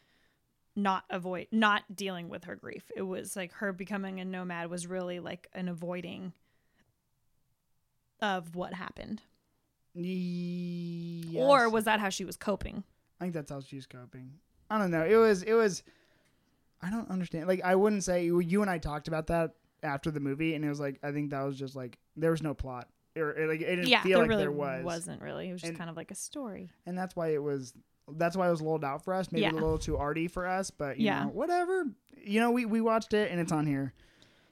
not 0.76 1.04
avoid 1.10 1.48
not 1.50 1.82
dealing 1.94 2.28
with 2.28 2.44
her 2.44 2.54
grief. 2.54 2.90
It 2.94 3.02
was 3.02 3.34
like 3.34 3.52
her 3.54 3.72
becoming 3.72 4.20
a 4.20 4.24
nomad 4.24 4.70
was 4.70 4.86
really 4.86 5.18
like 5.20 5.48
an 5.54 5.68
avoiding 5.68 6.32
of 8.20 8.54
what 8.54 8.74
happened. 8.74 9.22
Yes. 9.94 11.42
Or 11.42 11.68
was 11.70 11.84
that 11.84 12.00
how 12.00 12.10
she 12.10 12.24
was 12.24 12.36
coping? 12.36 12.84
I 13.20 13.24
think 13.24 13.34
that's 13.34 13.50
how 13.50 13.60
she's 13.60 13.86
coping. 13.86 14.32
I 14.70 14.78
don't 14.78 14.90
know. 14.90 15.04
It 15.04 15.16
was 15.16 15.42
it 15.42 15.54
was 15.54 15.82
I 16.82 16.90
don't 16.90 17.10
understand. 17.10 17.48
Like 17.48 17.62
I 17.64 17.74
wouldn't 17.74 18.04
say 18.04 18.24
you 18.26 18.60
and 18.60 18.70
I 18.70 18.78
talked 18.78 19.08
about 19.08 19.28
that 19.28 19.52
after 19.82 20.10
the 20.10 20.20
movie 20.20 20.54
and 20.54 20.64
it 20.64 20.68
was 20.68 20.80
like 20.80 20.98
I 21.02 21.12
think 21.12 21.30
that 21.30 21.42
was 21.42 21.58
just 21.58 21.74
like 21.74 21.98
there 22.16 22.30
was 22.30 22.42
no 22.42 22.54
plot. 22.54 22.88
Or, 23.16 23.34
or, 23.34 23.46
like 23.46 23.62
it 23.62 23.76
didn't 23.76 23.86
yeah, 23.88 24.02
feel 24.02 24.18
there 24.18 24.24
like 24.24 24.28
really 24.28 24.42
there 24.42 24.52
was. 24.52 24.80
It 24.80 24.84
wasn't 24.84 25.22
really. 25.22 25.48
It 25.48 25.52
was 25.52 25.62
just 25.62 25.70
And- 25.70 25.78
kind 25.78 25.88
of 25.88 25.96
like 25.96 26.10
a 26.10 26.14
story. 26.14 26.70
And 26.84 26.98
that's 26.98 27.16
why 27.16 27.28
it 27.28 27.42
was 27.42 27.72
that's 28.12 28.36
why 28.36 28.46
it 28.48 28.50
was 28.50 28.60
a 28.60 28.64
little 28.64 28.84
out 28.84 29.04
for 29.04 29.14
us. 29.14 29.30
Maybe 29.32 29.42
Yeah. 29.42 29.52
a 29.52 29.54
little 29.54 29.78
too 29.78 29.96
arty 29.96 30.28
for 30.28 30.46
us, 30.46 30.70
but 30.70 30.98
you 30.98 31.06
Yeah. 31.06 31.24
know, 31.24 31.30
whatever. 31.30 31.86
You 32.24 32.40
know, 32.40 32.50
we 32.50 32.64
we 32.64 32.80
watched 32.80 33.12
it 33.14 33.30
and 33.30 33.40
it's 33.40 33.52
on 33.52 33.66
here. 33.66 33.92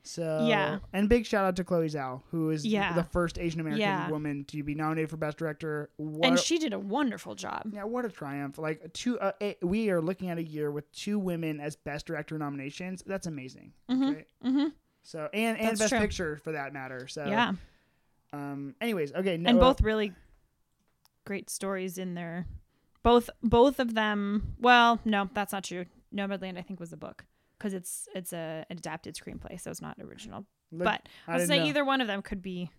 So 0.07 0.45
Yeah. 0.47 0.81
and 0.93 1.09
big 1.09 1.25
shout 1.25 1.47
out 1.47 1.57
to 1.57 1.65
Chloe 1.65 1.89
Zhao, 1.89 2.21
who 2.31 2.51
is 2.51 2.67
Yeah. 2.67 2.93
the 2.93 3.05
first 3.05 3.39
Asian 3.39 3.61
American 3.61 3.81
Yeah. 3.81 4.11
woman 4.11 4.45
to 4.47 4.63
be 4.63 4.75
nominated 4.75 5.09
for 5.09 5.17
Best 5.17 5.39
Director. 5.39 5.89
What 5.97 6.27
and 6.29 6.35
a- 6.37 6.41
she 6.41 6.59
did 6.59 6.75
a 6.75 6.79
wonderful 6.79 7.35
job. 7.35 7.71
Yeah, 7.73 7.85
what 7.85 8.05
a 8.05 8.11
triumph! 8.11 8.59
Like 8.59 8.93
two, 8.93 9.19
uh, 9.19 9.33
a, 9.41 9.57
we 9.63 9.89
are 9.91 10.03
looking 10.03 10.29
at 10.29 10.37
a 10.37 10.43
year 10.45 10.71
with 10.71 10.91
two 10.93 11.19
women 11.19 11.59
as 11.59 11.75
best 11.75 12.05
director 12.07 12.37
nominations. 12.39 13.03
That's 13.07 13.27
amazing. 13.27 13.73
Mhm. 13.89 14.11
Okay? 14.11 14.25
Mm-hmm. 14.45 14.69
So 15.05 15.29
and 15.33 15.57
and 15.59 15.69
That's 15.69 15.81
best 15.81 15.91
true. 15.91 16.01
picture 16.01 16.37
for 16.37 16.53
that 16.53 16.73
matter. 16.75 17.09
So 17.09 17.27
yeah. 17.27 17.53
Um. 18.35 18.75
Anyways, 18.83 19.13
okay. 19.15 19.37
No, 19.39 19.51
and 19.51 19.59
both 19.61 19.81
really 19.81 20.13
great 21.25 21.49
stories 21.49 21.97
in 21.97 22.13
there. 22.15 22.47
Both 23.05 23.31
both 23.43 23.79
of 23.79 23.95
them. 23.95 24.57
Well, 24.59 24.99
no, 25.05 25.31
that's 25.33 25.53
not 25.53 25.63
true. 25.63 25.85
Nomadland, 26.13 26.59
I 26.59 26.63
think, 26.63 26.81
was 26.81 26.93
a 26.93 26.97
book 26.97 27.25
because 27.59 27.73
it's 27.75 28.09
it's 28.15 28.33
a 28.33 28.65
an 28.69 28.79
adapted 28.79 29.15
screenplay, 29.15 29.61
so 29.61 29.71
it's 29.71 29.81
not 29.83 29.97
original. 30.03 30.47
look, 30.73 30.85
but 30.85 31.09
I 31.29 31.35
I'll 31.35 31.47
say 31.47 31.63
either 31.69 31.85
one 31.85 32.01
of 32.01 32.09
them 32.09 32.23
could 32.23 32.43
be. 32.43 32.71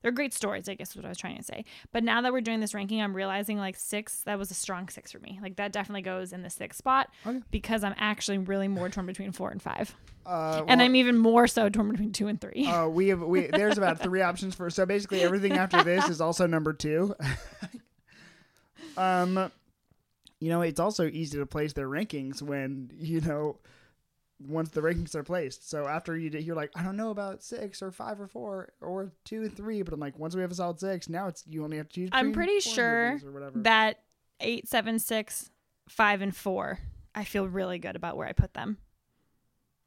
They're 0.00 0.12
great 0.12 0.32
stories, 0.32 0.68
I 0.68 0.74
guess, 0.74 0.90
is 0.90 0.96
what 0.96 1.04
I 1.04 1.08
was 1.08 1.18
trying 1.18 1.38
to 1.38 1.42
say. 1.42 1.64
But 1.90 2.04
now 2.04 2.20
that 2.20 2.32
we're 2.32 2.40
doing 2.40 2.60
this 2.60 2.72
ranking, 2.72 3.02
I'm 3.02 3.16
realizing 3.16 3.58
like 3.58 3.74
six, 3.74 4.22
that 4.22 4.38
was 4.38 4.48
a 4.52 4.54
strong 4.54 4.88
six 4.88 5.10
for 5.10 5.18
me. 5.18 5.40
Like 5.42 5.56
that 5.56 5.72
definitely 5.72 6.02
goes 6.02 6.32
in 6.32 6.42
the 6.42 6.50
sixth 6.50 6.78
spot 6.78 7.08
Okay. 7.26 7.40
because 7.50 7.82
I'm 7.82 7.96
actually 7.98 8.38
really 8.38 8.68
more 8.68 8.88
torn 8.90 9.06
between 9.06 9.32
four 9.32 9.50
and 9.50 9.60
five. 9.60 9.96
Uh, 10.24 10.58
and 10.68 10.78
well, 10.78 10.86
I'm 10.86 10.94
even 10.94 11.18
more 11.18 11.48
so 11.48 11.68
torn 11.68 11.90
between 11.90 12.12
two 12.12 12.28
and 12.28 12.40
three. 12.40 12.64
Uh, 12.66 12.86
we 12.86 13.08
have 13.08 13.22
we 13.22 13.48
there's 13.48 13.76
about 13.76 13.98
three 14.02 14.22
options 14.22 14.54
for 14.54 14.70
so 14.70 14.86
basically 14.86 15.22
everything 15.22 15.54
after 15.54 15.82
this 15.82 16.08
is 16.08 16.20
also 16.20 16.46
number 16.46 16.72
two. 16.72 17.16
um, 18.96 19.50
you 20.40 20.48
know 20.48 20.62
it's 20.62 20.80
also 20.80 21.06
easy 21.06 21.38
to 21.38 21.46
place 21.46 21.72
their 21.72 21.88
rankings 21.88 22.42
when 22.42 22.90
you 22.96 23.20
know 23.20 23.58
once 24.46 24.70
the 24.70 24.80
rankings 24.80 25.14
are 25.14 25.24
placed. 25.24 25.68
So 25.68 25.86
after 25.86 26.16
you 26.16 26.30
d- 26.30 26.38
you're 26.38 26.56
like 26.56 26.70
I 26.76 26.82
don't 26.82 26.96
know 26.96 27.10
about 27.10 27.42
six 27.42 27.82
or 27.82 27.90
five 27.90 28.20
or 28.20 28.28
four 28.28 28.72
or 28.80 29.12
two 29.24 29.42
and 29.42 29.56
three, 29.56 29.82
but 29.82 29.92
I'm 29.92 30.00
like 30.00 30.18
once 30.18 30.34
we 30.34 30.42
have 30.42 30.52
a 30.52 30.54
solid 30.54 30.78
six, 30.78 31.08
now 31.08 31.28
it's 31.28 31.44
you 31.48 31.64
only 31.64 31.76
have 31.78 31.88
to 31.88 31.94
choose. 31.94 32.10
I'm 32.12 32.32
pretty 32.32 32.60
sure 32.60 33.18
that 33.56 34.00
eight, 34.40 34.68
seven, 34.68 34.98
six, 34.98 35.50
five, 35.88 36.22
and 36.22 36.34
four. 36.34 36.78
I 37.14 37.24
feel 37.24 37.48
really 37.48 37.78
good 37.78 37.96
about 37.96 38.16
where 38.16 38.28
I 38.28 38.32
put 38.32 38.54
them. 38.54 38.78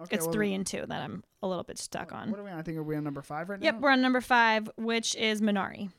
Okay, 0.01 0.15
it's 0.15 0.25
well, 0.25 0.33
three 0.33 0.53
and 0.53 0.65
two 0.65 0.83
that 0.85 1.01
I'm 1.01 1.23
a 1.43 1.47
little 1.47 1.63
bit 1.63 1.77
stuck 1.77 2.11
on. 2.11 2.31
What 2.31 2.39
are 2.39 2.43
we 2.43 2.49
on? 2.49 2.57
I 2.57 2.61
think 2.63 2.77
are 2.77 2.83
we 2.83 2.95
on 2.95 3.03
number 3.03 3.21
five 3.21 3.49
right 3.49 3.61
Yep, 3.61 3.73
now? 3.73 3.77
Yep, 3.77 3.83
we're 3.83 3.91
on 3.91 4.01
number 4.01 4.19
five, 4.19 4.69
which 4.75 5.15
is 5.15 5.41
Minari. 5.41 5.91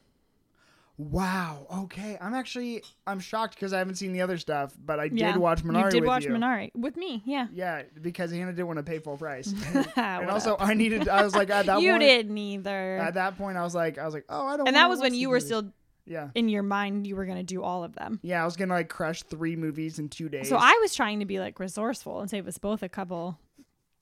Wow. 0.99 1.67
Okay. 1.85 2.19
I'm 2.21 2.35
actually 2.35 2.83
I'm 3.07 3.19
shocked 3.19 3.55
because 3.55 3.73
I 3.73 3.79
haven't 3.79 3.97
seen 3.97 4.13
the 4.13 4.21
other 4.21 4.37
stuff, 4.39 4.75
but 4.85 5.01
I 5.01 5.05
Yeah, 5.13 5.33
did 5.33 5.41
watch 5.41 5.63
Minari 5.65 5.85
you 5.85 5.91
did 5.91 6.01
with 6.03 6.09
watch 6.09 6.25
you. 6.25 6.31
Minari 6.31 6.71
with 6.75 6.97
me, 6.97 7.23
yeah. 7.25 7.47
Yeah, 7.53 7.83
because 8.01 8.31
Hannah 8.31 8.53
didn't 8.53 8.67
want 8.67 8.79
to 8.79 8.83
pay 8.83 8.99
full 8.99 9.17
price, 9.17 9.53
and, 9.75 9.89
and 9.97 10.31
also? 10.31 10.57
I 10.61 10.75
needed. 10.75 11.09
I 11.09 11.25
was 11.25 11.35
like 11.35 11.51
at 11.51 11.67
that 11.67 11.81
you 11.83 11.91
point. 11.93 12.03
did 12.03 12.31
neither. 12.31 12.99
At 12.99 13.15
that 13.15 13.37
point, 13.39 13.57
I 13.57 13.63
was 13.63 13.75
like, 13.75 13.99
I 13.99 14.05
was 14.05 14.15
like, 14.15 14.27
oh, 14.29 14.47
I 14.47 14.57
don't. 14.57 14.67
and 14.69 14.77
that 14.77 14.89
was 14.89 15.01
when 15.01 15.15
you 15.15 15.29
were 15.31 15.37
movies. 15.37 15.47
still 15.47 15.73
Yeah. 16.05 16.29
in 16.35 16.49
your 16.49 16.63
mind 16.63 17.07
you 17.07 17.17
were 17.17 17.25
gonna 17.27 17.43
do 17.43 17.63
all 17.63 17.85
of 17.85 17.95
them. 17.95 18.21
Yeah, 18.23 18.43
I 18.43 18.45
was 18.45 18.57
gonna 18.57 18.75
like 18.75 18.89
crush 18.89 19.23
three 19.23 19.57
movies 19.57 19.99
in 19.99 20.09
two 20.09 20.29
days. 20.29 20.49
So 20.49 20.57
I 20.57 20.79
was 20.83 20.95
trying 20.95 21.21
to 21.21 21.27
be 21.27 21.41
like 21.41 21.59
resourceful 21.59 22.21
and 22.21 22.29
save 22.31 22.47
us 22.47 22.59
both 22.59 22.83
a 22.83 22.89
couple, 22.89 23.39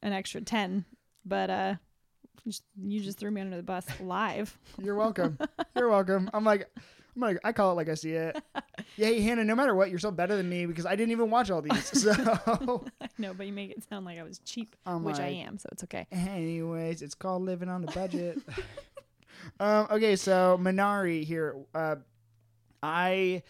an 0.02 0.12
extra 0.12 0.40
ten, 0.40 0.84
but 1.24 1.50
uh, 1.50 1.74
you 2.80 3.00
just 3.00 3.18
threw 3.18 3.30
me 3.30 3.40
under 3.40 3.56
the 3.56 3.62
bus 3.62 3.86
live. 4.00 4.58
You're 4.82 4.94
welcome. 4.94 5.38
You're 5.76 5.88
welcome. 5.88 6.30
I'm 6.32 6.44
like, 6.44 6.68
I'm 7.16 7.22
like, 7.22 7.38
I 7.44 7.52
call 7.52 7.72
it 7.72 7.74
like 7.74 7.88
I 7.88 7.94
see 7.94 8.12
it. 8.12 8.40
Yeah, 8.96 9.08
hey, 9.08 9.20
Hannah. 9.20 9.44
No 9.44 9.54
matter 9.54 9.74
what, 9.74 9.90
you're 9.90 9.98
still 9.98 10.10
better 10.10 10.36
than 10.36 10.48
me 10.48 10.66
because 10.66 10.86
I 10.86 10.96
didn't 10.96 11.12
even 11.12 11.30
watch 11.30 11.50
all 11.50 11.62
these. 11.62 12.00
So, 12.00 12.12
I 13.00 13.08
know, 13.18 13.34
but 13.34 13.46
you 13.46 13.52
make 13.52 13.70
it 13.70 13.82
sound 13.88 14.04
like 14.04 14.18
I 14.18 14.22
was 14.22 14.38
cheap, 14.40 14.76
I'm 14.86 15.04
which 15.04 15.18
I 15.18 15.28
am, 15.28 15.58
so 15.58 15.68
it's 15.72 15.84
okay. 15.84 16.06
Anyways, 16.10 17.02
it's 17.02 17.14
called 17.14 17.42
living 17.42 17.68
on 17.68 17.82
the 17.82 17.92
budget. 17.92 18.38
um, 19.60 19.88
okay, 19.90 20.16
so 20.16 20.58
Minari 20.60 21.24
here. 21.24 21.56
Uh, 21.74 21.96
I, 22.82 23.42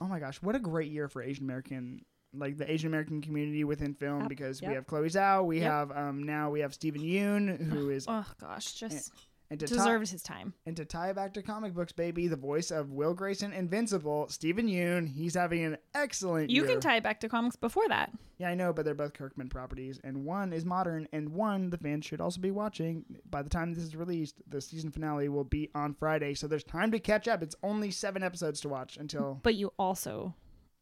oh 0.00 0.06
my 0.06 0.18
gosh, 0.18 0.42
what 0.42 0.54
a 0.54 0.60
great 0.60 0.90
year 0.90 1.08
for 1.08 1.22
Asian 1.22 1.44
American, 1.44 2.04
like 2.34 2.56
the 2.58 2.70
Asian 2.70 2.88
American 2.88 3.20
community 3.20 3.64
within 3.64 3.94
film 3.94 4.20
Yep, 4.20 4.28
because 4.28 4.60
we 4.62 4.68
have 4.74 4.86
Chloe 4.86 5.08
Zhao, 5.08 5.44
we 5.44 5.60
Yep. 5.60 5.70
have 5.70 5.90
um 5.92 6.22
now 6.22 6.50
we 6.50 6.60
have 6.60 6.74
Steven 6.74 7.00
Yeun 7.02 7.60
who 7.70 7.90
is 7.90 8.04
Oh 8.08 8.26
gosh, 8.40 8.72
just 8.74 9.12
And 9.50 9.58
to 9.60 9.66
tie, 9.66 9.76
Deserved 9.76 10.10
his 10.10 10.22
time. 10.22 10.52
and 10.66 10.76
to 10.76 10.84
tie 10.84 11.14
back 11.14 11.32
to 11.32 11.42
comic 11.42 11.72
books, 11.72 11.90
baby, 11.92 12.28
the 12.28 12.36
voice 12.36 12.70
of 12.70 12.90
Will 12.92 13.14
Grayson 13.14 13.54
Invincible, 13.54 14.28
Steven 14.28 14.66
Yeun, 14.68 15.08
he's 15.08 15.32
having 15.34 15.64
an 15.64 15.78
excellent 15.94 16.50
You 16.50 16.64
year. 16.64 16.70
can 16.72 16.80
tie 16.80 17.00
back 17.00 17.18
to 17.20 17.30
comics 17.30 17.56
before 17.56 17.88
that. 17.88 18.12
Yeah, 18.36 18.50
I 18.50 18.54
know, 18.54 18.74
but 18.74 18.84
they're 18.84 18.94
both 18.94 19.14
Kirkman 19.14 19.48
properties, 19.48 20.00
and 20.04 20.26
one 20.26 20.52
is 20.52 20.66
modern, 20.66 21.08
and 21.14 21.30
one 21.30 21.70
the 21.70 21.78
fans 21.78 22.04
should 22.04 22.20
also 22.20 22.42
be 22.42 22.50
watching. 22.50 23.06
By 23.30 23.40
the 23.40 23.48
time 23.48 23.72
this 23.72 23.82
is 23.84 23.96
released, 23.96 24.36
the 24.46 24.60
season 24.60 24.90
finale 24.90 25.30
will 25.30 25.44
be 25.44 25.70
on 25.74 25.94
Friday, 25.94 26.34
so 26.34 26.46
there's 26.46 26.62
time 26.62 26.90
to 26.92 27.00
catch 27.00 27.26
up. 27.26 27.42
It's 27.42 27.56
only 27.62 27.90
seven 27.90 28.22
episodes 28.22 28.60
to 28.60 28.68
watch 28.68 28.98
until 28.98 29.40
But 29.42 29.54
you 29.54 29.72
also, 29.78 30.34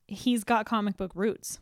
he's 0.09 0.45
got 0.45 0.67
comic 0.67 0.97
book 0.97 1.13
roots. 1.15 1.59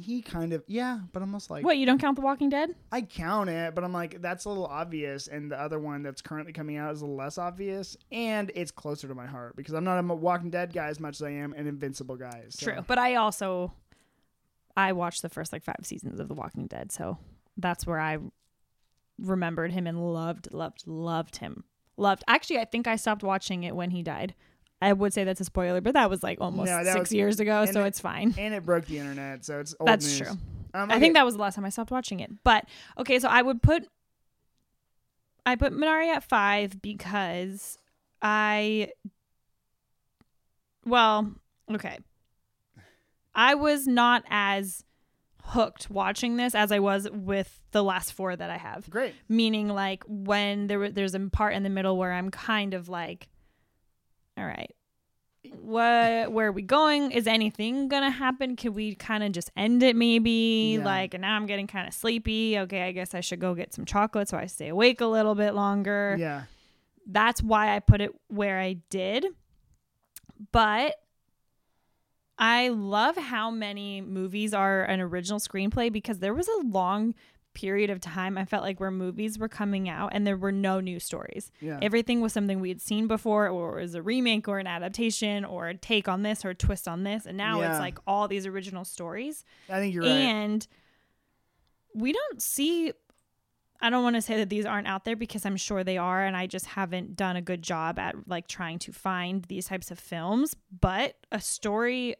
he 0.00 0.22
kind 0.22 0.52
of 0.52 0.62
yeah, 0.68 1.00
but 1.12 1.22
I'm 1.22 1.28
almost 1.30 1.50
like 1.50 1.64
What, 1.64 1.76
you 1.76 1.86
don't 1.86 1.98
count 2.00 2.14
The 2.16 2.22
Walking 2.22 2.48
Dead? 2.48 2.74
I 2.92 3.00
count 3.02 3.50
it, 3.50 3.74
but 3.74 3.82
I'm 3.84 3.92
like 3.92 4.22
that's 4.22 4.44
a 4.44 4.48
little 4.48 4.66
obvious, 4.66 5.26
and 5.26 5.50
the 5.50 5.60
other 5.60 5.78
one 5.78 6.02
that's 6.02 6.22
currently 6.22 6.52
coming 6.52 6.76
out 6.76 6.92
is 6.94 7.02
a 7.02 7.06
less 7.06 7.36
obvious, 7.38 7.96
and 8.12 8.50
it's 8.54 8.70
closer 8.70 9.08
to 9.08 9.14
my 9.14 9.26
heart 9.26 9.56
because 9.56 9.74
I'm 9.74 9.84
not 9.84 9.98
a 9.98 10.02
Walking 10.14 10.50
Dead 10.50 10.72
guy 10.72 10.86
as 10.86 11.00
much 11.00 11.16
as 11.16 11.22
I 11.22 11.30
am 11.30 11.52
an 11.54 11.66
Invincible 11.66 12.16
guy. 12.16 12.44
so- 12.48 12.66
True. 12.72 12.84
But 12.86 12.98
I 12.98 13.16
also, 13.16 13.72
I 14.76 14.92
watched 14.92 15.22
the 15.22 15.28
first 15.28 15.52
like 15.52 15.64
five 15.64 15.80
seasons 15.82 16.20
of 16.20 16.28
The 16.28 16.34
Walking 16.34 16.66
Dead. 16.68 16.92
So 16.92 17.18
that's 17.56 17.84
where 17.86 17.98
I 17.98 18.18
remembered 19.18 19.72
him 19.72 19.86
and 19.88 20.12
loved, 20.12 20.52
loved, 20.52 20.86
loved 20.86 21.36
him. 21.38 21.64
Loved. 21.96 22.22
Actually, 22.28 22.60
I 22.60 22.64
think 22.64 22.86
I 22.86 22.94
stopped 22.94 23.24
watching 23.24 23.64
it 23.64 23.74
when 23.74 23.90
he 23.90 24.02
died. 24.04 24.34
I 24.80 24.92
would 24.92 25.12
say 25.12 25.24
that's 25.24 25.40
a 25.40 25.44
spoiler, 25.44 25.80
but 25.80 25.94
that 25.94 26.08
was 26.08 26.22
like 26.22 26.38
almost 26.40 26.70
No, 26.70 26.82
six 26.84 26.98
was- 27.00 27.12
years 27.12 27.40
ago, 27.40 27.64
so 27.66 27.84
it- 27.84 27.88
it's 27.88 28.00
fine. 28.00 28.34
And 28.38 28.54
it 28.54 28.64
broke 28.64 28.86
the 28.86 28.98
internet, 28.98 29.44
so 29.44 29.58
it's 29.60 29.74
old 29.80 29.88
That's 29.88 30.06
news. 30.06 30.18
true. 30.28 30.38
Um, 30.74 30.90
I 30.90 31.00
think 31.00 31.14
that 31.14 31.24
was 31.24 31.34
the 31.34 31.40
last 31.40 31.54
time 31.56 31.64
I 31.64 31.70
stopped 31.70 31.90
watching 31.90 32.20
it. 32.20 32.30
But 32.44 32.64
okay, 32.98 33.18
so 33.18 33.28
I 33.28 33.42
would 33.42 33.62
put 33.62 33.88
I 35.46 35.56
put 35.56 35.72
Minari 35.72 36.08
at 36.08 36.22
five 36.22 36.80
because 36.82 37.78
I 38.20 38.90
well, 40.84 41.32
okay. 41.72 41.98
I 43.34 43.54
was 43.54 43.86
not 43.86 44.24
as 44.28 44.84
hooked 45.44 45.90
watching 45.90 46.36
this 46.36 46.54
as 46.54 46.70
I 46.72 46.78
was 46.78 47.08
with 47.10 47.60
the 47.70 47.82
last 47.82 48.12
four 48.12 48.36
that 48.36 48.50
I 48.50 48.56
have. 48.58 48.88
great. 48.90 49.14
Meaning 49.28 49.68
like 49.68 50.04
when 50.06 50.66
there 50.66 50.90
there's 50.90 51.14
a 51.14 51.20
part 51.20 51.54
in 51.54 51.62
the 51.62 51.70
middle 51.70 51.96
where 51.96 52.12
I'm 52.12 52.30
kind 52.30 52.74
of 52.74 52.88
like 52.88 53.28
all 54.38 54.46
right. 54.46 54.74
What 55.60 56.32
where 56.32 56.48
are 56.48 56.52
we 56.52 56.62
going? 56.62 57.10
Is 57.10 57.26
anything 57.26 57.88
gonna 57.88 58.10
happen? 58.10 58.56
Can 58.56 58.74
we 58.74 58.94
kind 58.94 59.24
of 59.24 59.32
just 59.32 59.50
end 59.56 59.82
it 59.82 59.96
maybe? 59.96 60.76
Yeah. 60.78 60.84
Like 60.84 61.14
and 61.14 61.22
now 61.22 61.36
I'm 61.36 61.46
getting 61.46 61.66
kind 61.66 61.88
of 61.88 61.94
sleepy. 61.94 62.58
Okay, 62.58 62.82
I 62.82 62.92
guess 62.92 63.14
I 63.14 63.20
should 63.20 63.40
go 63.40 63.54
get 63.54 63.72
some 63.72 63.84
chocolate 63.84 64.28
so 64.28 64.36
I 64.36 64.46
stay 64.46 64.68
awake 64.68 65.00
a 65.00 65.06
little 65.06 65.34
bit 65.34 65.54
longer. 65.54 66.16
Yeah. 66.18 66.42
That's 67.06 67.42
why 67.42 67.74
I 67.74 67.80
put 67.80 68.00
it 68.00 68.12
where 68.28 68.60
I 68.60 68.74
did. 68.90 69.26
But 70.52 70.94
I 72.38 72.68
love 72.68 73.16
how 73.16 73.50
many 73.50 74.00
movies 74.00 74.54
are 74.54 74.84
an 74.84 75.00
original 75.00 75.40
screenplay 75.40 75.90
because 75.90 76.20
there 76.20 76.34
was 76.34 76.46
a 76.48 76.66
long 76.66 77.14
period 77.60 77.90
of 77.90 78.00
time 78.00 78.38
I 78.38 78.44
felt 78.44 78.62
like 78.62 78.78
where 78.78 78.90
movies 78.90 79.38
were 79.38 79.48
coming 79.48 79.88
out 79.88 80.10
and 80.14 80.24
there 80.26 80.36
were 80.36 80.52
no 80.52 80.78
new 80.80 81.00
stories. 81.00 81.50
Yeah. 81.60 81.78
Everything 81.82 82.20
was 82.20 82.32
something 82.32 82.60
we 82.60 82.68
had 82.68 82.80
seen 82.80 83.06
before 83.08 83.48
or 83.48 83.78
it 83.78 83.82
was 83.82 83.94
a 83.96 84.02
remake 84.02 84.46
or 84.46 84.58
an 84.60 84.66
adaptation 84.68 85.44
or 85.44 85.66
a 85.68 85.74
take 85.74 86.06
on 86.08 86.22
this 86.22 86.44
or 86.44 86.50
a 86.50 86.54
twist 86.54 86.86
on 86.86 87.02
this. 87.02 87.26
And 87.26 87.36
now 87.36 87.60
Yeah. 87.60 87.70
it's 87.72 87.80
like 87.80 87.98
all 88.06 88.28
these 88.28 88.46
original 88.46 88.84
stories. 88.84 89.44
I 89.68 89.80
think 89.80 89.92
you're 89.94 90.04
right. 90.04 90.10
And 90.10 90.66
we 91.94 92.12
don't 92.12 92.40
see 92.42 92.92
I 93.80 93.90
don't 93.90 94.02
want 94.02 94.16
to 94.16 94.22
say 94.22 94.36
that 94.38 94.48
these 94.50 94.66
aren't 94.66 94.88
out 94.88 95.04
there 95.04 95.14
because 95.16 95.46
I'm 95.46 95.56
sure 95.56 95.84
they 95.84 95.98
are 95.98 96.24
and 96.24 96.36
I 96.36 96.46
just 96.48 96.66
haven't 96.66 97.14
done 97.14 97.36
a 97.36 97.42
good 97.42 97.62
job 97.62 97.98
at 97.98 98.14
like 98.26 98.48
trying 98.48 98.78
to 98.80 98.92
find 98.92 99.44
these 99.44 99.66
types 99.66 99.92
of 99.92 100.00
films, 100.00 100.56
but 100.80 101.14
a 101.30 101.40
story 101.40 102.16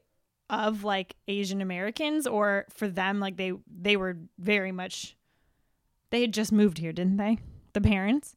of 0.50 0.82
like 0.84 1.14
Asian 1.26 1.60
Americans 1.60 2.26
or 2.26 2.64
for 2.70 2.88
them 2.88 3.18
like 3.20 3.36
they 3.36 3.52
they 3.66 3.96
were 3.96 4.16
very 4.38 4.72
much 4.72 5.16
they 6.10 6.20
had 6.22 6.32
just 6.32 6.52
moved 6.52 6.78
here, 6.78 6.92
didn't 6.92 7.16
they? 7.16 7.38
The 7.74 7.80
parents 7.80 8.34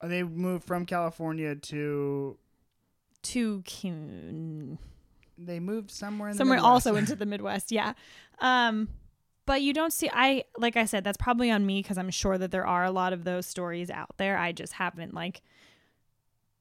Uh, 0.00 0.08
They 0.08 0.22
moved 0.22 0.64
from 0.64 0.86
California 0.86 1.54
to. 1.56 2.38
to 3.22 3.62
Kun- 3.62 4.78
They 5.38 5.60
moved 5.60 5.90
somewhere 5.90 6.28
in 6.30 6.34
the 6.34 6.38
somewhere 6.38 6.58
also 6.60 6.96
into 6.96 7.14
the 7.16 7.26
Midwest. 7.26 7.70
Yeah. 7.72 7.94
Um, 8.40 8.88
but 9.46 9.62
you 9.62 9.72
don't 9.72 9.92
see. 9.92 10.08
I 10.12 10.44
like 10.58 10.76
I 10.76 10.84
said, 10.84 11.02
that's 11.04 11.16
probably 11.18 11.50
on 11.50 11.66
me 11.66 11.80
because 11.82 11.98
I'm 11.98 12.10
sure 12.10 12.38
that 12.38 12.50
there 12.50 12.66
are 12.66 12.84
a 12.84 12.90
lot 12.90 13.12
of 13.12 13.24
those 13.24 13.46
stories 13.46 13.90
out 13.90 14.16
there. 14.16 14.38
I 14.38 14.52
just 14.52 14.74
haven't 14.74 15.12
like 15.14 15.42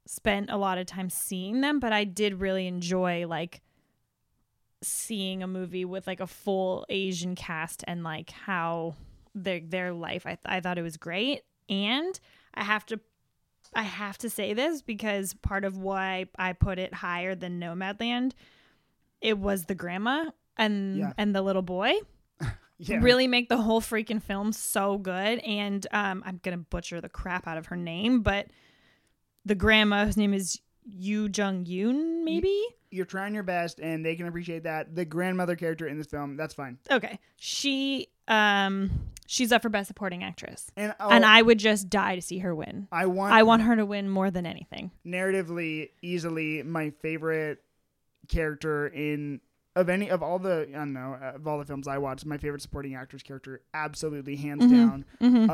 spent 0.07 0.49
a 0.49 0.57
lot 0.57 0.77
of 0.79 0.87
time 0.87 1.09
seeing 1.09 1.61
them, 1.61 1.79
but 1.79 1.93
I 1.93 2.03
did 2.03 2.41
really 2.41 2.65
enjoy 2.67 3.27
like 3.27 3.61
seeing 4.81 5.43
a 5.43 5.47
movie 5.47 5.85
with 5.85 6.07
like 6.07 6.19
a 6.19 6.25
full 6.27 6.85
Asian 6.89 7.35
cast 7.35 7.83
and 7.87 8.03
like 8.03 8.31
how 8.31 8.95
their 9.43 9.59
their 9.61 9.93
life. 9.93 10.25
I 10.25 10.29
th- 10.35 10.39
I 10.45 10.59
thought 10.59 10.77
it 10.77 10.81
was 10.83 10.97
great, 10.97 11.41
and 11.69 12.19
I 12.53 12.63
have 12.63 12.85
to 12.87 12.99
I 13.75 13.83
have 13.83 14.17
to 14.19 14.29
say 14.29 14.53
this 14.53 14.81
because 14.81 15.33
part 15.35 15.63
of 15.65 15.77
why 15.77 16.25
I 16.37 16.53
put 16.53 16.79
it 16.79 16.93
higher 16.93 17.35
than 17.35 17.59
Nomadland, 17.59 18.31
it 19.21 19.37
was 19.37 19.65
the 19.65 19.75
grandma 19.75 20.31
and 20.57 20.97
Yeah. 20.97 21.13
and 21.17 21.35
the 21.35 21.41
little 21.41 21.61
boy 21.61 21.93
yeah. 22.77 22.97
really 23.01 23.27
make 23.27 23.47
the 23.49 23.57
whole 23.57 23.81
freaking 23.81 24.21
film 24.21 24.51
so 24.53 24.97
good. 24.97 25.39
And 25.39 25.85
um, 25.91 26.23
I'm 26.25 26.39
gonna 26.43 26.57
butcher 26.57 26.99
the 27.01 27.09
crap 27.09 27.47
out 27.47 27.57
of 27.57 27.67
her 27.67 27.75
name, 27.75 28.21
but 28.21 28.47
the 29.45 29.55
grandma, 29.55 30.05
whose 30.05 30.17
name 30.17 30.33
is 30.33 30.59
Yu 30.83 31.29
Jung 31.35 31.65
Yoon, 31.65 32.23
maybe. 32.23 32.59
You're 32.91 33.05
trying 33.05 33.35
your 33.35 33.43
best, 33.43 33.79
and 33.79 34.03
they 34.03 34.15
can 34.15 34.25
appreciate 34.25 34.63
that. 34.63 34.95
The 34.95 35.05
grandmother 35.05 35.55
character 35.55 35.87
in 35.87 35.97
this 35.99 36.07
film, 36.07 36.35
that's 36.37 36.55
fine. 36.55 36.79
Okay, 36.89 37.19
she 37.35 38.07
um 38.27 38.89
she's 39.31 39.51
up 39.51 39.61
for 39.61 39.69
best 39.69 39.87
supporting 39.87 40.23
actress, 40.23 40.71
And 40.75 40.93
oh, 40.99 41.09
and 41.09 41.23
I 41.25 41.41
would 41.41 41.59
just 41.59 41.89
die 41.89 42.15
to 42.15 42.21
see 42.21 42.39
her 42.39 42.53
win. 42.55 42.87
I 42.91 43.05
want, 43.05 43.33
I 43.33 43.43
want 43.43 43.61
her 43.61 43.75
to 43.75 43.85
win 43.85 44.09
more 44.09 44.31
than 44.31 44.45
anything. 44.45 44.91
narratively 45.05 45.89
easily 46.01 46.63
my 46.63 46.89
favorite 47.01 47.59
character 48.27 48.87
in 48.87 49.41
of 49.75 49.87
any 49.87 50.09
of 50.09 50.21
all 50.23 50.39
the 50.39 50.67
I 50.69 50.77
don't 50.79 50.93
know 50.93 51.13
of 51.21 51.47
all 51.47 51.59
the 51.59 51.65
films 51.65 51.87
I 51.87 51.99
watched. 51.99 52.25
My 52.25 52.37
favorite 52.37 52.61
supporting 52.61 52.95
actress 52.95 53.21
character, 53.23 53.61
absolutely 53.73 54.35
hands 54.35 54.63
Mhm. 54.65 54.71
down, 54.71 55.05
Mm-hmm. 55.21 55.49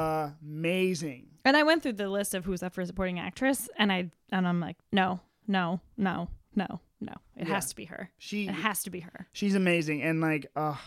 amazing. 0.48 1.28
And 1.44 1.56
I 1.56 1.64
went 1.64 1.84
through 1.84 1.94
the 1.94 2.10
list 2.10 2.34
of 2.34 2.46
who's 2.46 2.64
up 2.64 2.74
for 2.74 2.86
supporting 2.86 3.20
actress, 3.20 3.70
and 3.78 3.92
I 3.92 4.10
and 4.32 4.48
I'm 4.48 4.60
like, 4.60 4.78
no, 4.92 5.20
no, 5.48 5.80
no, 5.98 6.30
no, 6.56 6.80
no. 7.00 7.14
It 7.36 7.48
Yeah. 7.48 7.54
has 7.54 7.70
to 7.70 7.76
be 7.76 7.86
her. 7.86 8.10
She 8.18 8.48
It 8.48 8.54
has 8.56 8.84
to 8.84 8.90
be 8.90 9.02
her. 9.02 9.28
she's 9.34 9.54
amazing, 9.56 10.02
and 10.02 10.22
like, 10.22 10.48
uh 10.56 10.78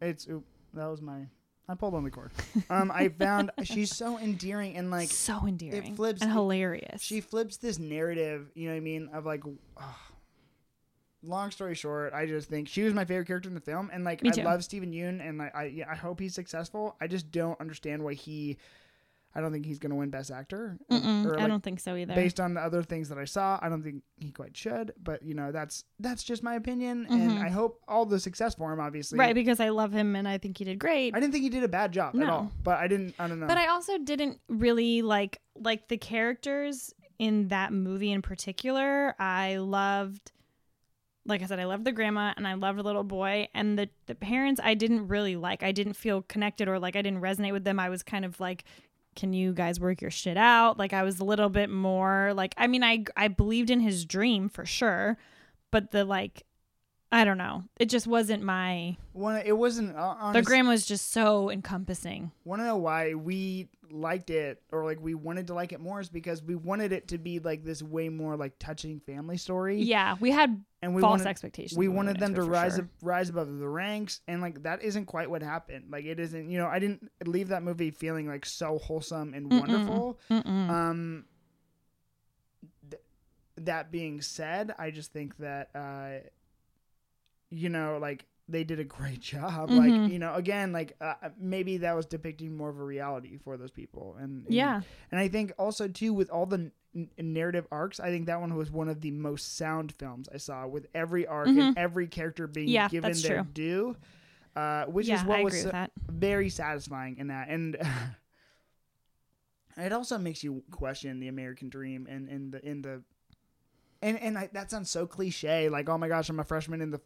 it's 0.00 0.28
oop, 0.28 0.44
that 0.74 0.86
was 0.86 1.02
my 1.02 1.26
I 1.70 1.74
pulled 1.76 1.94
on 1.94 2.02
the 2.02 2.10
cord. 2.10 2.32
Um, 2.68 2.90
I 2.92 3.08
found 3.08 3.50
she's 3.62 3.94
so 3.94 4.18
endearing 4.18 4.76
and 4.76 4.90
like 4.90 5.08
so 5.10 5.46
endearing 5.46 5.92
It 5.92 5.96
flips- 5.96 6.20
and 6.22 6.32
hilarious. 6.32 7.00
she 7.00 7.20
flips 7.20 7.58
this 7.58 7.78
narrative 7.78 8.50
you 8.54 8.66
know 8.66 8.72
what 8.74 8.78
i 8.78 8.80
mean 8.80 9.08
of 9.12 9.24
like 9.24 9.42
ugh. 9.76 9.84
long 11.22 11.50
story 11.50 11.74
short 11.74 12.12
i 12.14 12.26
just 12.26 12.48
think 12.48 12.66
she 12.68 12.82
was 12.82 12.94
my 12.94 13.04
favorite 13.04 13.26
character 13.26 13.48
in 13.48 13.54
the 13.54 13.60
film 13.60 13.90
and 13.92 14.04
like 14.04 14.20
i 14.26 14.42
love 14.42 14.64
Steven 14.64 14.92
Yeun 14.92 15.26
and 15.26 15.38
like 15.38 15.54
i 15.54 15.64
yeah, 15.64 15.84
i 15.90 15.94
hope 15.94 16.18
he's 16.18 16.34
successful 16.34 16.96
i 17.00 17.06
just 17.06 17.30
don't 17.30 17.60
understand 17.60 18.02
why 18.02 18.14
he 18.14 18.56
i 19.34 19.40
don't 19.40 19.52
think 19.52 19.64
he's 19.66 19.78
gonna 19.78 19.94
win 19.94 20.10
best 20.10 20.30
actor 20.30 20.76
Mm-mm, 20.90 21.38
I 21.40 21.46
don't 21.46 21.62
think 21.62 21.80
so 21.80 21.94
either. 21.96 22.14
based 22.14 22.40
on 22.40 22.54
the 22.54 22.60
other 22.60 22.82
things 22.82 23.08
that 23.10 23.18
i 23.18 23.24
saw 23.24 23.58
i 23.62 23.68
don't 23.68 23.82
think 23.82 24.02
he 24.18 24.30
quite 24.32 24.56
should 24.56 24.92
but 25.02 25.22
you 25.22 25.34
know 25.34 25.52
that's 25.52 25.84
that's 25.98 26.22
just 26.24 26.42
my 26.42 26.54
opinion 26.54 27.06
and 27.08 27.32
Mhm. 27.38 27.44
i 27.44 27.48
hope 27.48 27.80
all 27.88 28.06
the 28.06 28.18
success 28.20 28.54
for 28.54 28.72
him 28.72 28.80
obviously 28.80 29.18
right, 29.18 29.34
because 29.34 29.60
I 29.60 29.68
love 29.70 29.92
him 29.92 30.16
and 30.16 30.26
I 30.28 30.38
think 30.38 30.58
he 30.58 30.64
did 30.64 30.78
great. 30.78 31.14
i 31.14 31.20
didn't 31.20 31.32
think 31.32 31.44
he 31.44 31.50
did 31.50 31.62
a 31.64 31.68
bad 31.68 31.92
job 31.92 32.14
at 32.14 32.20
No. 32.20 32.30
all 32.30 32.52
but 32.62 32.78
i 32.78 32.86
didn't 32.88 33.14
i 33.18 33.26
don't 33.28 33.40
know 33.40 33.46
But 33.46 33.58
I 33.58 33.66
also 33.68 33.98
didn't 33.98 34.40
really 34.48 35.02
like 35.02 35.40
like 35.56 35.88
the 35.88 35.96
characters 35.98 36.92
in 37.18 37.48
that 37.48 37.70
movie 37.72 38.10
in 38.12 38.22
particular. 38.22 39.14
I 39.20 39.56
loved 39.58 40.32
like 41.26 41.42
I 41.42 41.46
said, 41.46 41.60
I 41.60 41.66
loved 41.66 41.84
the 41.84 41.92
grandma 41.92 42.32
and 42.36 42.48
I 42.48 42.54
loved 42.54 42.78
the 42.78 42.82
little 42.82 43.04
boy 43.04 43.48
and 43.54 43.78
the 43.78 43.90
the 44.06 44.14
parents 44.14 44.58
I 44.64 44.72
didn't 44.74 45.06
really 45.08 45.36
like. 45.36 45.62
I 45.62 45.70
didn't 45.70 45.92
feel 45.94 46.22
connected 46.22 46.66
or 46.66 46.78
like 46.78 46.96
I 46.96 47.02
didn't 47.02 47.20
resonate 47.20 47.52
with 47.52 47.64
them. 47.64 47.78
I 47.78 47.90
was 47.90 48.02
kind 48.02 48.24
of 48.24 48.40
like 48.40 48.64
can 49.16 49.32
you 49.32 49.52
guys 49.52 49.80
work 49.80 50.00
your 50.00 50.10
shit 50.10 50.36
out? 50.36 50.78
Like 50.78 50.92
I 50.92 51.02
was 51.02 51.20
a 51.20 51.24
little 51.24 51.48
bit 51.48 51.70
more 51.70 52.32
like 52.34 52.54
I 52.56 52.66
mean 52.66 52.82
I 52.82 53.04
I 53.16 53.28
believed 53.28 53.70
in 53.70 53.80
his 53.80 54.04
dream 54.04 54.48
for 54.48 54.64
sure, 54.64 55.18
but 55.70 55.90
the 55.90 56.04
like 56.04 56.44
I 57.12 57.24
don't 57.24 57.38
know. 57.38 57.64
It 57.78 57.86
just 57.88 58.06
wasn't 58.06 58.42
my 58.44 58.96
One, 59.12 59.42
it 59.44 59.56
wasn't 59.56 59.96
uh, 59.96 60.14
the 60.14 60.20
honest, 60.20 60.46
grandma 60.46 60.70
was 60.70 60.86
just 60.86 61.10
so 61.10 61.50
encompassing. 61.50 62.30
want 62.44 62.60
to 62.62 62.66
know 62.66 62.76
why 62.76 63.14
we 63.14 63.68
liked 63.92 64.30
it 64.30 64.62
or 64.70 64.84
like 64.84 65.00
we 65.00 65.16
wanted 65.16 65.48
to 65.48 65.54
like 65.54 65.72
it 65.72 65.80
more 65.80 65.98
is 66.00 66.08
because 66.08 66.40
we 66.44 66.54
wanted 66.54 66.92
it 66.92 67.08
to 67.08 67.18
be 67.18 67.40
like 67.40 67.64
this 67.64 67.82
way 67.82 68.08
more 68.08 68.36
like 68.36 68.56
touching 68.60 69.00
family 69.00 69.36
story 69.36 69.82
Yeah, 69.82 70.14
we 70.20 70.30
had 70.30 70.62
and 70.80 70.94
we 70.94 71.00
false 71.02 71.18
wanted 71.18 71.26
expectations. 71.26 71.76
we 71.76 71.88
wanted 71.88 72.20
them 72.20 72.32
to 72.36 72.42
rise 72.44 72.76
sure. 72.76 72.84
up, 72.84 72.90
rise 73.02 73.30
above 73.30 73.58
the 73.58 73.68
ranks 73.68 74.20
and 74.28 74.40
like 74.40 74.62
that 74.62 74.84
isn't 74.84 75.06
quite 75.06 75.28
what 75.28 75.42
happened 75.42 75.86
like 75.90 76.04
it 76.04 76.20
isn't 76.20 76.48
you 76.48 76.56
know 76.58 76.68
i 76.68 76.78
didn't 76.78 77.10
leave 77.26 77.48
that 77.48 77.64
movie 77.64 77.90
feeling 77.90 78.28
like 78.28 78.46
so 78.46 78.78
wholesome 78.78 79.34
and 79.34 79.50
Mm-mm. 79.50 79.58
wonderful 79.58 80.20
Mm-mm. 80.30 80.70
Um, 80.70 81.24
th- 82.88 83.02
that 83.56 83.90
being 83.90 84.20
said, 84.22 84.72
I 84.78 84.90
just 84.92 85.12
think 85.12 85.36
that 85.38 85.70
uh, 85.74 86.28
you 87.50 87.68
know, 87.68 87.98
like 88.00 88.26
they 88.48 88.64
did 88.64 88.80
a 88.80 88.84
great 88.84 89.20
job. 89.32 89.70
Mhm. 89.70 89.78
Like 90.02 90.12
you 90.12 90.18
know, 90.18 90.34
again, 90.34 90.72
like 90.72 90.96
uh, 91.00 91.14
maybe 91.38 91.78
that 91.78 91.94
was 91.94 92.06
depicting 92.06 92.56
more 92.56 92.68
of 92.70 92.78
a 92.78 92.84
reality 92.84 93.36
for 93.38 93.56
those 93.56 93.70
people, 93.70 94.16
and, 94.18 94.44
and 94.46 94.54
yeah. 94.54 94.80
and 95.10 95.20
I 95.20 95.28
think 95.28 95.52
also 95.58 95.86
too 95.88 96.12
with 96.12 96.30
all 96.30 96.46
the 96.46 96.70
n- 96.94 97.10
narrative 97.18 97.66
arcs, 97.70 98.00
I 98.00 98.08
think 98.10 98.26
that 98.26 98.40
one 98.40 98.54
was 98.56 98.70
one 98.70 98.88
of 98.88 99.00
the 99.00 99.10
most 99.12 99.56
sound 99.56 99.92
films 99.98 100.28
I 100.34 100.38
saw 100.38 100.66
with 100.66 100.86
every 100.94 101.26
arc 101.26 101.46
and 101.48 101.76
every 101.78 102.06
character 102.08 102.46
being 102.46 102.66
Mm-hmm. 102.68 102.74
Yeah, 102.74 102.88
given 102.88 103.12
their 103.22 103.42
true. 103.42 103.52
due. 103.52 103.96
Uh, 104.56 104.84
which 104.86 105.06
yeah, 105.06 105.20
is 105.20 105.24
what 105.24 105.38
I 105.38 105.44
was 105.44 105.62
so- 105.62 105.86
very 106.08 106.48
satisfying 106.50 107.18
in 107.18 107.28
that 107.28 107.48
and 107.50 107.76
it 109.76 109.92
also 109.92 110.18
makes 110.18 110.42
you 110.42 110.62
question 110.70 111.20
the 111.20 111.28
american 111.28 111.68
dream 111.68 112.06
and 112.10 112.28
in 112.28 112.50
the 112.50 112.66
in 112.68 112.82
the 112.82 113.02
and 114.02 114.18
and 114.18 114.36
I, 114.38 114.48
that 114.52 114.70
sounds 114.70 114.90
so 114.90 115.06
cliche 115.06 115.68
like 115.68 115.88
oh 115.88 115.96
my 115.98 116.08
gosh 116.08 116.28
i'm 116.28 116.40
a 116.40 116.44
freshman 116.44 116.80
in 116.82 116.90
the 116.90 117.00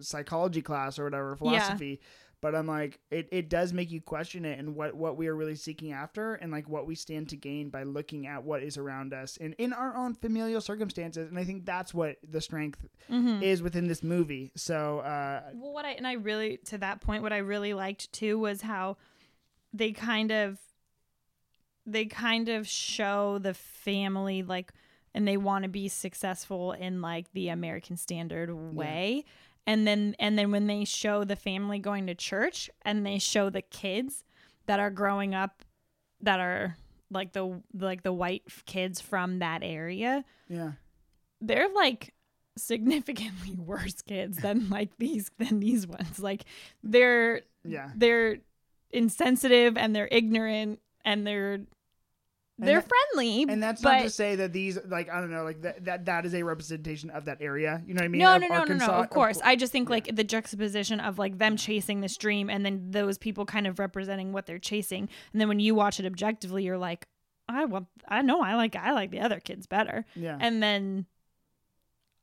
psychology 0.00 0.62
class 0.62 0.98
or 0.98 1.04
whatever 1.04 1.30
Yeah. 1.30 1.36
philosophy 1.36 2.00
but 2.42 2.54
i'm 2.54 2.66
like 2.66 3.00
it, 3.10 3.28
it 3.32 3.48
does 3.48 3.72
make 3.72 3.90
you 3.90 4.00
question 4.00 4.44
it 4.44 4.58
and 4.58 4.74
what 4.76 4.94
what 4.94 5.16
we 5.16 5.26
are 5.26 5.34
really 5.34 5.54
seeking 5.54 5.92
after 5.92 6.34
and 6.34 6.52
like 6.52 6.68
what 6.68 6.86
we 6.86 6.94
stand 6.94 7.28
to 7.30 7.36
gain 7.36 7.70
by 7.70 7.82
looking 7.82 8.26
at 8.26 8.44
what 8.44 8.62
is 8.62 8.76
around 8.76 9.14
us 9.14 9.38
and 9.40 9.54
in 9.58 9.72
our 9.72 9.96
own 9.96 10.14
familial 10.14 10.60
circumstances 10.60 11.28
and 11.30 11.38
i 11.38 11.44
think 11.44 11.64
that's 11.64 11.92
what 11.94 12.16
the 12.28 12.40
strength 12.40 12.84
Mm-hmm. 13.10 13.42
is 13.42 13.62
within 13.62 13.86
this 13.88 14.02
movie 14.02 14.52
so 14.56 14.98
uh 14.98 15.42
Well, 15.54 15.72
what 15.72 15.84
I 15.84 15.90
and 15.92 16.06
I 16.06 16.14
really 16.14 16.58
to 16.66 16.78
that 16.78 17.00
point, 17.00 17.22
what 17.22 17.32
I 17.32 17.38
really 17.38 17.72
liked 17.72 18.12
too 18.12 18.38
was 18.38 18.62
how 18.62 18.96
they 19.72 19.92
kind 19.92 20.30
of 20.32 20.58
they 21.86 22.06
kind 22.06 22.48
of 22.48 22.66
show 22.66 23.38
the 23.38 23.54
family 23.54 24.42
like 24.42 24.72
and 25.14 25.26
they 25.26 25.36
want 25.36 25.62
to 25.62 25.68
be 25.68 25.88
successful 25.88 26.72
in 26.72 27.00
like 27.00 27.32
the 27.32 27.48
American 27.48 27.96
standard 27.96 28.52
way. 28.74 29.24
And 29.66 29.86
then 29.86 30.14
and 30.18 30.38
then 30.38 30.52
when 30.52 30.66
they 30.66 30.84
show 30.84 31.24
the 31.24 31.36
family 31.36 31.78
going 31.78 32.06
to 32.06 32.14
church 32.14 32.70
and 32.82 33.04
they 33.04 33.18
show 33.18 33.50
the 33.50 33.62
kids 33.62 34.24
that 34.66 34.78
are 34.78 34.90
growing 34.90 35.34
up 35.34 35.64
that 36.20 36.40
are 36.40 36.76
like 37.10 37.32
the 37.32 37.60
like 37.74 38.02
the 38.02 38.12
white 38.12 38.44
kids 38.66 39.00
from 39.00 39.40
that 39.40 39.62
area, 39.62 40.24
yeah. 40.48 40.72
they're 41.40 41.68
like 41.74 42.14
significantly 42.56 43.56
worse 43.58 44.02
kids 44.02 44.38
than 44.38 44.68
like 44.70 44.96
these 44.98 45.30
than 45.38 45.60
these 45.60 45.86
ones. 45.86 46.18
Like 46.18 46.44
they're 46.82 47.42
yeah. 47.64 47.90
they're 47.94 48.38
insensitive 48.90 49.76
and 49.76 49.94
they're 49.94 50.08
ignorant 50.10 50.80
and 51.04 51.26
they're 51.26 51.60
they're 52.58 52.80
that- 52.80 52.88
friendly 53.12 53.42
And 53.48 53.62
that's 53.62 53.82
but 53.82 53.92
not 53.96 54.02
to 54.04 54.10
say 54.10 54.36
that 54.36 54.52
these, 54.52 54.78
like, 54.86 55.10
I 55.10 55.20
don't 55.20 55.30
know, 55.30 55.44
like 55.44 55.60
that, 55.62 55.84
that 55.84 56.04
that 56.06 56.24
is 56.24 56.34
a 56.34 56.42
representation 56.42 57.10
of 57.10 57.26
that 57.26 57.38
area. 57.42 57.82
You 57.86 57.92
know 57.94 57.98
what 57.98 58.04
I 58.04 58.08
mean? 58.08 58.20
no, 58.20 58.34
Of 58.36 58.40
no, 58.42 58.46
no, 58.48 58.54
no, 58.54 58.56
no. 58.56 58.60
Arkansas- 58.62 59.00
Of 59.02 59.10
course, 59.10 59.38
cour- 59.38 59.46
I 59.48 59.56
just 59.56 59.72
think 59.72 59.88
yeah. 59.88 59.94
like 59.94 60.16
the 60.16 60.24
juxtaposition 60.24 61.00
of 61.00 61.18
like 61.18 61.38
them 61.38 61.56
chasing 61.56 62.00
this 62.00 62.16
dream, 62.16 62.48
and 62.48 62.64
then 62.64 62.90
those 62.90 63.18
people 63.18 63.44
kind 63.44 63.66
of 63.66 63.78
representing 63.78 64.32
what 64.32 64.46
they're 64.46 64.58
chasing, 64.58 65.08
and 65.32 65.40
then 65.40 65.48
when 65.48 65.60
you 65.60 65.74
watch 65.74 66.00
it 66.00 66.06
objectively, 66.06 66.64
you're 66.64 66.78
like, 66.78 67.06
I 67.48 67.64
want, 67.66 67.86
I 68.08 68.22
know, 68.22 68.40
I 68.42 68.54
like, 68.54 68.74
I 68.74 68.92
like 68.92 69.10
the 69.10 69.20
other 69.20 69.38
kids 69.38 69.66
better, 69.66 70.04
yeah. 70.16 70.36
and 70.40 70.62
then, 70.62 71.06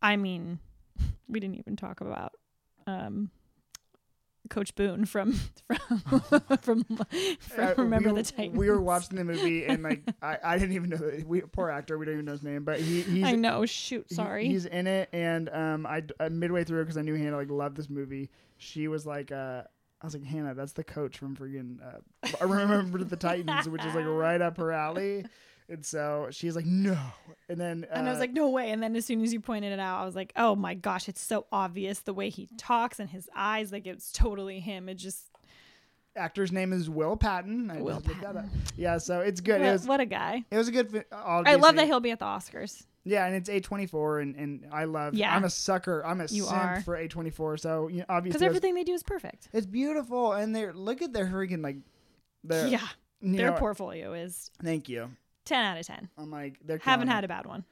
I 0.01 0.17
mean, 0.17 0.59
we 1.27 1.39
didn't 1.39 1.55
even 1.59 1.75
talk 1.75 2.01
about, 2.01 2.33
um, 2.87 3.29
Coach 4.53 4.75
Boone 4.75 5.05
from 5.05 5.33
from 6.61 6.61
from, 6.61 6.83
from 6.85 6.95
Uh, 7.57 7.73
Remember 7.77 8.09
we, 8.13 8.21
the 8.21 8.31
Titans. 8.31 8.57
We 8.57 8.69
were 8.69 8.79
watching 8.81 9.17
the 9.17 9.23
movie 9.23 9.65
and 9.65 9.81
like 9.83 10.03
I, 10.21 10.37
I 10.43 10.57
didn't 10.59 10.75
even 10.75 10.89
know 10.91 10.97
that 10.97 11.27
we 11.27 11.41
poor 11.41 11.69
actor 11.69 11.97
we 11.97 12.05
don't 12.05 12.13
even 12.13 12.25
know 12.25 12.33
his 12.33 12.43
name 12.43 12.63
but 12.63 12.79
he 12.79 13.01
he's 13.15 13.25
I 13.25 13.31
know. 13.35 13.65
Shoot, 13.65 14.05
he- 14.09 14.15
sorry. 14.15 14.47
he's 14.47 14.65
in 14.65 14.85
it 14.87 15.09
and 15.11 15.49
um 15.49 15.85
I 15.85 16.03
uh, 16.19 16.29
midway 16.29 16.63
through 16.63 16.83
because 16.83 16.97
I 16.97 17.01
knew 17.01 17.15
Hannah 17.15 17.37
like 17.37 17.49
loved 17.49 17.75
this 17.77 17.89
movie 17.89 18.29
she 18.57 18.87
was 18.87 19.05
like 19.05 19.31
uh 19.31 19.63
I 20.01 20.05
was 20.05 20.13
like 20.13 20.23
Hannah 20.23 20.53
that's 20.53 20.73
the 20.73 20.83
coach 20.83 21.17
from 21.17 21.35
friggin' 21.35 21.79
uh, 21.81 22.27
I 22.39 22.43
remember 22.43 23.03
the 23.03 23.15
Titans 23.17 23.67
which 23.69 23.83
is 23.85 23.95
like 23.95 24.05
right 24.05 24.41
up 24.41 24.57
her 24.57 24.71
alley 24.71 25.25
and 25.69 25.85
so 25.85 26.27
she's 26.31 26.55
like 26.55 26.65
no 26.65 26.97
and 27.49 27.59
then 27.59 27.85
uh, 27.91 27.95
And 27.95 28.07
I 28.07 28.11
was 28.11 28.19
like, 28.19 28.33
no 28.33 28.49
way. 28.49 28.71
And 28.71 28.81
then 28.81 28.95
as 28.95 29.05
soon 29.05 29.21
as 29.21 29.33
you 29.33 29.39
pointed 29.39 29.73
it 29.73 29.79
out, 29.79 30.01
I 30.01 30.05
was 30.05 30.15
like, 30.15 30.31
oh 30.35 30.55
my 30.55 30.73
gosh, 30.73 31.09
it's 31.09 31.21
so 31.21 31.45
obvious 31.51 31.99
the 31.99 32.13
way 32.13 32.29
he 32.29 32.47
talks 32.57 32.99
and 32.99 33.09
his 33.09 33.29
eyes. 33.35 33.71
Like 33.71 33.85
it's 33.85 34.11
totally 34.11 34.59
him. 34.59 34.87
It 34.89 34.95
just, 34.95 35.25
actor's 36.15 36.51
name 36.51 36.71
is 36.73 36.89
Will 36.89 37.17
Patton 37.17 37.71
I 37.71 37.81
Will 37.81 37.99
just 37.99 38.21
that 38.21 38.35
up. 38.35 38.35
Patton. 38.35 38.51
yeah 38.77 38.97
so 38.97 39.21
it's 39.21 39.41
good 39.41 39.61
it 39.61 39.65
what, 39.65 39.71
was 39.71 39.87
what 39.87 39.99
a 39.99 40.05
guy. 40.05 40.43
it 40.51 40.57
was 40.57 40.67
a 40.67 40.71
good 40.71 40.91
fi- 40.91 41.03
I 41.11 41.55
love 41.55 41.75
that 41.75 41.85
he'll 41.87 41.99
be 41.99 42.11
at 42.11 42.19
the 42.19 42.25
Oscars. 42.25 42.83
Yeah, 43.05 43.25
and 43.25 43.35
it's 43.35 43.49
A 43.49 43.59
twenty 43.59 43.85
four, 43.85 44.19
and 44.19 44.35
and 44.35 44.65
I 44.71 44.85
love. 44.85 45.13
Yeah. 45.13 45.35
I'm 45.35 45.43
a 45.43 45.49
sucker. 45.49 46.05
I'm 46.05 46.21
a 46.21 46.25
You 46.25 46.43
simp 46.43 46.53
are. 46.55 46.81
for 46.81 46.95
A 46.95 47.07
twenty 47.07 47.31
four. 47.31 47.57
So 47.57 47.89
you 47.89 47.97
know, 47.97 48.05
Because 48.05 48.15
obviously, 48.17 48.37
it's, 48.37 48.43
everything 48.43 48.75
they 48.75 48.85
do 48.85 48.93
is 48.93 49.03
perfect. 49.03 49.49
it's 49.51 49.65
beautiful, 49.65 50.31
and 50.31 50.55
they're 50.55 50.73
look 50.73 51.01
at 51.01 51.11
their 51.11 51.25
freaking 51.25 51.61
like, 51.61 51.77
their 52.43 52.67
yeah. 52.67 52.87
Their 53.21 53.51
know, 53.51 53.57
portfolio 53.57 54.13
is 54.13 54.51
Thank 54.61 54.87
you. 54.89 55.09
10 55.45 55.63
out 55.65 55.77
of 55.77 55.85
10. 55.85 56.09
I'm 56.17 56.31
like 56.31 56.59
they're 56.63 56.79
Haven't 56.81 57.07
had 57.09 57.23
a 57.23 57.27
bad 57.27 57.45
one. 57.45 57.65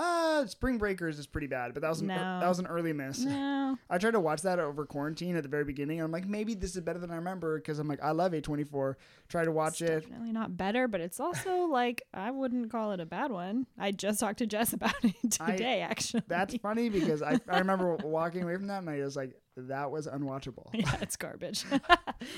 Uh, 0.00 0.46
Spring 0.46 0.78
Breakers 0.78 1.18
is 1.18 1.26
pretty 1.26 1.48
bad, 1.48 1.74
but 1.74 1.80
that 1.82 1.88
was 1.88 2.00
an, 2.02 2.06
No. 2.06 2.14
that 2.40 2.46
was 2.48 2.60
an 2.60 2.68
early 2.68 2.92
miss. 2.92 3.18
No. 3.24 3.76
I 3.90 3.98
tried 3.98 4.12
to 4.12 4.20
watch 4.20 4.42
that 4.42 4.60
over 4.60 4.86
quarantine 4.86 5.34
at 5.34 5.42
the 5.42 5.48
very 5.48 5.64
beginning. 5.64 5.98
And 5.98 6.04
I'm 6.04 6.12
like, 6.12 6.24
maybe 6.24 6.54
this 6.54 6.76
is 6.76 6.82
better 6.82 7.00
than 7.00 7.10
I 7.10 7.16
remember 7.16 7.56
because 7.58 7.80
I'm 7.80 7.88
like, 7.88 8.00
I 8.00 8.12
love 8.12 8.30
A24. 8.30 8.94
Try 9.28 9.44
to 9.44 9.50
watch 9.50 9.82
it's 9.82 9.90
it. 9.90 10.00
Definitely 10.02 10.30
not 10.30 10.56
better, 10.56 10.86
but 10.86 11.00
it's 11.00 11.18
also 11.18 11.62
like, 11.70 12.02
I 12.14 12.30
wouldn't 12.30 12.70
call 12.70 12.92
it 12.92 13.00
a 13.00 13.06
bad 13.06 13.32
one. 13.32 13.66
I 13.76 13.90
just 13.90 14.20
talked 14.20 14.38
to 14.38 14.46
Jess 14.46 14.72
about 14.72 14.94
it 15.02 15.16
I- 15.40 15.50
today, 15.50 15.80
actually. 15.80 16.22
That's 16.28 16.54
funny 16.58 16.90
because 16.90 17.20
I, 17.20 17.40
I 17.48 17.58
remember 17.58 17.96
walking 17.96 18.44
away 18.44 18.54
from 18.54 18.68
that 18.68 18.78
and 18.78 18.90
I 18.90 19.00
was 19.00 19.16
like, 19.16 19.34
that 19.66 19.90
was 19.90 20.06
unwatchable. 20.06 20.68
yeah, 20.72 20.96
it's 21.00 21.16
garbage. 21.16 21.64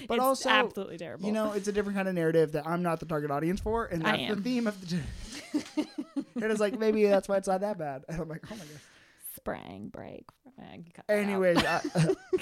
But 0.09 0.16
It's 0.16 0.25
also, 0.25 0.49
absolutely 0.49 0.99
terrible. 0.99 1.27
You 1.27 1.33
know, 1.33 1.53
it's 1.53 1.68
a 1.68 1.73
different 1.73 1.97
kind 1.97 2.09
of 2.09 2.14
narrative 2.14 2.53
that 2.53 2.66
I'm 2.66 2.83
not 2.83 3.01
the 3.01 3.07
target 3.07 3.31
audience 3.31 3.61
for, 3.61 3.87
and 3.87 4.03
that's 4.03 4.35
the 4.35 4.41
theme 4.43 4.66
of 4.66 4.81
the. 4.89 5.01
and 6.35 6.45
it's 6.45 6.61
like 6.61 6.79
maybe 6.79 7.07
that's 7.07 7.29
why 7.29 7.37
it's 7.37 7.49
not 7.49 7.61
that 7.61 7.79
bad. 7.79 8.05
And 8.09 8.21
I'm 8.21 8.29
like, 8.29 8.45
oh 8.51 8.55
my 8.55 8.64
god. 8.64 8.81
Spring 9.37 9.89
break. 9.93 10.27
Anyways, 11.09 11.59
I, 11.59 11.81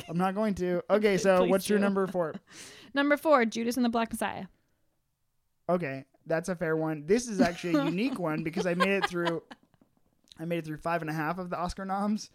I'm 0.08 0.18
not 0.18 0.34
going 0.34 0.54
to. 0.56 0.82
Okay, 0.90 1.16
so 1.16 1.40
Please 1.40 1.50
what's 1.50 1.68
your 1.70 1.78
number 1.78 2.06
four? 2.06 2.34
Number 2.94 3.16
four, 3.16 3.44
Judas 3.44 3.76
and 3.76 3.84
the 3.84 3.90
Black 3.90 4.10
Messiah. 4.10 4.46
Okay, 5.68 6.04
that's 6.26 6.48
a 6.48 6.56
fair 6.56 6.76
one. 6.76 7.04
This 7.06 7.28
is 7.28 7.40
actually 7.40 7.74
a 7.78 7.84
unique 7.84 8.18
one 8.18 8.42
because 8.42 8.66
I 8.66 8.74
made 8.74 8.88
it 8.88 9.06
through. 9.06 9.42
I 10.38 10.44
made 10.44 10.58
it 10.58 10.64
through 10.64 10.78
five 10.78 11.02
and 11.02 11.10
a 11.10 11.12
half 11.12 11.38
of 11.38 11.50
the 11.50 11.58
Oscar 11.58 11.84
noms. 11.84 12.30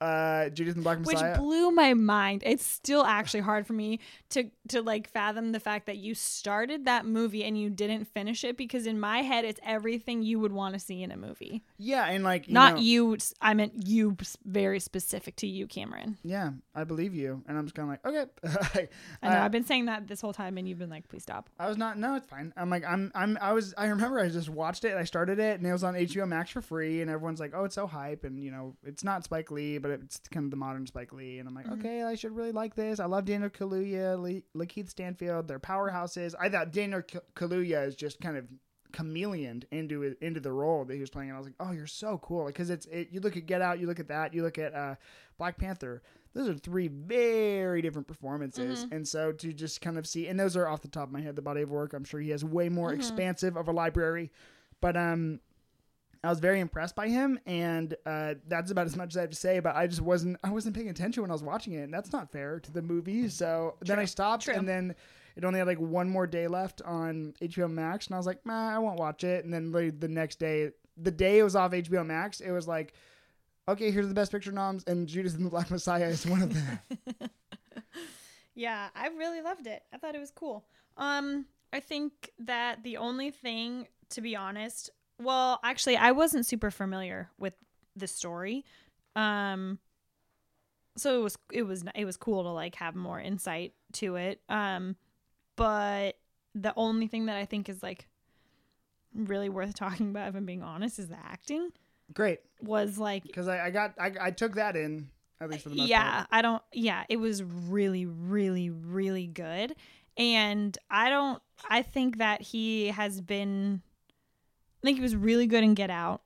Uh, 0.00 0.50
Judas 0.50 0.74
and 0.74 0.82
the 0.82 0.84
Black 0.84 0.98
Which 1.06 1.18
blew 1.38 1.70
my 1.70 1.94
mind. 1.94 2.42
It's 2.44 2.66
still 2.66 3.02
actually 3.04 3.40
hard 3.40 3.66
for 3.66 3.72
me 3.72 3.98
to 4.30 4.50
to 4.68 4.82
like 4.82 5.08
fathom 5.08 5.52
the 5.52 5.60
fact 5.60 5.86
that 5.86 5.96
you 5.96 6.14
started 6.14 6.84
that 6.84 7.06
movie 7.06 7.44
and 7.44 7.58
you 7.58 7.70
didn't 7.70 8.04
finish 8.06 8.42
it 8.44 8.56
because 8.56 8.86
in 8.86 8.98
my 9.00 9.22
head 9.22 9.44
it's 9.44 9.60
everything 9.64 10.22
you 10.22 10.38
would 10.40 10.52
want 10.52 10.74
to 10.74 10.80
see 10.80 11.02
in 11.02 11.10
a 11.12 11.16
movie. 11.16 11.62
yeah, 11.78 12.04
and 12.06 12.24
like 12.24 12.48
you 12.48 12.54
Not 12.54 12.74
know- 12.74 12.80
you. 12.80 13.16
I 13.40 13.54
meant 13.54 13.86
you. 13.86 14.16
Very 14.44 14.80
specific 14.80 15.36
to 15.36 15.46
you, 15.46 15.66
Cameron. 15.66 16.18
Yeah, 16.24 16.50
I 16.74 16.84
believe 16.84 17.14
you, 17.14 17.42
and 17.48 17.56
I'm 17.56 17.64
just 17.64 17.74
kind 17.74 17.90
of 17.90 17.98
like, 18.04 18.28
okay. 18.44 18.88
I 19.22 19.28
know 19.30 19.36
Uh, 19.36 19.44
I've 19.44 19.52
been 19.52 19.64
saying 19.64 19.86
that 19.86 20.06
this 20.08 20.20
whole 20.20 20.32
time, 20.34 20.58
and 20.58 20.68
you've 20.68 20.78
been 20.78 20.90
like, 20.90 21.08
"Please 21.08 21.22
stop." 21.22 21.48
I 21.58 21.68
was 21.68 21.76
not. 21.78 21.98
No, 21.98 22.16
it's 22.16 22.26
fine. 22.26 22.52
I'm 22.56 22.68
like, 22.70 22.84
I'm, 22.84 23.10
I'm, 23.14 23.38
I 23.40 23.52
was. 23.52 23.72
I 23.78 23.86
remember 23.86 24.18
I 24.20 24.28
just 24.28 24.48
watched 24.50 24.84
it. 24.84 24.94
I 24.96 25.04
started 25.04 25.38
it, 25.38 25.58
and 25.58 25.66
it 25.66 25.72
was 25.72 25.84
on 25.84 25.94
HBO 25.94 26.26
Max 26.28 26.50
for 26.50 26.60
free, 26.60 27.00
and 27.00 27.10
everyone's 27.10 27.40
like, 27.40 27.52
"Oh, 27.54 27.64
it's 27.64 27.74
so 27.74 27.86
hype," 27.86 28.24
and 28.24 28.42
you 28.42 28.50
know, 28.50 28.74
it's 28.84 29.04
not 29.04 29.24
Spike 29.24 29.50
Lee, 29.50 29.78
but 29.88 30.00
it's 30.02 30.20
kind 30.30 30.44
of 30.44 30.50
the 30.50 30.56
modern 30.56 30.86
Spike 30.86 31.12
Lee, 31.12 31.38
and 31.38 31.48
I'm 31.48 31.54
like, 31.54 31.70
okay, 31.70 32.02
I 32.02 32.14
should 32.14 32.34
really 32.36 32.52
like 32.52 32.74
this. 32.74 33.00
I 33.00 33.06
love 33.06 33.24
Daniel 33.24 33.50
Kaluuya, 33.50 34.20
Lee, 34.20 34.42
Lakeith 34.56 34.88
Stanfield. 34.90 35.48
They're 35.48 35.58
powerhouses. 35.60 36.34
I 36.40 36.48
thought 36.48 36.72
Daniel 36.72 37.02
K- 37.02 37.20
Kaluuya 37.34 37.86
is 37.86 37.94
just 37.96 38.20
kind 38.20 38.36
of 38.36 38.46
chameleoned 38.92 39.64
into 39.70 40.02
it, 40.02 40.16
into 40.20 40.40
the 40.40 40.52
role 40.52 40.84
that 40.84 40.94
he 40.94 41.00
was 41.00 41.10
playing, 41.10 41.30
and 41.30 41.36
I 41.36 41.38
was 41.38 41.46
like, 41.46 41.56
oh, 41.60 41.72
you're 41.72 41.86
so 41.86 42.18
cool, 42.18 42.46
because 42.46 42.70
it's 42.70 42.86
it, 42.86 43.08
you 43.10 43.20
look 43.20 43.36
at 43.36 43.46
Get 43.46 43.60
Out, 43.62 43.78
you 43.78 43.86
look 43.86 44.00
at 44.00 44.08
that, 44.08 44.32
you 44.34 44.42
look 44.42 44.58
at 44.58 44.74
uh, 44.74 44.94
Black 45.38 45.58
Panther. 45.58 46.02
Those 46.34 46.48
are 46.50 46.54
three 46.54 46.88
very 46.88 47.80
different 47.80 48.06
performances, 48.06 48.82
and 48.92 49.08
so 49.08 49.32
to 49.32 49.52
just 49.54 49.80
kind 49.80 49.96
of 49.96 50.06
see, 50.06 50.28
and 50.28 50.38
those 50.38 50.54
are 50.54 50.68
off 50.68 50.82
the 50.82 50.88
top 50.88 51.04
of 51.08 51.12
my 51.12 51.22
head, 51.22 51.34
the 51.34 51.40
body 51.42 51.62
of 51.62 51.70
work. 51.70 51.94
I'm 51.94 52.04
sure 52.04 52.20
he 52.20 52.28
has 52.30 52.44
way 52.44 52.68
more 52.68 52.92
expansive 52.92 53.56
of 53.56 53.68
a 53.68 53.72
library, 53.72 54.30
but 54.82 54.98
um, 54.98 55.40
I 56.24 56.28
was 56.30 56.40
very 56.40 56.60
impressed 56.60 56.96
by 56.96 57.08
him, 57.08 57.38
and 57.46 57.94
uh, 58.04 58.34
that's 58.48 58.70
about 58.70 58.86
as 58.86 58.96
much 58.96 59.12
as 59.12 59.16
I 59.16 59.20
have 59.22 59.30
to 59.30 59.36
say. 59.36 59.60
But 59.60 59.76
I 59.76 59.86
just 59.86 60.00
wasn't 60.00 60.38
I 60.42 60.50
wasn't 60.50 60.74
paying 60.74 60.88
attention 60.88 61.22
when 61.22 61.30
I 61.30 61.34
was 61.34 61.42
watching 61.42 61.74
it, 61.74 61.82
and 61.82 61.94
that's 61.94 62.12
not 62.12 62.30
fair 62.30 62.60
to 62.60 62.72
the 62.72 62.82
movie. 62.82 63.28
So 63.28 63.76
then 63.80 63.98
I 63.98 64.04
stopped, 64.04 64.44
True. 64.44 64.54
and 64.54 64.68
then 64.68 64.94
it 65.36 65.44
only 65.44 65.58
had 65.58 65.68
like 65.68 65.78
one 65.80 66.08
more 66.08 66.26
day 66.26 66.46
left 66.48 66.82
on 66.82 67.34
HBO 67.40 67.70
Max, 67.70 68.06
and 68.06 68.14
I 68.14 68.18
was 68.18 68.26
like, 68.26 68.44
nah, 68.46 68.74
I 68.74 68.78
won't 68.78 68.98
watch 68.98 69.24
it. 69.24 69.44
And 69.44 69.52
then 69.52 69.72
like, 69.72 70.00
the 70.00 70.08
next 70.08 70.38
day, 70.38 70.70
the 70.96 71.10
day 71.10 71.38
it 71.38 71.42
was 71.42 71.54
off 71.56 71.72
HBO 71.72 72.04
Max, 72.06 72.40
it 72.40 72.50
was 72.50 72.66
like, 72.66 72.94
okay, 73.68 73.90
here's 73.90 74.08
the 74.08 74.14
best 74.14 74.32
picture 74.32 74.52
noms, 74.52 74.84
and 74.86 75.06
Judas 75.06 75.34
and 75.34 75.44
the 75.44 75.50
Black 75.50 75.70
Messiah 75.70 76.06
is 76.06 76.26
one 76.26 76.42
of 76.42 76.54
them. 76.54 76.80
Yeah, 78.56 78.88
I 78.96 79.08
really 79.08 79.42
loved 79.42 79.66
it. 79.66 79.82
I 79.92 79.98
thought 79.98 80.14
it 80.14 80.18
was 80.18 80.30
cool. 80.30 80.64
Um, 80.96 81.44
I 81.72 81.80
think 81.80 82.32
that 82.38 82.82
the 82.82 82.96
only 82.96 83.30
thing, 83.30 83.86
to 84.10 84.22
be 84.22 84.34
honest, 84.34 84.88
well, 85.22 85.60
actually, 85.62 85.96
I 85.96 86.12
wasn't 86.12 86.46
super 86.46 86.70
familiar 86.70 87.30
with 87.38 87.54
the 87.94 88.06
story, 88.06 88.64
um, 89.14 89.78
so 90.96 91.18
it 91.18 91.22
was 91.22 91.38
it 91.52 91.62
was 91.62 91.84
it 91.94 92.04
was 92.04 92.16
cool 92.16 92.42
to 92.42 92.50
like 92.50 92.74
have 92.76 92.94
more 92.94 93.20
insight 93.20 93.74
to 93.94 94.16
it. 94.16 94.40
Um, 94.48 94.96
but 95.56 96.16
the 96.54 96.72
only 96.76 97.06
thing 97.06 97.26
that 97.26 97.36
I 97.36 97.44
think 97.44 97.68
is 97.68 97.82
like 97.82 98.06
really 99.14 99.48
worth 99.48 99.74
talking 99.78 100.10
about, 100.10 100.28
if 100.28 100.34
I'm 100.34 100.46
being 100.46 100.62
honest, 100.62 100.98
is 100.98 101.08
the 101.08 101.18
acting. 101.18 101.70
Great, 102.14 102.38
Was 102.62 102.98
like 102.98 103.24
because 103.24 103.48
I, 103.48 103.66
I 103.66 103.70
got 103.70 103.94
I, 103.98 104.12
I 104.20 104.30
took 104.30 104.54
that 104.54 104.76
in 104.76 105.08
at 105.40 105.50
least 105.50 105.64
for 105.64 105.70
the 105.70 105.76
most 105.76 105.88
yeah 105.88 106.12
part. 106.12 106.28
i 106.30 106.40
don't 106.40 106.62
yeah 106.72 107.04
it 107.08 107.18
was 107.18 107.42
really 107.42 108.06
really 108.06 108.70
really 108.70 109.26
good 109.26 109.74
and 110.16 110.78
i 110.90 111.10
don't 111.10 111.42
i 111.68 111.82
think 111.82 112.18
that 112.18 112.40
he 112.40 112.86
has 112.88 113.20
been 113.20 113.82
i 114.86 114.88
think 114.88 114.98
he 114.98 115.02
was 115.02 115.16
really 115.16 115.48
good 115.48 115.64
in 115.64 115.74
get 115.74 115.90
out 115.90 116.20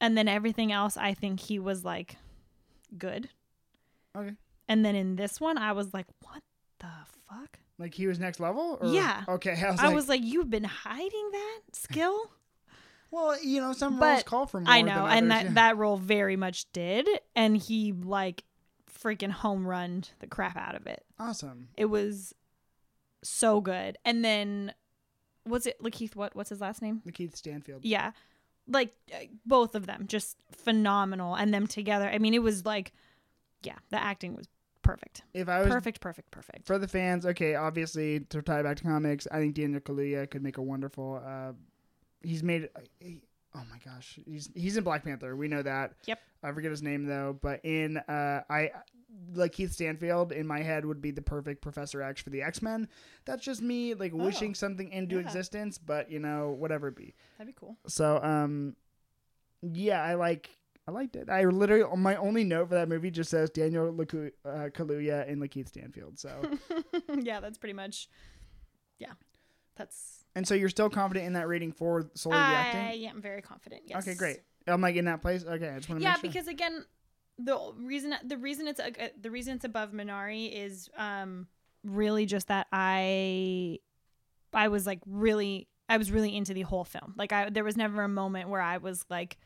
and 0.00 0.18
then 0.18 0.26
everything 0.26 0.72
else 0.72 0.96
i 0.96 1.14
think 1.14 1.38
he 1.38 1.58
was 1.60 1.84
like 1.84 2.16
good 2.98 3.28
Okay, 4.16 4.34
and 4.68 4.84
then 4.84 4.96
in 4.96 5.14
this 5.14 5.40
one 5.40 5.56
i 5.56 5.70
was 5.70 5.94
like 5.94 6.06
what 6.22 6.42
the 6.80 6.88
fuck 7.28 7.60
like 7.78 7.92
he 7.92 8.06
was 8.06 8.18
next 8.18 8.40
level. 8.40 8.78
Or? 8.80 8.88
Yeah. 8.88 9.24
Okay, 9.28 9.54
I 9.62 9.70
was 9.70 9.80
i 9.80 9.86
like, 9.86 9.94
was 9.94 10.08
like 10.08 10.22
you've 10.24 10.50
been 10.50 10.64
hiding 10.64 11.28
that 11.32 11.60
skill 11.72 12.30
well, 13.10 13.38
you 13.42 13.60
know, 13.60 13.72
some 13.72 13.98
But 13.98 14.06
roles 14.06 14.22
call 14.24 14.46
for 14.46 14.60
more. 14.60 14.72
i 14.72 14.82
know 14.82 15.06
and 15.06 15.30
that 15.30 15.44
yeah. 15.44 15.52
that 15.52 15.76
role 15.76 15.96
very 15.96 16.36
much 16.36 16.66
did 16.72 17.08
and 17.36 17.56
he 17.56 17.92
like 17.92 18.42
freaking 18.90 19.30
home 19.30 19.66
run 19.66 20.04
the 20.18 20.26
crap 20.26 20.56
out 20.56 20.74
of 20.74 20.86
it 20.86 21.04
awesome. 21.20 21.68
It 21.76 21.86
was 21.86 22.34
so 23.22 23.60
good. 23.60 23.98
And 24.04 24.24
then 24.24 24.72
was 25.46 25.66
it 25.66 25.80
Lakeith 25.82 26.16
what 26.16 26.34
what's 26.34 26.50
his 26.50 26.60
last 26.60 26.82
name? 26.82 27.02
Lakeith 27.06 27.36
Stanfield. 27.36 27.84
Yeah. 27.84 28.12
Like 28.68 28.94
uh, 29.14 29.26
both 29.44 29.74
of 29.74 29.86
them 29.86 30.06
just 30.06 30.36
phenomenal 30.50 31.34
and 31.34 31.54
them 31.54 31.66
together. 31.66 32.08
I 32.08 32.18
mean, 32.18 32.34
it 32.34 32.42
was 32.42 32.64
like 32.64 32.92
yeah, 33.62 33.76
the 33.90 34.02
acting 34.02 34.34
was 34.34 34.48
perfect. 34.82 35.22
If 35.34 35.48
I 35.48 35.58
was 35.60 35.68
Perfect, 35.68 36.00
perfect, 36.00 36.30
perfect. 36.30 36.66
for 36.66 36.78
the 36.78 36.86
fans, 36.86 37.26
okay, 37.26 37.54
obviously 37.56 38.20
to 38.20 38.42
tie 38.42 38.62
back 38.62 38.76
to 38.76 38.84
comics, 38.84 39.26
I 39.32 39.38
think 39.38 39.54
Daniel 39.54 39.80
Kaluuya 39.80 40.30
could 40.30 40.42
make 40.42 40.58
a 40.58 40.62
wonderful. 40.62 41.20
Uh, 41.26 41.52
he's 42.22 42.42
made. 42.42 42.68
He, 43.00 43.22
oh 43.54 43.62
my 43.70 43.78
gosh, 43.84 44.18
he's 44.26 44.50
he's 44.54 44.76
in 44.76 44.84
Black 44.84 45.04
Panther. 45.04 45.34
We 45.36 45.48
know 45.48 45.62
that. 45.62 45.94
Yep. 46.06 46.20
I 46.42 46.52
forget 46.52 46.70
his 46.70 46.82
name 46.82 47.06
though, 47.06 47.36
but 47.40 47.64
in 47.64 47.96
uh, 47.96 48.42
I 48.48 48.70
Lakeith 49.34 49.72
Stanfield 49.72 50.32
in 50.32 50.46
my 50.46 50.60
head 50.60 50.84
would 50.84 51.00
be 51.00 51.10
the 51.10 51.22
perfect 51.22 51.62
Professor 51.62 52.02
X 52.02 52.20
for 52.20 52.30
the 52.30 52.42
X 52.42 52.60
Men. 52.62 52.88
That's 53.24 53.44
just 53.44 53.62
me 53.62 53.94
like 53.94 54.12
wishing 54.12 54.54
something 54.54 54.90
into 54.90 55.16
Yeah. 55.16 55.22
existence, 55.22 55.78
but 55.78 56.10
you 56.10 56.18
know 56.18 56.50
whatever 56.50 56.88
it 56.88 56.96
be. 56.96 57.14
That'd 57.38 57.54
be 57.54 57.58
cool. 57.58 57.76
So 57.86 58.20
um, 58.22 58.76
yeah, 59.62 60.02
I 60.02 60.14
like. 60.14 60.50
I 60.88 60.92
liked 60.92 61.16
it. 61.16 61.28
I 61.28 61.42
literally 61.42 61.84
my 61.96 62.14
only 62.14 62.44
note 62.44 62.68
for 62.68 62.76
that 62.76 62.88
movie 62.88 63.10
just 63.10 63.28
says 63.28 63.50
Daniel 63.50 63.92
Laku, 63.92 64.30
uh, 64.44 64.68
Kaluuya 64.72 65.28
and 65.28 65.42
Lakeith 65.42 65.66
Stanfield. 65.66 66.16
So 66.16 66.30
yeah, 67.20 67.40
that's 67.40 67.58
pretty 67.58 67.72
much 67.72 68.08
yeah. 68.98 69.12
That's 69.74 70.24
And 70.36 70.46
so 70.46 70.54
you're 70.54 70.68
still 70.68 70.88
confident 70.88 71.26
in 71.26 71.32
that 71.32 71.48
rating 71.48 71.72
for 71.72 72.08
solely 72.14 72.38
the 72.38 72.44
I'm 73.12 73.20
very 73.20 73.42
confident. 73.42 73.82
Yes. 73.86 74.02
Okay, 74.06 74.14
great. 74.14 74.38
I'm 74.68 74.80
like 74.80 74.96
in 74.96 75.04
that 75.06 75.22
place. 75.22 75.44
Okay, 75.44 75.68
I 75.68 75.76
just 75.76 75.88
want 75.88 76.00
to 76.00 76.04
yeah 76.04 76.14
sure. 76.14 76.22
because 76.22 76.48
again 76.48 76.84
the 77.38 77.58
reason 77.78 78.14
the 78.24 78.36
reason 78.38 78.66
it's 78.66 78.80
uh, 78.80 78.90
the 79.20 79.30
reason 79.30 79.54
it's 79.56 79.64
above 79.64 79.92
minari 79.92 80.50
is 80.50 80.88
um 80.96 81.46
really 81.84 82.24
just 82.26 82.48
that 82.48 82.66
i 82.72 83.78
i 84.54 84.68
was 84.68 84.86
like 84.86 85.00
really 85.06 85.68
i 85.88 85.96
was 85.98 86.10
really 86.10 86.34
into 86.36 86.54
the 86.54 86.62
whole 86.62 86.84
film. 86.84 87.14
Like 87.16 87.32
i 87.32 87.50
there 87.50 87.62
was 87.64 87.76
never 87.76 88.02
a 88.02 88.08
moment 88.08 88.48
where 88.48 88.62
i 88.62 88.78
was 88.78 89.04
like 89.10 89.36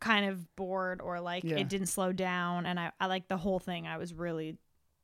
kind 0.00 0.26
of 0.26 0.54
bored 0.56 1.00
or 1.00 1.20
like 1.20 1.44
Yeah. 1.44 1.56
it 1.58 1.68
didn't 1.68 1.86
slow 1.88 2.12
down. 2.12 2.66
And 2.66 2.80
i 2.80 2.90
i 2.98 3.06
like 3.06 3.28
the 3.28 3.36
whole 3.36 3.58
thing 3.58 3.86
i 3.86 3.96
was 3.98 4.12
really 4.14 4.56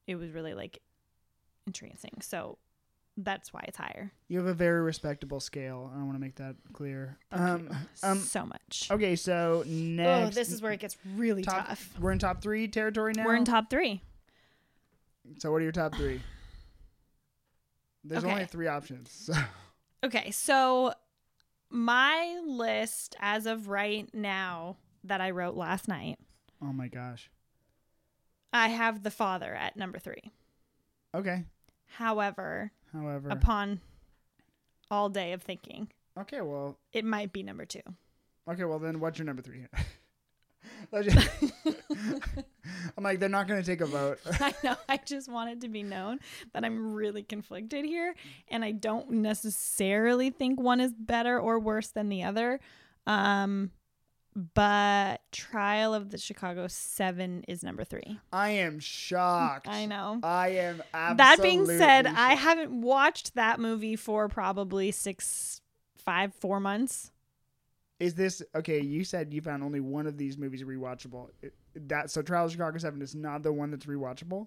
it 0.07 0.17
was 0.17 0.31
really 0.31 0.55
like 0.55 0.81
entrancing. 1.67 2.19
So 2.23 2.59
that's 3.25 3.53
why 3.53 3.65
it's 3.67 3.77
higher 3.77 4.13
you 4.29 4.39
have 4.39 4.47
a 4.47 4.55
very 4.55 4.81
respectable 4.81 5.41
scale. 5.41 5.91
I 5.95 5.99
want 6.03 6.15
to 6.15 6.21
make 6.21 6.37
that 6.37 6.55
clear. 6.73 7.19
Thank 7.31 7.43
um, 7.43 7.69
you 7.69 8.09
um, 8.09 8.19
so 8.19 8.47
much 8.47 8.89
okay, 8.91 9.17
so 9.17 9.65
next. 9.67 10.09
oh 10.09 10.31
this 10.41 10.53
is 10.53 10.63
where 10.63 10.73
it 10.73 10.81
gets 10.81 10.97
really 11.17 11.43
top, 11.43 11.69
tough 11.69 11.95
We're 12.01 12.13
in 12.13 12.19
top 12.19 12.43
three 12.43 12.69
territory 12.69 13.13
now. 13.17 13.25
we're 13.25 13.37
in 13.37 13.45
top 13.45 13.71
three 13.71 14.03
So 15.39 15.51
what 15.51 15.59
are 15.61 15.65
your 15.65 15.73
top 15.73 15.95
three? 15.95 16.21
There's 18.05 18.25
Okay. 18.25 18.33
only 18.33 18.47
three 18.47 18.67
options. 18.67 19.11
So. 19.11 19.35
Okay, 20.03 20.31
so 20.31 20.95
my 21.69 22.41
list 22.47 23.15
as 23.21 23.45
of 23.47 23.69
right 23.69 24.09
now 24.15 24.77
that 25.05 25.21
I 25.21 25.31
wrote 25.31 25.55
last 25.57 25.89
night, 25.89 26.19
Oh 26.63 26.73
my 26.73 26.89
gosh. 26.89 27.31
I 28.53 28.69
have 28.69 29.03
The 29.03 29.11
Father 29.11 29.55
at 29.55 29.77
number 29.77 29.99
three. 29.99 30.33
Okay. 31.15 31.45
However, 31.97 32.73
However. 32.93 33.29
upon 33.29 33.81
all 34.91 35.09
day 35.09 35.33
of 35.33 35.43
thinking, 35.43 35.89
okay. 36.19 36.41
Well. 36.41 36.79
it 36.93 37.05
might 37.05 37.33
be 37.33 37.43
number 37.43 37.65
two. 37.65 37.83
Okay. 38.49 38.65
Well, 38.65 38.79
then 38.79 39.01
what's 39.01 39.19
your 39.19 39.27
number 39.27 39.43
three? 39.43 39.67
I'm 40.93 43.05
like, 43.05 43.21
they're 43.21 43.29
not 43.29 43.47
going 43.47 43.61
to 43.61 43.67
take 43.67 43.81
a 43.81 43.87
vote. 43.87 44.19
I 44.41 44.55
know. 44.63 44.77
I 44.89 44.99
just 44.99 45.31
want 45.31 45.51
it 45.51 45.61
to 45.63 45.69
be 45.69 45.83
known 45.83 46.19
that 46.53 46.65
I'm 46.65 46.95
really 46.95 47.23
conflicted 47.23 47.85
here, 47.85 48.15
and 48.49 48.65
I 48.65 48.73
don't 48.73 49.11
necessarily 49.11 50.31
think 50.31 50.61
one 50.61 50.81
is 50.81 50.93
better 50.93 51.39
or 51.39 51.59
worse 51.59 51.89
than 51.89 52.09
the 52.09 52.25
other. 52.25 52.61
Um, 53.07 53.71
but 54.35 55.21
Trial 55.33 55.93
of 55.95 56.11
the 56.11 56.19
Chicago 56.19 56.67
Seven 56.69 57.45
is 57.49 57.63
number 57.63 57.85
three. 57.85 58.19
I 58.33 58.51
am 58.51 58.79
shocked. 58.79 59.69
I 59.69 59.87
know. 59.87 60.21
I 60.23 60.49
am 60.51 60.83
absolutely 60.95 61.17
that 61.17 61.43
being 61.43 61.67
said, 61.67 62.07
I 62.07 62.35
haven't 62.35 62.81
watched 62.81 63.35
that 63.35 63.59
movie 63.61 63.97
for 63.97 64.29
probably 64.29 64.91
six, 64.93 65.61
five, 65.97 66.33
four 66.35 66.61
months. 66.61 67.11
Is 67.99 68.15
this 68.15 68.43
okay? 68.55 68.81
You 68.81 69.05
said 69.05 69.35
you 69.35 69.41
found 69.43 69.63
only 69.63 69.81
one 69.81 70.07
of 70.07 70.17
these 70.17 70.39
movies 70.39 70.63
rewatchable. 70.63 71.29
It- 71.43 71.55
That 71.89 72.11
so 72.11 72.23
Trial 72.23 72.45
of 72.47 72.51
the 72.51 72.55
Chicago 72.57 72.79
Seven 72.79 73.03
is 73.03 73.15
not 73.15 73.43
the 73.43 73.53
one 73.53 73.71
that's 73.71 73.87
rewatchable. 73.87 74.47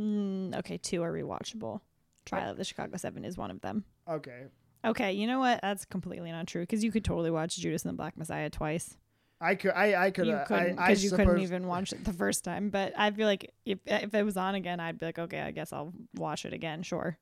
Mm, 0.00 0.56
okay, 0.58 0.78
two 0.78 1.02
are 1.02 1.12
rewatchable. 1.12 1.80
Trial 2.24 2.50
of 2.50 2.56
the 2.56 2.64
Chicago 2.64 2.96
Seven 2.96 3.24
is 3.24 3.36
one 3.36 3.50
of 3.50 3.60
them. 3.60 3.84
Okay, 4.08 4.44
Okay, 4.86 5.12
you 5.12 5.26
know 5.26 5.40
what? 5.40 5.60
That's 5.62 5.84
completely 5.84 6.30
not 6.30 6.46
true 6.46 6.62
because 6.62 6.84
you 6.84 6.92
could 6.92 7.04
totally 7.04 7.30
watch 7.30 7.56
Judas 7.56 7.84
and 7.84 7.92
the 7.92 7.96
Black 7.96 8.16
Messiah 8.16 8.48
twice. 8.48 8.96
I 9.40 9.54
could. 9.54 9.72
I 9.72 10.06
I 10.06 10.10
could. 10.12 10.26
you 10.26 10.40
couldn't 10.46 10.78
I, 10.78 10.84
I 10.84 10.86
because 10.88 11.04
you 11.04 11.10
couldn't 11.10 11.40
even 11.40 11.66
watch 11.66 11.92
it 11.92 12.04
the 12.04 12.12
first 12.12 12.44
time. 12.44 12.70
But 12.70 12.94
I 12.96 13.10
feel 13.10 13.26
like 13.26 13.52
if 13.66 13.80
if 13.84 14.14
it 14.14 14.22
was 14.22 14.36
on 14.36 14.54
again, 14.54 14.80
I'd 14.80 14.98
be 14.98 15.06
like, 15.06 15.18
okay, 15.18 15.40
I 15.40 15.50
guess 15.50 15.72
I'll 15.72 15.92
watch 16.14 16.44
it 16.46 16.52
again. 16.52 16.82
Sure. 16.82 17.18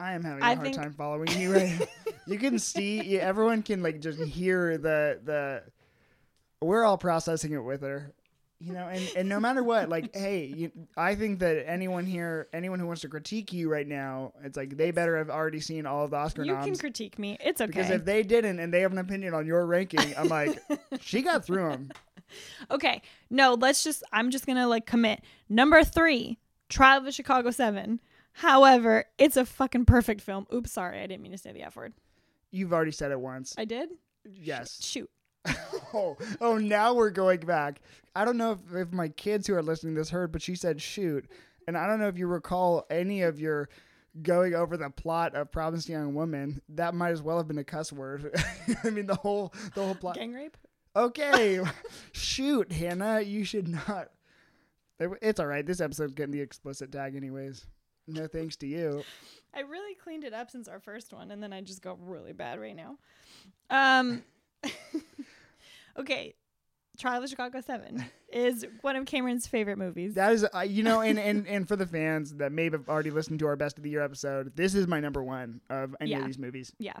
I 0.00 0.14
am 0.14 0.24
having 0.24 0.42
a 0.42 0.46
I 0.46 0.54
hard 0.54 0.64
think- 0.64 0.76
time 0.76 0.94
following 0.94 1.28
you. 1.38 1.52
Right? 1.54 1.88
you 2.26 2.38
can 2.38 2.58
see. 2.58 3.20
Everyone 3.20 3.62
can 3.62 3.82
like 3.82 4.00
just 4.00 4.18
hear 4.20 4.78
the 4.78 5.20
the. 5.22 5.62
We're 6.62 6.84
all 6.84 6.98
processing 6.98 7.52
it 7.52 7.62
with 7.64 7.82
her, 7.82 8.12
you 8.60 8.72
know, 8.74 8.86
and 8.88 9.10
and 9.16 9.28
no 9.28 9.40
matter 9.40 9.62
what, 9.62 9.88
like, 9.88 10.14
hey, 10.14 10.44
you, 10.44 10.70
I 10.96 11.14
think 11.14 11.38
that 11.38 11.64
anyone 11.66 12.04
here, 12.04 12.48
anyone 12.52 12.78
who 12.78 12.86
wants 12.86 13.00
to 13.02 13.08
critique 13.08 13.52
you 13.52 13.70
right 13.70 13.88
now, 13.88 14.34
it's 14.44 14.56
like 14.56 14.76
they 14.76 14.90
better 14.90 15.16
have 15.16 15.30
already 15.30 15.60
seen 15.60 15.86
all 15.86 16.04
of 16.04 16.10
the 16.10 16.16
Oscar 16.18 16.44
You 16.44 16.52
noms. 16.52 16.66
can 16.66 16.76
critique 16.76 17.18
me. 17.18 17.38
It's 17.40 17.60
okay. 17.60 17.66
Because 17.68 17.90
if 17.90 18.04
they 18.04 18.22
didn't 18.22 18.58
and 18.60 18.72
they 18.72 18.82
have 18.82 18.92
an 18.92 18.98
opinion 18.98 19.32
on 19.34 19.46
your 19.46 19.64
ranking, 19.66 20.14
I'm 20.16 20.28
like, 20.28 20.60
she 21.00 21.22
got 21.22 21.44
through 21.44 21.70
them. 21.70 21.90
Okay. 22.70 23.00
No, 23.30 23.54
let's 23.54 23.82
just 23.82 24.02
I'm 24.12 24.30
just 24.30 24.46
gonna 24.46 24.68
like 24.68 24.84
commit. 24.86 25.22
Number 25.48 25.82
three, 25.82 26.38
Trial 26.68 26.98
of 26.98 27.04
the 27.04 27.12
Chicago 27.12 27.50
Seven. 27.50 28.00
However, 28.34 29.06
it's 29.18 29.36
a 29.36 29.44
fucking 29.44 29.86
perfect 29.86 30.20
film. 30.20 30.46
Oops, 30.54 30.70
sorry, 30.70 31.00
I 31.00 31.06
didn't 31.06 31.22
mean 31.22 31.32
to 31.32 31.38
say 31.38 31.52
the 31.52 31.62
F 31.62 31.76
word. 31.76 31.94
You've 32.52 32.72
already 32.72 32.92
said 32.92 33.10
it 33.10 33.18
once. 33.20 33.54
I 33.58 33.64
did? 33.64 33.88
Yes. 34.24 34.84
Shoot. 34.84 35.10
oh, 35.94 36.16
oh, 36.40 36.58
now 36.58 36.94
we're 36.94 37.10
going 37.10 37.40
back. 37.40 37.80
I 38.14 38.24
don't 38.24 38.36
know 38.36 38.52
if, 38.52 38.74
if 38.74 38.92
my 38.92 39.08
kids 39.08 39.46
who 39.46 39.54
are 39.54 39.62
listening 39.62 39.94
to 39.94 40.00
this 40.00 40.10
heard, 40.10 40.32
but 40.32 40.42
she 40.42 40.54
said 40.54 40.80
shoot. 40.80 41.28
And 41.66 41.76
I 41.76 41.86
don't 41.86 42.00
know 42.00 42.08
if 42.08 42.18
you 42.18 42.26
recall 42.26 42.86
any 42.90 43.22
of 43.22 43.38
your 43.38 43.68
going 44.22 44.54
over 44.54 44.76
the 44.76 44.90
plot 44.90 45.34
of 45.34 45.52
Promised 45.52 45.88
Young 45.88 46.14
Woman. 46.14 46.60
That 46.70 46.94
might 46.94 47.10
as 47.10 47.22
well 47.22 47.38
have 47.38 47.48
been 47.48 47.58
a 47.58 47.64
cuss 47.64 47.92
word. 47.92 48.34
I 48.84 48.90
mean, 48.90 49.06
the 49.06 49.14
whole 49.14 49.52
the 49.74 49.84
whole 49.84 49.94
plot. 49.94 50.16
Gang 50.16 50.32
rape? 50.32 50.56
Okay, 50.96 51.60
shoot, 52.12 52.72
Hannah, 52.72 53.20
you 53.20 53.44
should 53.44 53.68
not. 53.68 54.10
It's 54.98 55.38
all 55.38 55.46
right. 55.46 55.64
This 55.64 55.80
episode's 55.80 56.14
getting 56.14 56.32
the 56.32 56.40
explicit 56.40 56.90
tag, 56.90 57.14
anyways. 57.14 57.66
No 58.06 58.26
thanks 58.26 58.56
to 58.56 58.66
you. 58.66 59.04
I 59.54 59.60
really 59.60 59.94
cleaned 59.94 60.24
it 60.24 60.34
up 60.34 60.50
since 60.50 60.68
our 60.68 60.80
first 60.80 61.12
one, 61.12 61.30
and 61.30 61.42
then 61.42 61.52
I 61.52 61.60
just 61.60 61.80
go 61.80 61.96
really 62.00 62.32
bad 62.32 62.60
right 62.60 62.76
now. 62.76 62.98
Um, 63.70 64.22
okay, 66.00 66.34
Trial 66.98 67.22
of 67.22 67.28
Chicago 67.30 67.60
7 67.60 68.04
is 68.32 68.66
one 68.82 68.96
of 68.96 69.06
Cameron's 69.06 69.46
favorite 69.46 69.78
movies. 69.78 70.14
That 70.14 70.32
is, 70.32 70.44
uh, 70.54 70.60
you 70.60 70.82
know, 70.82 71.00
and, 71.00 71.18
and 71.18 71.46
and 71.54 71.66
for 71.68 71.76
the 71.76 71.86
fans 71.86 72.34
that 72.36 72.52
may 72.52 72.64
have 72.70 72.88
already 72.88 73.10
listened 73.10 73.38
to 73.40 73.46
our 73.46 73.56
best 73.56 73.78
of 73.78 73.84
the 73.84 73.90
year 73.90 74.02
episode, 74.02 74.54
this 74.56 74.74
is 74.74 74.86
my 74.86 75.00
number 75.00 75.22
one 75.22 75.60
of 75.70 75.94
any 76.00 76.10
Yeah. 76.10 76.18
of 76.20 76.26
these 76.26 76.38
movies. 76.38 76.72
yeah. 76.78 76.96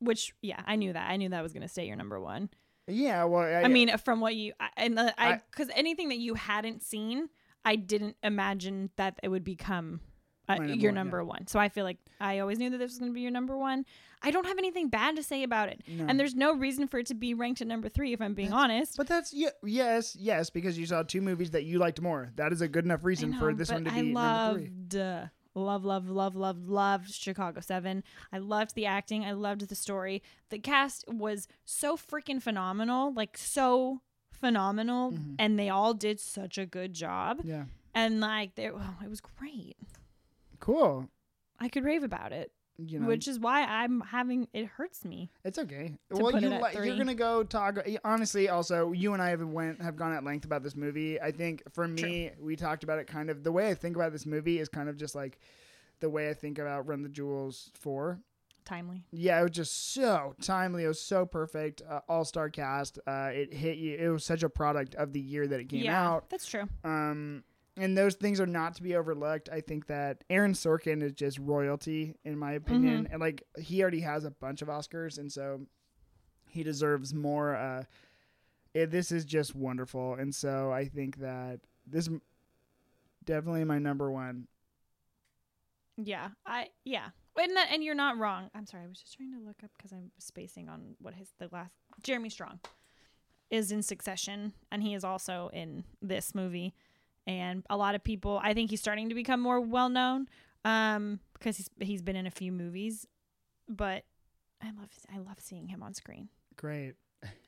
Which, 0.00 0.32
yeah, 0.42 0.60
I 0.64 0.76
knew 0.76 0.92
that. 0.92 1.10
I 1.10 1.16
knew 1.16 1.28
that 1.30 1.42
was 1.42 1.52
going 1.52 1.62
to 1.62 1.68
stay 1.68 1.86
your 1.88 1.96
number 1.96 2.20
one. 2.20 2.50
Yeah, 2.86 3.24
well, 3.24 3.42
I, 3.42 3.62
I 3.64 3.68
mean, 3.68 3.96
from 3.98 4.20
what 4.20 4.36
you, 4.36 4.52
I, 4.60 4.68
and 4.76 4.96
the, 4.96 5.12
I- 5.20 5.40
because 5.50 5.68
anything 5.74 6.08
that 6.10 6.18
you 6.18 6.34
hadn't 6.34 6.82
seen, 6.84 7.28
I 7.64 7.74
didn't 7.74 8.16
imagine 8.22 8.90
that 8.96 9.18
it 9.24 9.28
would 9.28 9.42
become 9.44 10.00
uh, 10.48 10.54
number 10.56 10.66
your 10.66 10.74
one, 10.74 10.80
yeah. 10.82 10.90
number 11.02 11.24
one. 11.24 11.46
So 11.46 11.58
I 11.58 11.68
feel 11.68 11.84
like 11.84 11.98
I 12.20 12.38
always 12.38 12.58
knew 12.58 12.70
that 12.70 12.78
this 12.78 12.90
was 12.90 12.98
going 12.98 13.10
to 13.10 13.14
be 13.14 13.20
your 13.20 13.30
number 13.30 13.56
one. 13.56 13.84
I 14.22 14.30
don't 14.32 14.46
have 14.46 14.58
anything 14.58 14.88
bad 14.88 15.14
to 15.16 15.22
say 15.22 15.42
about 15.44 15.68
it. 15.68 15.82
No. 15.86 16.06
And 16.08 16.18
there's 16.18 16.34
no 16.34 16.54
reason 16.56 16.88
for 16.88 16.98
it 16.98 17.06
to 17.06 17.14
be 17.14 17.34
ranked 17.34 17.60
at 17.60 17.68
number 17.68 17.88
three, 17.88 18.12
if 18.12 18.20
I'm 18.20 18.34
being 18.34 18.52
honest. 18.52 18.96
but 18.96 19.06
that's 19.06 19.32
yeah, 19.32 19.50
yes, 19.62 20.16
yes, 20.18 20.50
because 20.50 20.76
you 20.78 20.86
saw 20.86 21.02
two 21.04 21.20
movies 21.20 21.52
that 21.52 21.64
you 21.64 21.78
liked 21.78 22.00
more. 22.00 22.30
That 22.36 22.52
is 22.52 22.60
a 22.60 22.66
good 22.68 22.84
enough 22.84 23.04
reason 23.04 23.32
for 23.34 23.54
this 23.54 23.70
one 23.70 23.84
to 23.84 23.90
I 23.92 24.02
be 24.02 24.12
number 24.12 24.58
three. 24.58 24.64
loved, 24.70 24.96
uh, 24.96 25.26
love, 25.54 25.84
love, 25.84 26.08
love, 26.08 26.34
love, 26.34 26.66
loved 26.66 27.10
Chicago 27.12 27.60
Seven. 27.60 28.02
I 28.32 28.38
loved 28.38 28.74
the 28.74 28.86
acting. 28.86 29.24
I 29.24 29.32
loved 29.32 29.68
the 29.68 29.74
story. 29.76 30.22
The 30.50 30.58
cast 30.58 31.04
was 31.08 31.46
so 31.64 31.96
freaking 31.96 32.42
phenomenal, 32.42 33.12
like 33.12 33.36
so 33.38 34.00
phenomenal, 34.32 35.12
Mhm. 35.12 35.34
and 35.38 35.58
they 35.58 35.68
all 35.68 35.94
did 35.94 36.18
such 36.20 36.58
a 36.58 36.66
good 36.66 36.92
job. 36.92 37.40
Yeah, 37.44 37.64
And 37.94 38.20
like, 38.20 38.54
they, 38.54 38.70
oh, 38.70 38.96
it 39.02 39.08
was 39.10 39.20
great. 39.20 39.76
Cool. 40.60 41.08
I 41.60 41.68
could 41.68 41.84
rave 41.84 42.02
about 42.04 42.32
it, 42.32 42.52
You 42.78 43.00
know, 43.00 43.06
which 43.08 43.26
is 43.26 43.38
why 43.38 43.64
I'm 43.64 44.00
having 44.00 44.48
it 44.52 44.66
hurts 44.66 45.04
me. 45.04 45.30
It's 45.44 45.58
okay. 45.58 45.96
well, 46.10 46.40
you 46.40 46.48
li- 46.50 46.72
you're 46.74 46.96
gonna 46.96 47.14
go 47.14 47.42
talk. 47.42 47.78
Honestly, 48.04 48.48
also, 48.48 48.92
you 48.92 49.12
and 49.12 49.22
I 49.22 49.30
have 49.30 49.42
went 49.42 49.82
have 49.82 49.96
gone 49.96 50.12
at 50.12 50.22
length 50.24 50.44
about 50.44 50.62
this 50.62 50.76
movie. 50.76 51.20
I 51.20 51.32
think 51.32 51.62
for 51.72 51.88
me, 51.88 52.30
we 52.40 52.54
talked 52.56 52.84
about 52.84 52.98
it 52.98 53.06
kind 53.06 53.30
of 53.30 53.42
the 53.42 53.52
way 53.52 53.68
I 53.70 53.74
think 53.74 53.96
about 53.96 54.12
this 54.12 54.26
movie 54.26 54.58
is 54.60 54.68
kind 54.68 54.88
of 54.88 54.96
just 54.96 55.14
like 55.14 55.38
the 56.00 56.08
way 56.08 56.30
I 56.30 56.34
think 56.34 56.58
about 56.58 56.86
Run 56.86 57.02
the 57.02 57.08
Jewels 57.08 57.70
four. 57.74 58.20
Timely. 58.64 59.02
Yeah, 59.12 59.40
it 59.40 59.44
was 59.44 59.52
just 59.52 59.94
so 59.94 60.34
timely. 60.42 60.84
It 60.84 60.88
was 60.88 61.00
so 61.00 61.24
perfect. 61.24 61.80
Uh, 61.88 62.00
All 62.06 62.24
star 62.26 62.50
cast. 62.50 62.98
Uh, 63.06 63.30
it 63.32 63.54
hit 63.54 63.78
you. 63.78 63.96
It 63.96 64.08
was 64.08 64.24
such 64.24 64.42
a 64.42 64.50
product 64.50 64.94
of 64.94 65.14
the 65.14 65.20
year 65.20 65.46
that 65.46 65.58
it 65.58 65.70
came 65.70 65.82
yeah, 65.84 66.06
out. 66.06 66.28
that's 66.28 66.46
true. 66.46 66.68
Um, 66.84 67.44
and 67.78 67.96
those 67.96 68.14
things 68.14 68.40
are 68.40 68.46
not 68.46 68.74
to 68.74 68.82
be 68.82 68.96
overlooked. 68.96 69.48
I 69.50 69.60
think 69.60 69.86
that 69.86 70.24
Aaron 70.28 70.52
Sorkin 70.52 71.02
is 71.02 71.12
just 71.12 71.38
royalty, 71.38 72.16
in 72.24 72.38
my 72.38 72.52
opinion. 72.52 73.04
Mm-hmm. 73.04 73.12
And 73.12 73.20
like 73.20 73.42
he 73.58 73.80
already 73.82 74.00
has 74.00 74.24
a 74.24 74.30
bunch 74.30 74.62
of 74.62 74.68
Oscars, 74.68 75.18
and 75.18 75.30
so 75.30 75.60
he 76.48 76.62
deserves 76.62 77.14
more. 77.14 77.56
Uh, 77.56 77.84
it, 78.74 78.90
this 78.90 79.12
is 79.12 79.24
just 79.24 79.54
wonderful, 79.54 80.14
and 80.14 80.34
so 80.34 80.72
I 80.72 80.86
think 80.86 81.18
that 81.18 81.60
this 81.86 82.08
definitely 83.24 83.64
my 83.64 83.78
number 83.78 84.10
one. 84.10 84.48
Yeah, 85.96 86.28
I 86.46 86.68
yeah, 86.84 87.08
and 87.40 87.56
that, 87.56 87.68
and 87.72 87.82
you're 87.82 87.94
not 87.94 88.18
wrong. 88.18 88.50
I'm 88.54 88.66
sorry, 88.66 88.84
I 88.84 88.88
was 88.88 89.00
just 89.00 89.16
trying 89.16 89.32
to 89.32 89.46
look 89.46 89.62
up 89.64 89.70
because 89.76 89.92
I'm 89.92 90.10
spacing 90.18 90.68
on 90.68 90.96
what 91.00 91.14
his 91.14 91.32
the 91.38 91.48
last 91.52 91.72
Jeremy 92.02 92.28
Strong 92.28 92.60
is 93.50 93.72
in 93.72 93.82
Succession, 93.82 94.52
and 94.70 94.82
he 94.82 94.94
is 94.94 95.04
also 95.04 95.50
in 95.52 95.84
this 96.02 96.34
movie. 96.34 96.74
And 97.28 97.62
a 97.68 97.76
lot 97.76 97.94
of 97.94 98.02
people, 98.02 98.40
I 98.42 98.54
think 98.54 98.70
he's 98.70 98.80
starting 98.80 99.10
to 99.10 99.14
become 99.14 99.38
more 99.40 99.60
well 99.60 99.90
known, 99.90 100.28
um, 100.64 101.20
because 101.34 101.58
he's 101.58 101.68
he's 101.78 102.02
been 102.02 102.16
in 102.16 102.26
a 102.26 102.30
few 102.30 102.50
movies. 102.50 103.06
But 103.68 104.04
I 104.62 104.70
love 104.70 104.88
I 105.14 105.18
love 105.18 105.38
seeing 105.38 105.68
him 105.68 105.82
on 105.82 105.92
screen. 105.92 106.30
Great. 106.56 106.94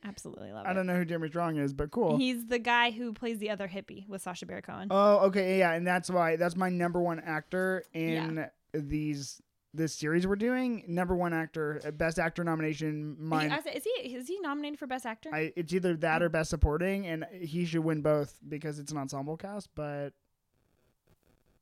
Absolutely 0.05 0.53
love 0.53 0.67
I 0.67 0.69
it. 0.69 0.73
I 0.73 0.75
don't 0.75 0.87
know 0.87 0.97
who 0.97 1.05
Jeremy 1.05 1.29
Strong 1.29 1.57
is, 1.57 1.73
but 1.73 1.91
cool. 1.91 2.19
He's 2.19 2.47
the 2.47 2.59
guy 2.59 2.91
who 2.91 3.15
plays 3.15 3.39
the 3.39 3.49
other 3.49 3.69
hippie 3.69 4.07
with 4.07 4.21
Sacha 4.21 4.45
Baron 4.45 4.63
Cohen. 4.63 4.89
Oh, 4.91 5.27
okay, 5.29 5.59
yeah, 5.59 5.73
and 5.73 5.87
that's 5.87 6.11
why 6.11 6.37
that's 6.37 6.57
my 6.57 6.69
number 6.69 7.01
one 7.01 7.19
actor 7.21 7.85
in 7.95 8.47
these 8.75 9.41
this 9.73 9.95
series 9.95 10.27
we're 10.27 10.37
doing. 10.37 10.85
Number 10.89 11.15
one 11.15 11.33
actor, 11.33 11.81
uh, 11.87 11.91
best 11.93 12.19
actor 12.19 12.43
nomination. 12.45 13.17
Mine. 13.19 13.53
Is 13.75 13.85
he 13.85 13.91
is 14.15 14.27
he 14.29 14.39
nominated 14.41 14.79
for 14.79 14.87
best 14.87 15.07
actor? 15.07 15.31
I, 15.33 15.53
it's 15.57 15.73
either 15.73 15.97
that 15.99 16.23
or 16.23 16.29
best 16.29 16.51
supporting, 16.51 17.07
and 17.07 17.25
he 17.41 17.65
should 17.65 17.85
win 17.85 18.03
both 18.03 18.39
because 18.49 18.79
it's 18.79 18.91
an 18.93 18.99
ensemble 18.99 19.37
cast. 19.37 19.69
But 19.75 20.11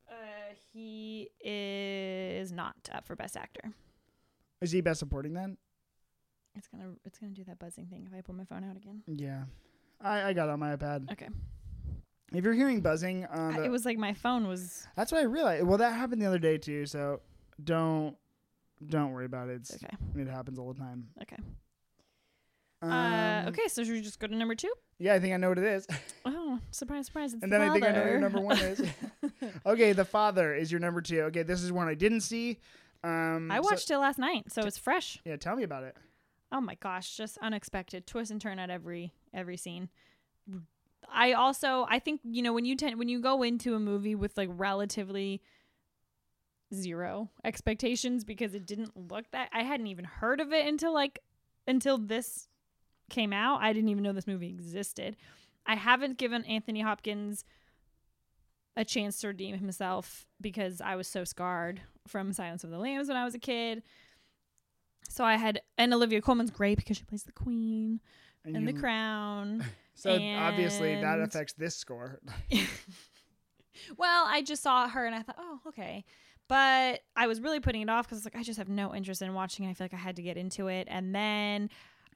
Uh, 0.09 0.13
he 0.73 1.29
is 1.41 2.51
not 2.51 2.75
up 2.91 3.05
for 3.05 3.15
best 3.15 3.37
actor. 3.37 3.71
is 4.61 4.71
he 4.71 4.81
best 4.81 4.99
supporting 4.99 5.33
then? 5.33 5.57
It's 6.55 6.67
gonna 6.67 6.93
it's 7.05 7.19
gonna 7.19 7.33
do 7.33 7.43
that 7.45 7.59
buzzing 7.59 7.85
thing 7.85 8.07
if 8.11 8.17
I 8.17 8.21
pull 8.21 8.35
my 8.35 8.43
phone 8.43 8.63
out 8.63 8.75
again. 8.75 9.03
Yeah, 9.07 9.43
I, 10.01 10.23
I 10.29 10.33
got 10.33 10.49
it 10.49 10.51
on 10.51 10.59
my 10.59 10.75
iPad. 10.75 11.11
Okay, 11.11 11.29
If 12.33 12.43
you're 12.43 12.53
hearing 12.55 12.81
buzzing, 12.81 13.25
I- 13.27 13.55
the, 13.57 13.63
it 13.65 13.69
was 13.71 13.85
like 13.85 13.97
my 13.99 14.13
phone 14.13 14.47
was 14.47 14.87
that's 14.95 15.11
what 15.11 15.21
I 15.21 15.25
realized. 15.25 15.65
Well, 15.67 15.77
that 15.77 15.93
happened 15.93 16.21
the 16.21 16.25
other 16.25 16.39
day 16.39 16.57
too. 16.57 16.87
So 16.87 17.21
don't 17.63 18.15
don't 18.87 19.11
worry 19.11 19.25
about 19.25 19.49
it. 19.49 19.57
It's, 19.57 19.75
okay. 19.75 19.95
It 20.15 20.27
happens 20.27 20.57
all 20.57 20.71
the 20.73 20.79
time. 20.79 21.07
Okay. 21.21 21.37
Um, 22.81 22.91
uh, 22.91 23.43
okay, 23.49 23.67
so 23.67 23.83
should 23.83 23.91
we 23.91 24.01
just 24.01 24.19
go 24.19 24.27
to 24.27 24.35
number 24.35 24.55
two? 24.55 24.71
Yeah, 24.99 25.13
I 25.13 25.19
think 25.19 25.33
I 25.33 25.37
know 25.37 25.49
what 25.49 25.57
it 25.57 25.65
is, 25.65 25.85
Oh, 26.25 26.59
surprise, 26.71 27.07
surprise! 27.07 27.33
It's 27.33 27.43
and 27.43 27.51
the 27.51 27.57
then 27.57 27.69
I 27.69 27.73
think 27.73 27.85
I 27.85 27.91
know 27.91 28.01
what 28.01 28.11
your 28.11 28.19
number 28.19 28.39
one 28.39 28.57
is. 28.57 28.81
okay, 29.65 29.91
the 29.93 30.05
father 30.05 30.55
is 30.55 30.71
your 30.71 30.79
number 30.79 31.01
two. 31.01 31.21
Okay, 31.23 31.43
this 31.43 31.61
is 31.61 31.71
one 31.71 31.87
I 31.87 31.93
didn't 31.93 32.21
see. 32.21 32.59
Um, 33.03 33.51
I 33.51 33.57
so- 33.57 33.61
watched 33.63 33.91
it 33.91 33.97
last 33.97 34.17
night, 34.17 34.51
so 34.51 34.61
it's 34.61 34.77
fresh. 34.77 35.19
yeah, 35.25 35.35
tell 35.35 35.55
me 35.55 35.63
about 35.63 35.83
it. 35.83 35.95
Oh 36.51 36.61
my 36.61 36.75
gosh, 36.75 37.15
just 37.17 37.37
unexpected 37.39 38.07
twist 38.07 38.31
and 38.31 38.41
turn 38.41 38.59
at 38.59 38.69
every 38.69 39.13
every 39.33 39.57
scene. 39.57 39.89
I 41.11 41.33
also 41.33 41.85
I 41.89 41.99
think 41.99 42.21
you 42.23 42.41
know 42.41 42.53
when 42.53 42.65
you 42.65 42.75
tend 42.75 42.97
when 42.97 43.09
you 43.09 43.19
go 43.19 43.43
into 43.43 43.75
a 43.75 43.79
movie 43.79 44.15
with 44.15 44.37
like 44.37 44.49
relatively 44.53 45.41
zero 46.73 47.29
expectations 47.43 48.23
because 48.23 48.53
it 48.53 48.65
didn't 48.65 48.95
look 48.95 49.29
that 49.31 49.49
I 49.53 49.63
hadn't 49.63 49.87
even 49.87 50.05
heard 50.05 50.39
of 50.39 50.53
it 50.53 50.67
until 50.67 50.93
like 50.93 51.19
until 51.67 51.97
this 51.97 52.47
came 53.09 53.33
out. 53.33 53.61
I 53.61 53.73
didn't 53.73 53.89
even 53.89 54.03
know 54.03 54.13
this 54.13 54.27
movie 54.27 54.49
existed. 54.49 55.15
I 55.65 55.75
haven't 55.75 56.17
given 56.17 56.43
Anthony 56.45 56.81
Hopkins 56.81 57.43
a 58.75 58.85
chance 58.85 59.19
to 59.19 59.27
redeem 59.27 59.57
himself 59.57 60.25
because 60.39 60.81
I 60.81 60.95
was 60.95 61.07
so 61.07 61.23
scarred 61.23 61.81
from 62.07 62.33
Silence 62.33 62.63
of 62.63 62.69
the 62.69 62.79
Lambs 62.79 63.07
when 63.07 63.17
I 63.17 63.25
was 63.25 63.35
a 63.35 63.39
kid. 63.39 63.83
So 65.09 65.23
I 65.23 65.35
had, 65.35 65.61
and 65.77 65.93
Olivia 65.93 66.21
Colman's 66.21 66.51
great 66.51 66.77
because 66.77 66.97
she 66.97 67.03
plays 67.03 67.23
the 67.23 67.31
queen 67.31 67.99
And 68.45 68.55
in 68.55 68.65
The 68.65 68.73
Crown. 68.73 69.65
So 69.95 70.11
obviously 70.11 70.95
that 70.95 71.19
affects 71.19 71.51
this 71.51 71.75
score. 71.75 72.21
well, 73.97 74.23
I 74.25 74.41
just 74.41 74.63
saw 74.63 74.87
her 74.87 75.05
and 75.05 75.13
I 75.13 75.23
thought, 75.23 75.35
oh, 75.37 75.59
okay. 75.67 76.05
But 76.49 77.01
I 77.15 77.27
was 77.27 77.39
really 77.39 77.61
putting 77.61 77.81
it 77.83 77.89
off 77.89 78.07
because 78.09 78.25
like 78.25 78.35
I 78.35 78.43
just 78.43 78.57
have 78.57 78.67
no 78.67 78.93
interest 78.93 79.21
in 79.21 79.33
watching 79.33 79.65
it. 79.65 79.69
I 79.69 79.73
feel 79.75 79.85
like 79.85 79.93
I 79.93 79.97
had 79.97 80.17
to 80.17 80.21
get 80.21 80.35
into 80.35 80.67
it, 80.67 80.87
and 80.89 81.15
then 81.15 81.69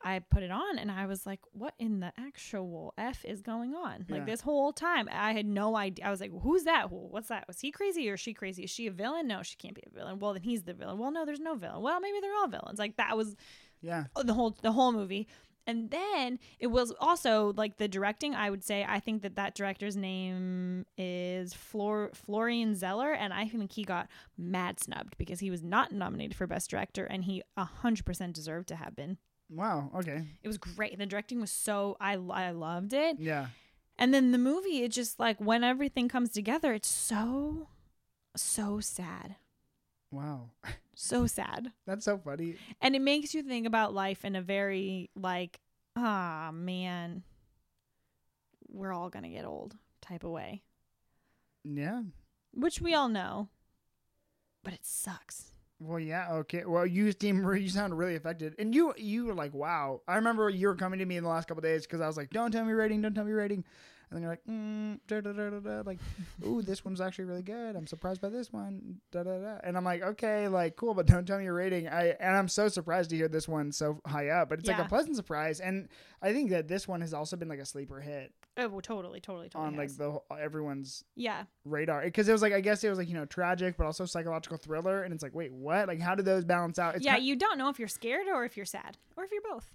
I 0.05 0.19
put 0.19 0.43
it 0.43 0.51
on 0.51 0.77
and 0.79 0.91
I 0.91 1.05
was 1.05 1.25
like, 1.25 1.39
what 1.53 1.75
in 1.79 2.01
the 2.01 2.11
actual 2.17 2.93
f 2.97 3.23
is 3.23 3.41
going 3.41 3.73
on? 3.73 4.05
Yeah. 4.09 4.15
Like 4.17 4.25
this 4.25 4.41
whole 4.41 4.73
time, 4.73 5.07
I 5.09 5.31
had 5.31 5.45
no 5.45 5.77
idea. 5.77 6.05
I 6.05 6.09
was 6.09 6.19
like, 6.19 6.31
who's 6.41 6.63
that? 6.65 6.91
What's 6.91 7.29
that? 7.29 7.47
Was 7.47 7.61
he 7.61 7.71
crazy 7.71 8.09
or 8.09 8.15
is 8.15 8.19
she 8.19 8.33
crazy? 8.33 8.63
Is 8.63 8.69
she 8.69 8.87
a 8.87 8.91
villain? 8.91 9.27
No, 9.27 9.43
she 9.43 9.55
can't 9.55 9.75
be 9.75 9.83
a 9.87 9.95
villain. 9.97 10.19
Well, 10.19 10.33
then 10.33 10.41
he's 10.43 10.63
the 10.63 10.73
villain. 10.73 10.97
Well, 10.97 11.11
no, 11.11 11.25
there's 11.25 11.39
no 11.39 11.55
villain. 11.55 11.81
Well, 11.81 12.01
maybe 12.01 12.17
they're 12.19 12.35
all 12.35 12.49
villains. 12.49 12.79
Like 12.79 12.97
that 12.97 13.15
was 13.15 13.37
Yeah. 13.81 14.05
the 14.21 14.33
whole 14.33 14.57
the 14.61 14.73
whole 14.73 14.91
movie 14.91 15.27
and 15.65 15.89
then 15.91 16.39
it 16.59 16.67
was 16.67 16.93
also 16.99 17.53
like 17.55 17.77
the 17.77 17.87
directing 17.87 18.35
i 18.35 18.49
would 18.49 18.63
say 18.63 18.85
i 18.87 18.99
think 18.99 19.21
that 19.21 19.35
that 19.35 19.55
director's 19.55 19.95
name 19.95 20.85
is 20.97 21.53
Flor- 21.53 22.11
florian 22.13 22.75
zeller 22.75 23.11
and 23.13 23.33
i 23.33 23.47
think 23.47 23.71
he 23.73 23.83
got 23.83 24.07
mad 24.37 24.79
snubbed 24.79 25.15
because 25.17 25.39
he 25.39 25.49
was 25.49 25.63
not 25.63 25.91
nominated 25.91 26.35
for 26.35 26.47
best 26.47 26.69
director 26.69 27.05
and 27.05 27.23
he 27.23 27.41
100% 27.57 28.33
deserved 28.33 28.67
to 28.69 28.75
have 28.75 28.95
been 28.95 29.17
Wow. 29.49 29.91
Okay. 29.95 30.23
it 30.41 30.47
was 30.47 30.57
great 30.57 30.97
the 30.97 31.05
directing 31.05 31.39
was 31.39 31.51
so 31.51 31.95
i, 32.01 32.13
I 32.13 32.51
loved 32.51 32.93
it 32.93 33.17
Yeah. 33.19 33.47
and 33.97 34.13
then 34.13 34.31
the 34.31 34.37
movie 34.37 34.83
it 34.83 34.91
just 34.91 35.19
like 35.19 35.39
when 35.39 35.63
everything 35.63 36.07
comes 36.09 36.29
together 36.31 36.73
it's 36.73 36.87
so 36.89 37.67
so 38.35 38.79
sad 38.79 39.35
Wow. 40.11 40.49
so 40.95 41.25
sad 41.27 41.71
That's 41.87 42.05
so 42.05 42.17
funny. 42.17 42.55
and 42.81 42.95
it 42.95 43.01
makes 43.01 43.33
you 43.33 43.43
think 43.43 43.65
about 43.67 43.93
life 43.93 44.23
in 44.25 44.35
a 44.35 44.41
very 44.41 45.09
like 45.15 45.59
ah 45.95 46.51
man 46.53 47.23
we're 48.69 48.93
all 48.93 49.09
gonna 49.09 49.29
get 49.29 49.45
old 49.45 49.75
type 50.01 50.23
of 50.23 50.31
way 50.31 50.63
Yeah. 51.63 52.01
which 52.53 52.81
we 52.81 52.93
all 52.93 53.09
know 53.09 53.49
but 54.63 54.73
it 54.73 54.85
sucks 54.85 55.51
Well, 55.79 55.99
yeah. 55.99 56.31
Okay. 56.35 56.63
Well, 56.65 56.85
you 56.85 57.11
seem 57.11 57.43
you 57.55 57.67
sound 57.67 57.97
really 57.97 58.15
affected, 58.15 58.55
and 58.57 58.73
you 58.73 58.93
you 58.97 59.25
were 59.25 59.33
like, 59.33 59.53
wow. 59.53 59.99
I 60.07 60.15
remember 60.15 60.49
you 60.49 60.67
were 60.69 60.75
coming 60.77 60.99
to 60.99 61.05
me 61.05 61.17
in 61.17 61.23
the 61.23 61.29
last 61.29 61.49
couple 61.49 61.59
days 61.61 61.85
because 61.85 61.99
I 61.99 62.07
was 62.07 62.15
like, 62.15 62.29
don't 62.29 62.51
tell 62.51 62.63
me 62.63 62.71
rating, 62.71 63.01
don't 63.01 63.13
tell 63.13 63.25
me 63.25 63.33
rating, 63.33 63.65
then 64.15 64.21
you're 64.21 64.31
like, 64.31 64.45
mm, 64.49 64.99
da, 65.07 65.21
da, 65.21 65.31
da, 65.31 65.49
da, 65.49 65.59
da, 65.59 65.81
like, 65.85 65.99
ooh, 66.45 66.61
this 66.61 66.83
one's 66.83 67.01
actually 67.01 67.25
really 67.25 67.43
good. 67.43 67.75
I'm 67.75 67.87
surprised 67.87 68.21
by 68.21 68.29
this 68.29 68.51
one, 68.51 68.99
da 69.11 69.23
da 69.23 69.37
da. 69.37 69.57
And 69.63 69.77
I'm 69.77 69.83
like, 69.83 70.01
okay, 70.01 70.47
like 70.47 70.75
cool, 70.75 70.93
but 70.93 71.05
don't 71.05 71.25
tell 71.25 71.37
me 71.37 71.45
your 71.45 71.53
rating. 71.53 71.87
I 71.87 72.15
and 72.19 72.35
I'm 72.35 72.47
so 72.47 72.67
surprised 72.67 73.09
to 73.11 73.15
hear 73.15 73.27
this 73.27 73.47
one 73.47 73.71
so 73.71 73.99
high 74.05 74.29
up, 74.29 74.49
but 74.49 74.59
it's 74.59 74.67
like 74.67 74.79
a 74.79 74.85
pleasant 74.85 75.15
surprise. 75.15 75.59
And 75.59 75.87
I 76.21 76.33
think 76.33 76.49
that 76.51 76.67
this 76.67 76.87
one 76.87 77.01
has 77.01 77.13
also 77.13 77.35
been 77.35 77.49
like 77.49 77.59
a 77.59 77.65
sleeper 77.65 77.99
hit 77.99 78.33
Oh, 78.55 78.67
well, 78.67 78.81
totally, 78.81 79.19
totally, 79.19 79.49
totally. 79.49 79.67
on 79.67 79.75
like 79.75 79.95
the 79.97 80.19
everyone's 80.39 81.03
yeah, 81.15 81.45
radar 81.65 82.03
because 82.03 82.29
it 82.29 82.31
was 82.31 82.43
like 82.43 82.53
I 82.53 82.61
guess 82.61 82.83
it 82.83 82.89
was 82.89 82.99
like 82.99 83.07
you 83.07 83.15
know 83.15 83.25
tragic 83.25 83.77
but 83.77 83.85
also 83.87 84.05
psychological 84.05 84.57
thriller 84.57 85.01
and 85.01 85.11
it's 85.11 85.23
like 85.23 85.33
wait 85.33 85.51
what 85.51 85.87
like 85.87 85.99
how 85.99 86.13
do 86.13 86.21
those 86.21 86.45
balance 86.45 86.77
out? 86.77 86.95
It's 86.95 87.03
yeah. 87.03 87.17
ki- 87.17 87.23
you 87.23 87.35
don't 87.35 87.57
know 87.57 87.69
if 87.69 87.79
you're 87.79 87.87
scared 87.87 88.27
or 88.27 88.45
if 88.45 88.55
you're 88.55 88.65
sad 88.67 88.97
or 89.17 89.23
if 89.23 89.31
you're 89.31 89.41
both. 89.41 89.71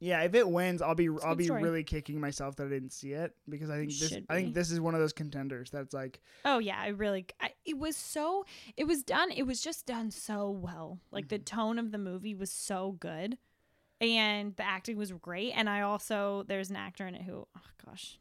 Yeah. 0.00 0.22
If 0.22 0.34
it 0.34 0.48
wins, 0.48 0.80
I'll 0.82 0.94
be 0.94 1.08
I'll 1.24 1.34
be 1.34 1.44
story. 1.44 1.62
really 1.62 1.84
kicking 1.84 2.20
myself 2.20 2.56
that 2.56 2.66
I 2.66 2.68
didn't 2.70 2.92
see 2.92 3.12
it 3.12 3.34
because 3.48 3.70
I 3.70 3.76
think 3.78 3.90
this 3.90 4.16
I 4.28 4.34
think 4.34 4.54
this 4.54 4.70
is 4.70 4.80
one 4.80 4.94
of 4.94 5.00
those 5.00 5.12
contenders 5.12 5.70
that's 5.70 5.92
like 5.94 6.20
Oh 6.44 6.58
yeah, 6.58 6.78
I 6.80 6.88
really. 6.88 7.26
I, 7.40 7.50
it 7.64 7.78
was 7.78 7.96
so. 7.96 8.44
It 8.76 8.84
was 8.84 9.02
done. 9.02 9.30
It 9.30 9.44
was 9.44 9.60
just 9.60 9.86
done 9.86 10.10
so 10.10 10.50
well. 10.50 10.98
Like 11.10 11.24
Mm-hmm. 11.24 11.34
the 11.34 11.38
tone 11.40 11.78
of 11.78 11.90
the 11.92 11.98
movie 11.98 12.34
was 12.34 12.50
so 12.50 12.92
good, 13.00 13.38
and 14.00 14.54
the 14.56 14.62
acting 14.64 14.96
was 14.96 15.12
great. 15.12 15.52
And 15.56 15.68
I 15.68 15.80
also 15.82 16.44
there's 16.46 16.70
an 16.70 16.76
actor 16.76 17.06
in 17.06 17.14
it 17.14 17.22
who, 17.22 17.46
oh 17.56 17.60
gosh, 17.84 18.18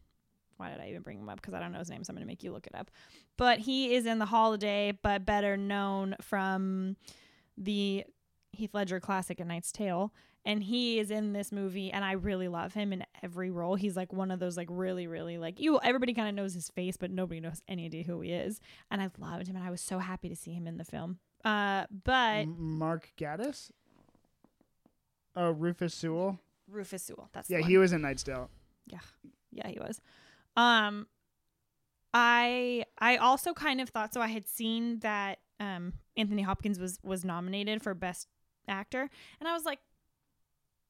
why 0.58 0.72
did 0.72 0.80
I 0.82 0.90
even 0.90 1.02
bring 1.04 1.20
him 1.20 1.30
up? 1.30 1.40
Because 1.42 1.54
I 1.54 1.60
don't 1.60 1.72
know 1.72 1.80
his 1.80 1.90
name, 1.90 2.04
so 2.04 2.12
I'm 2.12 2.16
gonna 2.16 2.26
make 2.26 2.44
you 2.44 2.52
look 2.52 2.68
it 2.68 2.76
up. 2.76 2.90
But 3.38 3.60
he 3.60 3.94
is 3.94 4.06
in 4.08 4.18
the 4.20 4.26
Holiday, 4.26 4.98
but 5.04 5.26
better 5.26 5.56
known 5.58 6.16
from 6.22 6.96
the 7.56 8.04
Heath 8.52 8.74
Ledger 8.74 9.00
classic 9.00 9.40
A 9.40 9.46
Knight's 9.46 9.72
Tale. 9.72 10.12
And 10.46 10.64
he 10.64 10.98
is 11.00 11.12
in 11.12 11.34
this 11.34 11.52
movie, 11.52 11.92
and 11.92 12.06
I 12.06 12.14
really 12.14 12.48
love 12.48 12.74
him 12.74 12.94
in 12.94 13.04
every 13.22 13.52
role. 13.52 13.76
He's 13.76 13.98
like 13.98 14.14
one 14.14 14.32
of 14.32 14.40
those 14.40 14.56
like 14.56 14.70
really, 14.72 15.06
really 15.06 15.38
like 15.38 15.60
you. 15.60 15.78
Everybody 15.84 16.14
kind 16.14 16.30
of 16.30 16.36
knows 16.36 16.54
his 16.54 16.70
face, 16.70 16.96
but 16.96 17.12
nobody 17.12 17.42
knows 17.42 17.62
any 17.68 17.84
idea 17.86 18.04
who 18.04 18.22
he 18.22 18.32
is. 18.32 18.62
And 18.90 19.02
I 19.02 19.10
loved 19.18 19.48
him, 19.48 19.58
and 19.58 19.66
I 19.66 19.70
was 19.72 19.82
so 19.82 20.00
happy 20.00 20.30
to 20.30 20.36
see 20.38 20.54
him 20.54 20.66
in 20.66 20.78
the 20.78 20.86
film. 20.86 21.20
Uh, 21.44 21.86
but 22.06 22.46
Mark 22.48 23.12
Gatiss. 23.18 23.72
uh 25.36 25.52
Rufus 25.54 25.94
Sewell. 25.94 26.40
Rufus 26.70 27.04
Sewell, 27.04 27.30
that's 27.34 27.50
Yeah, 27.50 27.60
he 27.60 27.78
was 27.78 27.92
in 27.94 28.02
Knight's 28.02 28.24
Tale. 28.24 28.50
yeah 28.88 29.00
Yeah, 29.52 29.68
he 29.68 29.80
was 29.80 30.02
um 30.58 31.08
i 32.14 32.84
i 33.00 33.18
also 33.18 33.54
kind 33.54 33.80
of 33.82 33.90
thought 33.90 34.14
so 34.14 34.22
i 34.22 34.28
had 34.28 34.48
seen 34.48 35.00
that 35.00 35.40
um 35.60 35.94
anthony 36.16 36.42
hopkins 36.42 36.80
was 36.80 37.00
was 37.04 37.24
nominated 37.26 37.82
for 37.84 37.94
best 37.94 38.28
actor 38.68 39.10
and 39.40 39.48
i 39.48 39.54
was 39.54 39.66
like 39.66 39.80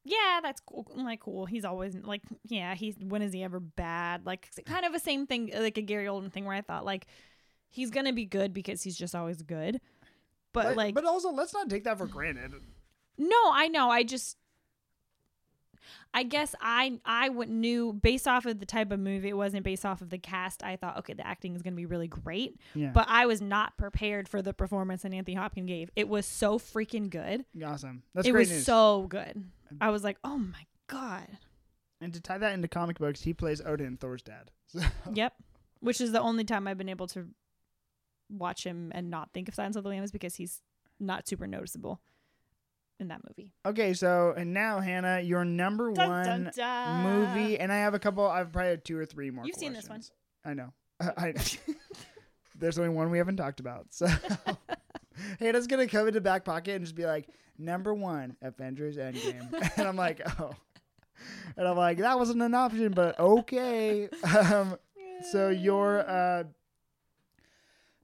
yeah 0.07 0.39
that's 0.41 0.61
cool 0.61 0.87
I'm 0.97 1.03
like 1.03 1.19
cool 1.19 1.45
he's 1.45 1.65
always 1.65 1.95
like 1.95 2.21
yeah 2.45 2.75
he's 2.75 2.95
when 2.99 3.21
is 3.21 3.33
he 3.33 3.43
ever 3.43 3.59
bad 3.59 4.25
like 4.25 4.49
kind 4.65 4.85
of 4.85 4.93
a 4.93 4.99
same 4.99 5.27
thing 5.27 5.51
like 5.53 5.77
a 5.77 5.81
gary 5.81 6.05
oldman 6.05 6.31
thing 6.31 6.45
where 6.45 6.55
i 6.55 6.61
thought 6.61 6.85
like 6.85 7.07
he's 7.69 7.91
gonna 7.91 8.13
be 8.13 8.25
good 8.25 8.53
because 8.53 8.81
he's 8.81 8.97
just 8.97 9.13
always 9.13 9.41
good 9.41 9.81
but 10.53 10.75
like 10.75 10.95
but 10.95 11.05
also 11.05 11.31
let's 11.31 11.53
not 11.53 11.69
take 11.69 11.83
that 11.83 11.97
for 11.97 12.07
granted. 12.07 12.53
no, 13.17 13.37
I 13.51 13.67
know. 13.67 13.89
I 13.89 14.03
just 14.03 14.37
I 16.13 16.23
guess 16.23 16.55
I 16.61 16.99
I 17.05 17.29
would 17.29 17.49
knew 17.49 17.93
based 17.93 18.27
off 18.27 18.45
of 18.45 18.59
the 18.59 18.65
type 18.65 18.91
of 18.91 18.99
movie 18.99 19.29
it 19.29 19.37
wasn't 19.37 19.63
based 19.63 19.85
off 19.85 20.01
of 20.01 20.09
the 20.09 20.17
cast. 20.17 20.63
I 20.63 20.75
thought 20.75 20.97
okay, 20.99 21.13
the 21.13 21.25
acting 21.25 21.55
is 21.55 21.61
going 21.61 21.73
to 21.73 21.77
be 21.77 21.85
really 21.85 22.07
great, 22.07 22.59
Yeah, 22.75 22.91
but 22.93 23.05
I 23.09 23.25
was 23.25 23.41
not 23.41 23.77
prepared 23.77 24.27
for 24.27 24.41
the 24.41 24.53
performance 24.53 25.01
that 25.03 25.13
Anthony 25.13 25.35
Hopkins 25.35 25.67
gave. 25.67 25.89
It 25.95 26.07
was 26.09 26.25
so 26.25 26.57
freaking 26.59 27.09
good. 27.09 27.45
awesome. 27.65 28.03
That's 28.13 28.27
it 28.27 28.33
was 28.33 28.49
news. 28.49 28.65
so 28.65 29.07
good. 29.09 29.43
I 29.81 29.89
was 29.89 30.03
like, 30.03 30.17
"Oh 30.23 30.37
my 30.37 30.65
god." 30.87 31.27
and 31.99 32.13
to 32.13 32.21
tie 32.21 32.37
that 32.37 32.53
into 32.53 32.67
comic 32.67 32.99
books, 32.99 33.21
he 33.21 33.33
plays 33.33 33.59
Odin, 33.65 33.97
Thor's 33.97 34.21
dad. 34.21 34.51
So, 34.67 34.81
Yep. 35.13 35.33
Which 35.79 36.01
is 36.01 36.11
the 36.11 36.19
only 36.21 36.43
time 36.43 36.67
I've 36.67 36.77
been 36.77 36.89
able 36.89 37.07
to 37.07 37.27
watch 38.29 38.65
him 38.65 38.91
and 38.93 39.09
not 39.09 39.29
think 39.33 39.47
of 39.47 39.55
Silence 39.55 39.75
of 39.75 39.83
the 39.83 39.89
Lambs 39.89 40.11
because 40.11 40.35
he's 40.35 40.61
not 40.99 41.27
super 41.27 41.47
noticeable 41.47 42.01
in 42.99 43.09
that 43.09 43.21
movie. 43.27 43.51
okay, 43.65 43.93
so 43.93 44.33
and 44.35 44.53
now 44.53 44.79
Hannah, 44.79 45.19
your 45.19 45.45
number 45.45 45.91
Dun, 45.91 46.09
one 46.09 46.25
dun, 46.25 46.51
dun. 46.55 47.03
movie, 47.03 47.59
and 47.59 47.71
I 47.71 47.77
have 47.77 47.93
a 47.93 47.99
couple. 47.99 48.25
I've 48.27 48.51
probably 48.51 48.71
had 48.71 48.85
two 48.85 48.97
or 48.97 49.05
three 49.05 49.29
more. 49.31 49.45
You've 49.45 49.55
seen 49.55 49.73
this 49.73 49.87
one. 49.89 50.01
I 50.45 50.53
know. 50.53 50.73
I 50.99 51.33
There's 52.59 52.79
only 52.79 52.89
one 52.89 53.11
we 53.11 53.19
haven't 53.19 53.37
talked 53.37 53.59
about. 53.59 53.87
So 53.91 54.07
Hannah's 55.39 55.67
gonna 55.67 55.87
come 55.87 56.07
into 56.07 56.21
back 56.21 56.43
pocket 56.45 56.75
and 56.75 56.83
just 56.85 56.95
be 56.95 57.05
like, 57.05 57.27
number 57.57 57.93
one, 57.93 58.35
Avengers 58.41 58.97
Endgame, 58.97 59.51
and 59.77 59.87
I'm 59.87 59.95
like, 59.95 60.21
oh, 60.39 60.51
and 61.55 61.67
I'm 61.67 61.77
like, 61.77 61.99
that 61.99 62.17
wasn't 62.17 62.41
an 62.41 62.53
option, 62.53 62.91
but 62.93 63.19
okay. 63.19 64.09
Um, 64.23 64.77
so 65.31 65.49
your 65.49 65.99
uh, 66.07 66.43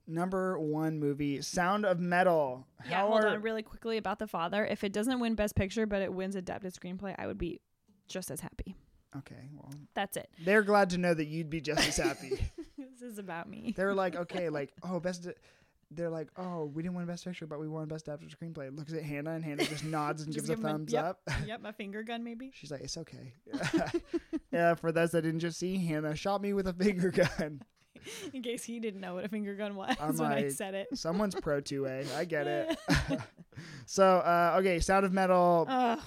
number 0.07 0.59
one 0.59 0.99
movie, 0.99 1.41
Sound 1.41 1.85
of 1.85 1.99
Metal. 1.99 2.67
Yeah, 2.89 2.97
How 3.01 3.07
hold 3.07 3.23
are- 3.23 3.27
on 3.29 3.41
really 3.41 3.63
quickly 3.63 3.97
about 3.97 4.19
the 4.19 4.27
father. 4.27 4.65
If 4.65 4.83
it 4.83 4.93
doesn't 4.93 5.19
win 5.19 5.35
Best 5.35 5.55
Picture, 5.55 5.85
but 5.85 6.01
it 6.01 6.13
wins 6.13 6.35
Adapted 6.35 6.73
Screenplay, 6.73 7.15
I 7.17 7.27
would 7.27 7.37
be 7.37 7.61
just 8.07 8.29
as 8.31 8.41
happy. 8.41 8.75
Okay, 9.15 9.47
well, 9.55 9.71
That's 9.93 10.17
it. 10.17 10.29
they're 10.43 10.63
glad 10.63 10.89
to 10.91 10.97
know 10.97 11.13
that 11.13 11.25
you'd 11.25 11.49
be 11.49 11.61
just 11.61 11.87
as 11.87 11.97
happy. 11.97 12.31
this 12.77 13.01
is 13.03 13.19
about 13.19 13.47
me. 13.47 13.73
They're 13.77 13.93
like, 13.93 14.15
okay, 14.23 14.49
like, 14.49 14.73
oh, 14.83 14.99
best. 14.99 15.27
They're 15.91 16.09
like, 16.09 16.29
oh, 16.37 16.65
we 16.73 16.81
didn't 16.81 16.95
win 16.95 17.05
best 17.05 17.23
picture, 17.23 17.45
but 17.45 17.59
we 17.59 17.67
won 17.67 17.87
best 17.87 18.07
adapted 18.07 18.31
screenplay. 18.35 18.75
Looks 18.75 18.91
at 18.93 19.03
Hannah, 19.03 19.33
and 19.33 19.45
Hannah 19.45 19.63
just 19.65 19.83
nods 19.85 20.23
and 20.23 20.33
Just 20.33 20.47
gives 20.47 20.49
a 20.49 20.55
give 20.55 20.65
'em 20.65 20.65
a- 20.65 20.73
thumbs 20.79 20.93
yep. 20.93 21.05
up. 21.05 21.19
yep, 21.45 21.61
my 21.61 21.71
finger 21.71 22.01
gun 22.01 22.23
maybe. 22.23 22.49
She's 22.55 22.71
like, 22.71 22.81
it's 22.81 22.97
okay. 22.97 23.33
yeah, 24.51 24.73
for 24.73 24.91
those 24.91 25.11
that 25.11 25.21
didn't 25.21 25.41
just 25.41 25.59
see, 25.59 25.77
Hannah 25.85 26.15
shot 26.15 26.41
me 26.41 26.53
with 26.53 26.67
a 26.67 26.73
finger 26.73 27.11
gun. 27.11 27.61
In 28.33 28.41
case 28.41 28.63
he 28.63 28.79
didn't 28.79 29.01
know 29.01 29.15
what 29.15 29.25
a 29.25 29.29
finger 29.29 29.55
gun 29.55 29.75
was 29.75 29.95
I'm 29.99 30.15
when 30.17 30.31
I 30.31 30.35
like- 30.41 30.51
said 30.51 30.73
it. 30.73 30.87
Someone's 30.93 31.35
pro 31.35 31.61
2A. 31.61 32.15
I 32.15 32.25
get 32.25 32.47
it. 32.47 32.77
so, 33.85 34.03
uh, 34.05 34.57
okay, 34.59 34.79
Sound 34.79 35.05
of 35.05 35.13
Metal. 35.13 35.65
Ugh. 35.69 35.99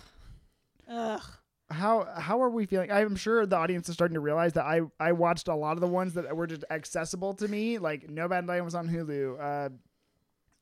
Ugh. 0.91 1.21
How 1.69 2.05
how 2.17 2.41
are 2.43 2.49
we 2.51 2.65
feeling? 2.65 2.93
I'm 2.93 3.17
sure 3.17 3.45
the 3.45 3.57
audience 3.57 3.89
is 3.89 3.95
starting 3.95 4.15
to 4.15 4.21
realize 4.21 4.53
that 4.53 4.65
I 4.67 4.83
I 5.01 5.11
watched 5.13 5.49
a 5.49 5.55
lot 5.57 5.73
of 5.73 5.81
the 5.81 5.89
ones 5.89 6.15
that 6.15 6.37
were 6.37 6.47
just 6.47 6.63
accessible 6.71 7.35
to 7.35 7.49
me. 7.49 7.79
Like 7.79 8.07
Nomadland 8.07 8.65
was 8.65 8.77
on 8.77 8.89
Hulu. 8.89 9.41
Uh, 9.41 9.69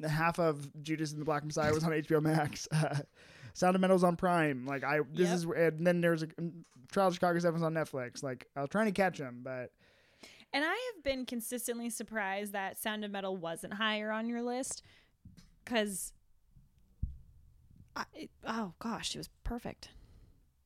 the 0.01 0.09
half 0.09 0.39
of 0.41 0.67
Judas 0.83 1.13
and 1.13 1.21
the 1.21 1.27
Black 1.27 1.45
Messiah 1.45 1.75
was 1.75 1.85
on 1.85 1.91
HBO 1.93 2.23
Max. 2.23 2.67
Uh, 2.73 3.01
Sound 3.53 3.75
of 3.75 3.83
Metal 3.83 3.95
was 3.97 4.03
on 4.05 4.17
Prime. 4.17 4.65
Like 4.65 4.83
I 4.83 5.01
this 5.13 5.29
Yep. 5.29 5.35
is 5.37 5.45
and 5.45 5.87
then 5.87 6.01
there's 6.01 6.23
a 6.23 6.29
Trial 6.91 7.09
of 7.09 7.15
Chicago 7.15 7.39
Seven 7.39 7.63
on 7.63 7.75
Netflix. 7.75 8.23
Like 8.23 8.47
I 8.57 8.63
was 8.63 8.71
trying 8.71 8.87
to 8.87 8.93
catch 8.93 9.19
them, 9.19 9.41
but 9.45 9.73
And 10.55 10.65
I 10.65 10.69
have 10.95 11.03
been 11.03 11.27
consistently 11.27 11.91
surprised 11.91 12.53
that 12.53 12.79
Sound 12.79 13.05
of 13.05 13.11
Metal 13.11 13.37
wasn't 13.37 13.75
higher 13.75 14.13
on 14.13 14.29
your 14.29 14.41
list 14.41 14.83
because, 15.65 16.13
oh 18.47 18.73
gosh, 18.79 19.17
it 19.17 19.19
was 19.19 19.29
perfect. 19.43 19.89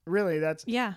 really 0.07 0.39
that's 0.39 0.65
Yeah. 0.67 0.95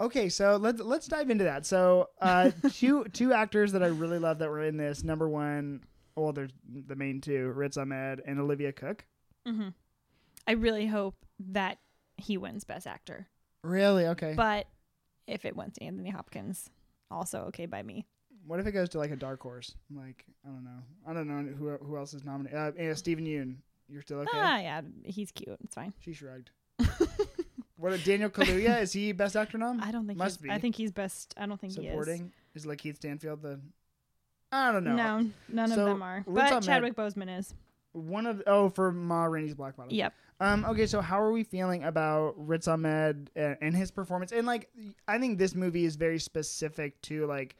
Okay, 0.00 0.28
so 0.28 0.56
let's 0.56 0.80
let's 0.80 1.06
dive 1.06 1.30
into 1.30 1.44
that. 1.44 1.64
So, 1.66 2.08
uh, 2.20 2.50
two 2.72 3.04
two 3.12 3.32
actors 3.32 3.70
that 3.72 3.82
I 3.84 3.86
really 3.86 4.18
love 4.18 4.40
that 4.40 4.50
were 4.50 4.64
in 4.64 4.76
this. 4.76 5.04
Number 5.04 5.28
one, 5.28 5.84
well, 6.16 6.32
there's 6.32 6.50
the 6.68 6.96
main 6.96 7.20
two, 7.20 7.52
Riz 7.52 7.76
Ahmed 7.76 8.22
and 8.26 8.40
Olivia 8.40 8.72
Cooke. 8.72 9.04
hmm 9.46 9.68
I 10.48 10.52
really 10.52 10.86
hope 10.86 11.14
that 11.38 11.78
he 12.16 12.36
wins 12.38 12.64
Best 12.64 12.88
Actor. 12.88 13.28
Really? 13.62 14.06
Okay. 14.06 14.34
But 14.36 14.66
if 15.28 15.44
it 15.44 15.54
went 15.56 15.74
to 15.74 15.84
Anthony 15.84 16.10
Hopkins, 16.10 16.70
also 17.08 17.42
okay 17.44 17.66
by 17.66 17.82
me. 17.84 18.04
What 18.46 18.60
if 18.60 18.66
it 18.66 18.72
goes 18.72 18.88
to 18.90 18.98
like 18.98 19.10
a 19.10 19.16
dark 19.16 19.40
horse? 19.40 19.74
Like 19.94 20.24
I 20.44 20.48
don't 20.48 20.64
know. 20.64 20.82
I 21.06 21.12
don't 21.12 21.28
know 21.28 21.52
who 21.52 21.76
who 21.84 21.96
else 21.96 22.14
is 22.14 22.24
nominated. 22.24 22.58
Uh, 22.58 22.72
yeah, 22.78 22.94
Steven 22.94 23.24
Yeun. 23.24 23.56
You're 23.88 24.02
still 24.02 24.18
okay? 24.20 24.30
Ah, 24.34 24.58
yeah, 24.58 24.80
he's 25.04 25.30
cute. 25.30 25.56
It's 25.64 25.74
fine. 25.74 25.92
She 26.00 26.12
shrugged. 26.12 26.50
what? 27.76 28.02
Daniel 28.04 28.30
Kaluuya 28.30 28.82
is 28.82 28.92
he 28.92 29.12
best 29.12 29.36
actor 29.36 29.58
nom? 29.58 29.80
I 29.80 29.90
don't 29.90 30.06
think 30.06 30.18
Must 30.18 30.40
he's, 30.40 30.50
I 30.50 30.58
think 30.58 30.74
he's 30.74 30.90
best. 30.90 31.34
I 31.36 31.46
don't 31.46 31.60
think 31.60 31.72
Supporting 31.72 32.32
is. 32.54 32.66
Lakeith 32.66 32.96
Stanfield 32.96 33.42
the. 33.42 33.60
I 34.52 34.72
don't 34.72 34.84
know. 34.84 34.94
No, 34.94 35.30
none 35.48 35.68
So, 35.68 35.80
of 35.80 35.86
them 35.86 36.02
are. 36.02 36.24
But 36.26 36.60
Chadwick 36.60 36.94
Boseman 36.94 37.38
is. 37.38 37.54
One 37.92 38.26
of 38.26 38.42
oh 38.46 38.68
for 38.68 38.92
Ma 38.92 39.24
Rainey's 39.24 39.54
Black 39.54 39.76
Bottom. 39.76 39.92
Yep. 39.92 40.12
Um. 40.40 40.64
Okay. 40.66 40.86
So 40.86 41.00
how 41.00 41.20
are 41.20 41.32
we 41.32 41.44
feeling 41.44 41.84
about 41.84 42.34
Riz 42.36 42.68
Ahmed 42.68 43.30
and, 43.34 43.56
and 43.60 43.76
his 43.76 43.90
performance? 43.90 44.32
And 44.32 44.46
like, 44.46 44.68
I 45.08 45.18
think 45.18 45.38
this 45.38 45.54
movie 45.54 45.84
is 45.84 45.96
very 45.96 46.18
specific 46.18 47.00
to 47.02 47.26
like, 47.26 47.56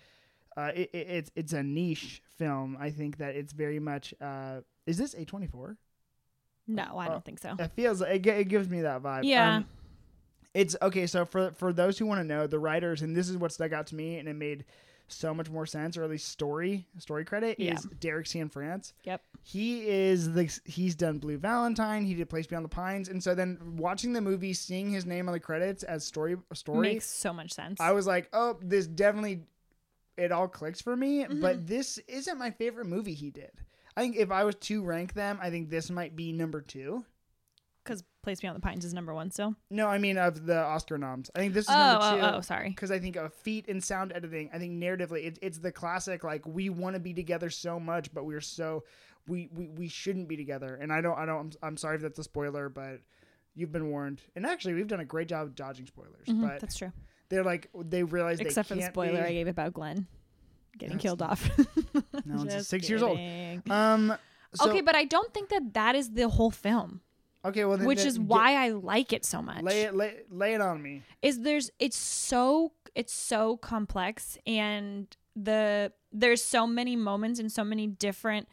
uh, 0.56 0.72
it, 0.74 0.90
it, 0.92 1.06
it's 1.08 1.30
it's 1.36 1.52
a 1.52 1.62
niche 1.62 2.22
film. 2.36 2.76
I 2.80 2.90
think 2.90 3.18
that 3.18 3.34
it's 3.36 3.52
very 3.52 3.78
much. 3.78 4.14
Uh, 4.20 4.60
is 4.86 4.96
this 4.98 5.14
a 5.14 5.24
twenty 5.24 5.46
four? 5.46 5.76
No, 6.66 6.98
I 6.98 7.06
Oh, 7.06 7.10
don't 7.10 7.24
think 7.24 7.38
so. 7.38 7.54
It 7.58 7.70
feels 7.72 8.00
it, 8.00 8.26
it 8.26 8.48
gives 8.48 8.68
me 8.68 8.82
that 8.82 9.02
vibe. 9.02 9.24
Yeah. 9.24 9.56
Um, 9.56 9.66
it's 10.54 10.74
okay. 10.82 11.06
So 11.06 11.24
for 11.24 11.50
for 11.52 11.72
those 11.72 11.98
who 11.98 12.06
want 12.06 12.20
to 12.20 12.24
know, 12.24 12.46
the 12.46 12.58
writers 12.58 13.02
and 13.02 13.14
this 13.14 13.28
is 13.28 13.36
what 13.36 13.52
stuck 13.52 13.72
out 13.72 13.86
to 13.88 13.94
me, 13.94 14.18
and 14.18 14.28
it 14.28 14.34
made 14.34 14.64
so 15.08 15.32
much 15.32 15.48
more 15.48 15.66
sense, 15.66 15.96
or 15.96 16.02
at 16.02 16.10
least 16.10 16.28
story 16.28 16.84
story 16.98 17.24
credit 17.24 17.60
Yeah. 17.60 17.74
is 17.74 17.84
Derek 18.00 18.26
Cianfrance. 18.26 18.92
Yep. 19.04 19.22
He 19.44 19.88
is 19.88 20.32
the 20.32 20.52
he's 20.64 20.96
done 20.96 21.18
Blue 21.18 21.38
Valentine. 21.38 22.04
He 22.04 22.14
did 22.14 22.28
Place 22.28 22.48
Beyond 22.48 22.64
the 22.64 22.68
Pines, 22.70 23.08
and 23.08 23.22
so 23.22 23.32
then 23.34 23.58
watching 23.76 24.12
the 24.14 24.20
movie, 24.20 24.52
seeing 24.52 24.90
his 24.90 25.06
name 25.06 25.28
on 25.28 25.32
the 25.32 25.38
credits 25.40 25.84
as 25.84 26.04
story 26.04 26.36
story, 26.54 26.88
Makes 26.88 27.06
so 27.06 27.32
much 27.32 27.52
sense. 27.52 27.80
I 27.80 27.92
was 27.92 28.06
like, 28.08 28.28
oh, 28.32 28.58
this 28.60 28.88
definitely 28.88 29.42
it 30.16 30.32
all 30.32 30.48
clicks 30.48 30.80
for 30.80 30.96
me. 30.96 31.24
Mm-hmm. 31.24 31.40
But 31.40 31.66
this 31.66 31.98
isn't 32.08 32.38
my 32.38 32.50
favorite 32.50 32.86
movie 32.86 33.14
he 33.14 33.30
did. 33.30 33.50
I 33.96 34.02
think 34.02 34.16
if 34.16 34.30
I 34.30 34.44
was 34.44 34.54
to 34.56 34.82
rank 34.82 35.14
them, 35.14 35.38
I 35.40 35.50
think 35.50 35.70
this 35.70 35.90
might 35.90 36.14
be 36.16 36.32
number 36.32 36.60
two. 36.60 37.04
Because 37.82 38.02
Place 38.22 38.40
Beyond 38.40 38.56
the 38.56 38.60
Pines 38.60 38.84
is 38.84 38.92
number 38.92 39.14
one 39.14 39.30
still. 39.30 39.54
No, 39.70 39.86
I 39.86 39.98
mean 39.98 40.18
of 40.18 40.44
the 40.44 40.58
Oscar 40.58 40.98
noms. 40.98 41.30
I 41.36 41.38
think 41.38 41.54
this 41.54 41.66
is 41.66 41.70
Oh, 41.70 41.92
number 41.92 42.04
oh, 42.04 42.30
two. 42.30 42.36
oh, 42.36 42.40
sorry. 42.40 42.68
Because 42.70 42.90
I 42.90 42.98
think 42.98 43.14
of 43.16 43.32
feat 43.32 43.66
in 43.66 43.80
sound 43.80 44.12
editing, 44.12 44.50
I 44.52 44.58
think 44.58 44.72
narratively, 44.82 45.24
it, 45.26 45.38
it's 45.40 45.58
the 45.58 45.70
classic 45.70 46.24
like 46.24 46.44
we 46.46 46.68
want 46.68 46.94
to 46.94 47.00
be 47.00 47.14
together 47.14 47.48
so 47.48 47.78
much, 47.78 48.12
but 48.12 48.24
we're 48.26 48.40
so 48.40 48.82
we, 49.28 49.48
we 49.52 49.68
we 49.68 49.88
shouldn't 49.88 50.28
be 50.28 50.36
together. 50.36 50.74
And 50.80 50.92
I 50.92 51.00
don't 51.00 51.16
I 51.16 51.26
don't 51.26 51.56
I'm, 51.62 51.68
I'm 51.68 51.76
sorry 51.76 51.94
if 51.96 52.02
that's 52.02 52.18
a 52.18 52.24
spoiler, 52.24 52.68
but 52.68 53.00
you've 53.54 53.72
been 53.72 53.88
warned. 53.90 54.20
And 54.34 54.44
actually, 54.44 54.74
we've 54.74 54.88
done 54.88 55.00
a 55.00 55.04
great 55.04 55.28
job 55.28 55.46
of 55.46 55.54
dodging 55.54 55.86
spoilers. 55.86 56.26
Mhm, 56.26 56.42
But 56.42 56.60
that's 56.60 56.76
true. 56.76 56.92
They're 57.28 57.44
like 57.44 57.70
they 57.74 58.02
realize 58.02 58.40
Except 58.40 58.68
they 58.68 58.74
for 58.76 58.80
the 58.80 58.86
spoiler 58.86 59.22
I 59.24 59.32
gave 59.32 59.48
about 59.48 59.72
Glenn 59.74 60.06
getting 60.78 60.96
That's- 60.98 61.02
killed 61.02 61.22
off. 61.22 61.48
No, 62.24 62.42
it's 62.48 62.68
six 62.68 62.88
years 62.88 63.02
old. 63.02 63.18
Um. 63.70 64.16
So, 64.54 64.70
okay, 64.70 64.80
but 64.80 64.94
I 64.94 65.04
don't 65.04 65.34
think 65.34 65.48
that 65.50 65.74
that 65.74 65.94
is 65.96 66.10
the 66.12 66.28
whole 66.28 66.50
film, 66.50 67.00
okay. 67.44 67.64
Well, 67.66 67.76
then, 67.76 67.86
which 67.86 67.98
then 67.98 68.06
is 68.06 68.18
get- 68.18 68.26
why 68.26 68.54
I 68.54 68.70
like 68.70 69.12
it 69.12 69.24
so 69.24 69.42
much. 69.42 69.62
lay 69.62 69.82
it 69.82 69.94
lay, 69.94 70.20
lay 70.30 70.54
it 70.54 70.60
on 70.60 70.82
me. 70.82 71.02
is 71.20 71.40
there's 71.40 71.70
it's 71.78 71.96
so 71.98 72.72
it's 72.94 73.12
so 73.12 73.56
complex 73.58 74.38
and 74.46 75.14
the 75.34 75.92
there's 76.12 76.42
so 76.42 76.66
many 76.66 76.96
moments 76.96 77.38
and 77.38 77.52
so 77.52 77.62
many 77.64 77.86
different 77.86 78.48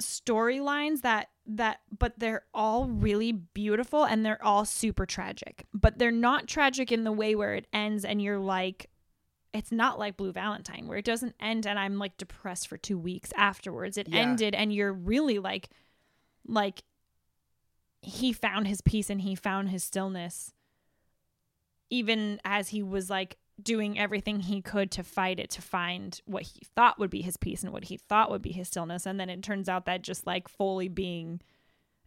storylines 0.00 1.00
that 1.02 1.28
that 1.48 1.80
but 1.96 2.18
they're 2.18 2.44
all 2.52 2.86
really 2.88 3.32
beautiful 3.32 4.04
and 4.04 4.24
they're 4.26 4.42
all 4.44 4.64
super 4.64 5.06
tragic 5.06 5.64
but 5.72 5.98
they're 5.98 6.10
not 6.10 6.46
tragic 6.48 6.90
in 6.90 7.04
the 7.04 7.12
way 7.12 7.34
where 7.34 7.54
it 7.54 7.66
ends 7.72 8.04
and 8.04 8.20
you're 8.20 8.38
like 8.38 8.90
it's 9.54 9.70
not 9.72 9.98
like 9.98 10.16
blue 10.16 10.32
valentine 10.32 10.86
where 10.88 10.98
it 10.98 11.04
doesn't 11.04 11.34
end 11.40 11.64
and 11.66 11.78
i'm 11.78 11.98
like 11.98 12.16
depressed 12.16 12.66
for 12.68 12.76
two 12.76 12.98
weeks 12.98 13.30
afterwards 13.36 13.96
it 13.96 14.08
Yeah. 14.08 14.20
ended 14.22 14.54
and 14.54 14.72
you're 14.72 14.92
really 14.92 15.38
like 15.38 15.68
like 16.46 16.82
he 18.02 18.32
found 18.32 18.66
his 18.66 18.80
peace 18.80 19.08
and 19.08 19.20
he 19.20 19.34
found 19.34 19.68
his 19.70 19.84
stillness 19.84 20.52
even 21.90 22.40
as 22.44 22.70
he 22.70 22.82
was 22.82 23.08
like 23.08 23.36
doing 23.62 23.98
everything 23.98 24.40
he 24.40 24.60
could 24.60 24.90
to 24.90 25.02
fight 25.02 25.40
it 25.40 25.48
to 25.50 25.62
find 25.62 26.20
what 26.26 26.42
he 26.42 26.60
thought 26.74 26.98
would 26.98 27.10
be 27.10 27.22
his 27.22 27.36
peace 27.38 27.62
and 27.62 27.72
what 27.72 27.84
he 27.84 27.96
thought 27.96 28.30
would 28.30 28.42
be 28.42 28.52
his 28.52 28.68
stillness 28.68 29.06
and 29.06 29.18
then 29.18 29.30
it 29.30 29.42
turns 29.42 29.68
out 29.68 29.86
that 29.86 30.02
just 30.02 30.26
like 30.26 30.46
fully 30.46 30.88
being 30.88 31.40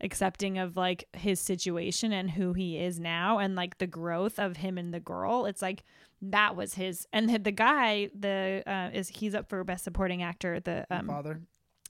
accepting 0.02 0.58
of 0.58 0.78
like 0.78 1.06
his 1.14 1.40
situation 1.40 2.14
and 2.14 2.32
who 2.32 2.54
he 2.54 2.78
is 2.78 3.00
now 3.00 3.38
and 3.40 3.56
like 3.56 3.80
the 3.80 3.88
growth 3.88 4.40
of 4.40 4.58
him 4.58 4.78
and 4.78 4.94
the 4.94 5.00
girl 5.00 5.46
it's 5.46 5.62
like 5.62 5.84
that 6.22 6.56
was 6.56 6.76
his 6.76 7.08
and 7.12 7.28
the, 7.30 7.38
the 7.40 7.52
guy 7.52 8.10
the 8.18 8.64
uh 8.68 8.90
is 8.94 9.10
he's 9.10 9.34
up 9.36 9.50
for 9.50 9.62
best 9.64 9.84
supporting 9.84 10.22
actor 10.24 10.60
the 10.60 10.86
um 10.92 11.08
father. 11.08 11.42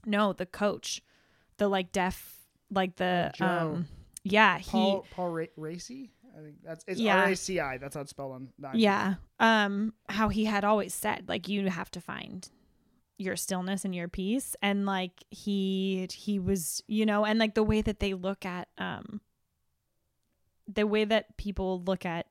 no 0.06 0.32
the 0.32 0.46
coach 0.46 1.02
the 1.58 1.68
like 1.68 1.92
deaf 1.92 2.36
like 2.72 2.96
the 2.96 3.30
Oh, 3.34 3.36
Joe. 3.36 3.44
um 3.46 3.86
yeah 4.24 4.58
he 4.58 4.70
Paul 4.70 5.06
Paul 5.12 5.28
Ra- 5.30 5.44
Raci. 5.58 6.08
I 6.36 6.42
think 6.42 6.56
that's 6.64 6.84
it's 6.86 7.00
Yeah. 7.00 7.22
R 7.24 7.28
A 7.30 7.36
C 7.36 7.60
I. 7.60 7.78
That's 7.78 7.94
how 7.94 8.00
it's 8.02 8.10
spelled 8.10 8.32
on. 8.32 8.48
yeah 8.74 9.14
um 9.38 9.92
how 10.08 10.28
he 10.28 10.44
had 10.44 10.64
always 10.64 10.94
said 10.94 11.24
like 11.28 11.48
you 11.48 11.68
have 11.68 11.90
to 11.92 12.00
find 12.00 12.48
your 13.18 13.36
stillness 13.36 13.84
and 13.84 13.94
your 13.94 14.08
peace 14.08 14.56
and 14.62 14.86
like 14.86 15.24
he 15.30 16.08
he 16.12 16.38
was 16.38 16.82
you 16.86 17.04
know 17.04 17.24
and 17.24 17.38
like 17.38 17.54
the 17.54 17.62
way 17.62 17.82
that 17.82 18.00
they 18.00 18.14
look 18.14 18.46
at 18.46 18.68
um 18.78 19.20
the 20.72 20.86
way 20.86 21.04
that 21.04 21.36
people 21.36 21.82
look 21.82 22.06
at 22.06 22.26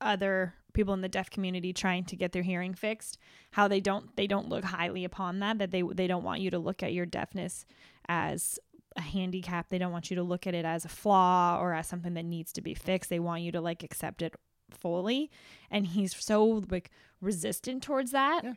other 0.00 0.54
people 0.72 0.94
in 0.94 1.00
the 1.00 1.08
deaf 1.08 1.30
community 1.30 1.72
trying 1.72 2.04
to 2.04 2.14
get 2.14 2.30
their 2.32 2.42
hearing 2.42 2.74
fixed 2.74 3.18
how 3.52 3.66
they 3.66 3.80
don't 3.80 4.14
they 4.16 4.26
don't 4.26 4.48
look 4.48 4.64
highly 4.64 5.04
upon 5.04 5.40
that 5.40 5.58
that 5.58 5.70
they 5.72 5.82
they 5.82 6.06
don't 6.06 6.22
want 6.22 6.40
you 6.40 6.50
to 6.50 6.58
look 6.58 6.82
at 6.82 6.92
your 6.92 7.06
deafness 7.06 7.64
as 8.08 8.58
a 8.96 9.00
handicap 9.00 9.68
they 9.68 9.78
don't 9.78 9.92
want 9.92 10.10
you 10.10 10.16
to 10.16 10.22
look 10.22 10.46
at 10.46 10.54
it 10.54 10.64
as 10.64 10.84
a 10.84 10.88
flaw 10.88 11.58
or 11.60 11.72
as 11.74 11.86
something 11.86 12.14
that 12.14 12.24
needs 12.24 12.52
to 12.52 12.60
be 12.60 12.74
fixed 12.74 13.08
they 13.10 13.20
want 13.20 13.42
you 13.42 13.52
to 13.52 13.60
like 13.60 13.82
accept 13.82 14.20
it 14.22 14.34
fully 14.70 15.30
and 15.70 15.88
he's 15.88 16.14
so 16.16 16.62
like 16.70 16.90
resistant 17.20 17.82
towards 17.82 18.10
that 18.12 18.42
Yeah. 18.44 18.52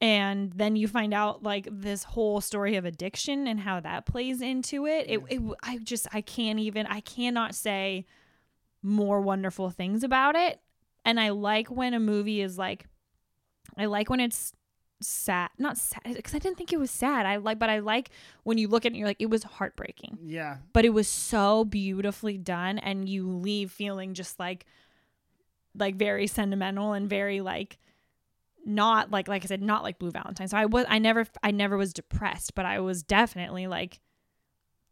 and 0.00 0.52
then 0.52 0.76
you 0.76 0.86
find 0.88 1.12
out 1.12 1.42
like 1.42 1.66
this 1.70 2.04
whole 2.04 2.40
story 2.40 2.76
of 2.76 2.84
addiction 2.84 3.46
and 3.46 3.60
how 3.60 3.80
that 3.80 4.06
plays 4.06 4.40
into 4.40 4.86
it. 4.86 5.06
It, 5.08 5.20
it 5.28 5.42
I 5.62 5.78
just 5.78 6.06
I 6.12 6.20
can't 6.20 6.58
even 6.60 6.86
I 6.86 7.00
cannot 7.00 7.54
say 7.54 8.06
more 8.82 9.20
wonderful 9.20 9.70
things 9.70 10.04
about 10.04 10.36
it. 10.36 10.60
And 11.04 11.18
I 11.18 11.30
like 11.30 11.68
when 11.68 11.94
a 11.94 12.00
movie 12.00 12.40
is 12.40 12.56
like 12.58 12.86
I 13.76 13.86
like 13.86 14.08
when 14.08 14.20
it's 14.20 14.52
sad, 15.00 15.50
not 15.58 15.76
sad 15.78 16.02
because 16.14 16.34
I 16.34 16.38
didn't 16.38 16.58
think 16.58 16.72
it 16.72 16.78
was 16.78 16.90
sad. 16.90 17.24
I 17.26 17.36
like 17.36 17.58
but 17.58 17.70
I 17.70 17.78
like 17.78 18.10
when 18.42 18.58
you 18.58 18.68
look 18.68 18.84
at 18.84 18.86
it 18.86 18.88
and 18.90 18.96
you're 18.96 19.06
like 19.08 19.20
it 19.20 19.30
was 19.30 19.42
heartbreaking 19.44 20.18
Yeah. 20.24 20.58
but 20.72 20.84
it 20.84 20.90
was 20.90 21.06
so 21.08 21.64
beautifully 21.64 22.36
done 22.38 22.78
and 22.78 23.08
you 23.08 23.28
leave 23.28 23.70
feeling 23.70 24.14
just 24.14 24.38
like 24.40 24.66
like 25.74 25.94
very 25.96 26.26
sentimental 26.26 26.92
and 26.94 27.08
very 27.08 27.40
like 27.40 27.78
not 28.66 29.10
like 29.10 29.28
like 29.28 29.44
I 29.44 29.46
said 29.46 29.62
not 29.62 29.82
like 29.82 29.98
Blue 29.98 30.10
Valentine. 30.10 30.48
So 30.48 30.56
I 30.56 30.66
was 30.66 30.84
I 30.88 30.98
never 30.98 31.26
I 31.42 31.52
never 31.52 31.76
was 31.76 31.92
depressed, 31.92 32.54
but 32.54 32.66
I 32.66 32.80
was 32.80 33.02
definitely 33.02 33.66
like 33.66 34.00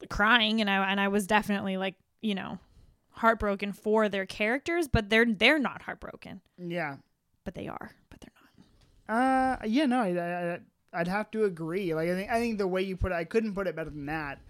crying 0.08 0.60
and 0.60 0.70
I 0.70 0.90
and 0.90 1.00
I 1.00 1.08
was 1.08 1.26
definitely 1.26 1.76
like, 1.76 1.94
you 2.22 2.34
know, 2.34 2.58
heartbroken 3.10 3.72
for 3.72 4.08
their 4.08 4.26
characters, 4.26 4.88
but 4.88 5.10
they're 5.10 5.26
they're 5.26 5.58
not 5.58 5.82
heartbroken, 5.82 6.42
Yeah. 6.58 6.96
but 7.44 7.54
they 7.54 7.66
are, 7.66 7.90
but 8.10 8.20
they're 8.20 8.30
not. 8.35 8.35
Uh, 9.08 9.56
yeah, 9.64 9.86
no, 9.86 10.00
I, 10.00 10.54
I, 10.54 10.58
I'd 10.92 11.08
have 11.08 11.30
to 11.32 11.44
agree. 11.44 11.94
Like, 11.94 12.08
I 12.08 12.14
think, 12.14 12.30
I 12.30 12.40
think 12.40 12.58
the 12.58 12.66
way 12.66 12.82
you 12.82 12.96
put 12.96 13.12
it, 13.12 13.16
I 13.16 13.24
couldn't 13.24 13.54
put 13.54 13.66
it 13.66 13.76
better 13.76 13.90
than 13.90 14.06
that. 14.06 14.40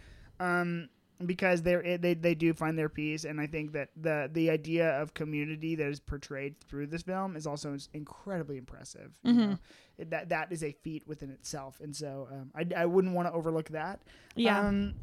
Um, 0.41 0.89
because 1.25 1.63
they're 1.63 1.97
they 1.97 2.13
they 2.13 2.35
do 2.35 2.53
find 2.53 2.79
their 2.79 2.91
peace, 2.91 3.25
and 3.25 3.41
I 3.41 3.47
think 3.47 3.73
that 3.73 3.89
the 3.97 4.29
the 4.31 4.51
idea 4.51 5.01
of 5.01 5.15
community 5.15 5.75
that 5.75 5.87
is 5.89 5.99
portrayed 5.99 6.61
through 6.61 6.89
this 6.89 7.01
film 7.03 7.37
is 7.37 7.47
also 7.47 7.75
incredibly 7.95 8.59
impressive. 8.59 9.13
You 9.23 9.33
Mhm. 9.33 9.37
know? 9.49 9.59
It- 9.97 10.11
that 10.11 10.29
that 10.29 10.53
is 10.53 10.63
a 10.63 10.73
feat 10.73 11.05
within 11.07 11.31
itself, 11.31 11.81
and 11.81 11.97
so 11.97 12.29
um, 12.31 12.51
I 12.55 12.83
I 12.83 12.85
wouldn't 12.85 13.15
want 13.15 13.29
to 13.29 13.33
overlook 13.33 13.71
that. 13.71 14.03
Yeah. 14.35 14.61
Um, 14.61 14.95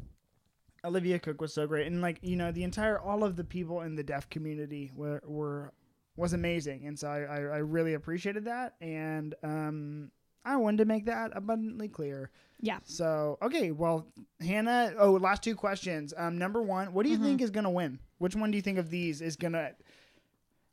Olivia 0.84 1.18
Cooke 1.18 1.40
was 1.40 1.52
so 1.52 1.66
great, 1.66 1.88
and 1.88 2.00
like 2.00 2.20
you 2.22 2.36
know, 2.36 2.52
the 2.52 2.62
entire 2.62 2.96
all 2.96 3.24
of 3.24 3.34
the 3.34 3.42
people 3.42 3.80
in 3.80 3.96
the 3.96 4.04
deaf 4.04 4.30
community 4.30 4.92
were 4.94 5.20
were 5.26 5.72
was 6.16 6.32
amazing, 6.32 6.86
and 6.86 6.98
so 6.98 7.08
I 7.08 7.20
I, 7.22 7.36
I 7.38 7.58
really 7.58 7.94
appreciated 7.94 8.44
that, 8.44 8.74
and 8.80 9.34
um, 9.42 10.10
I 10.44 10.56
wanted 10.56 10.78
to 10.78 10.84
make 10.84 11.06
that 11.06 11.32
abundantly 11.34 11.88
clear. 11.88 12.30
Yeah. 12.60 12.78
So 12.84 13.38
okay, 13.42 13.70
well, 13.72 14.06
Hannah. 14.40 14.94
Oh, 14.98 15.12
last 15.12 15.42
two 15.42 15.54
questions. 15.54 16.14
Um, 16.16 16.38
number 16.38 16.62
one, 16.62 16.92
what 16.92 17.04
do 17.04 17.10
you 17.10 17.18
Mhm. 17.18 17.22
think 17.22 17.42
is 17.42 17.50
gonna 17.50 17.70
win? 17.70 17.98
Which 18.18 18.36
one 18.36 18.50
do 18.50 18.56
you 18.56 18.62
think 18.62 18.78
of 18.78 18.90
these 18.90 19.20
is 19.20 19.36
gonna? 19.36 19.72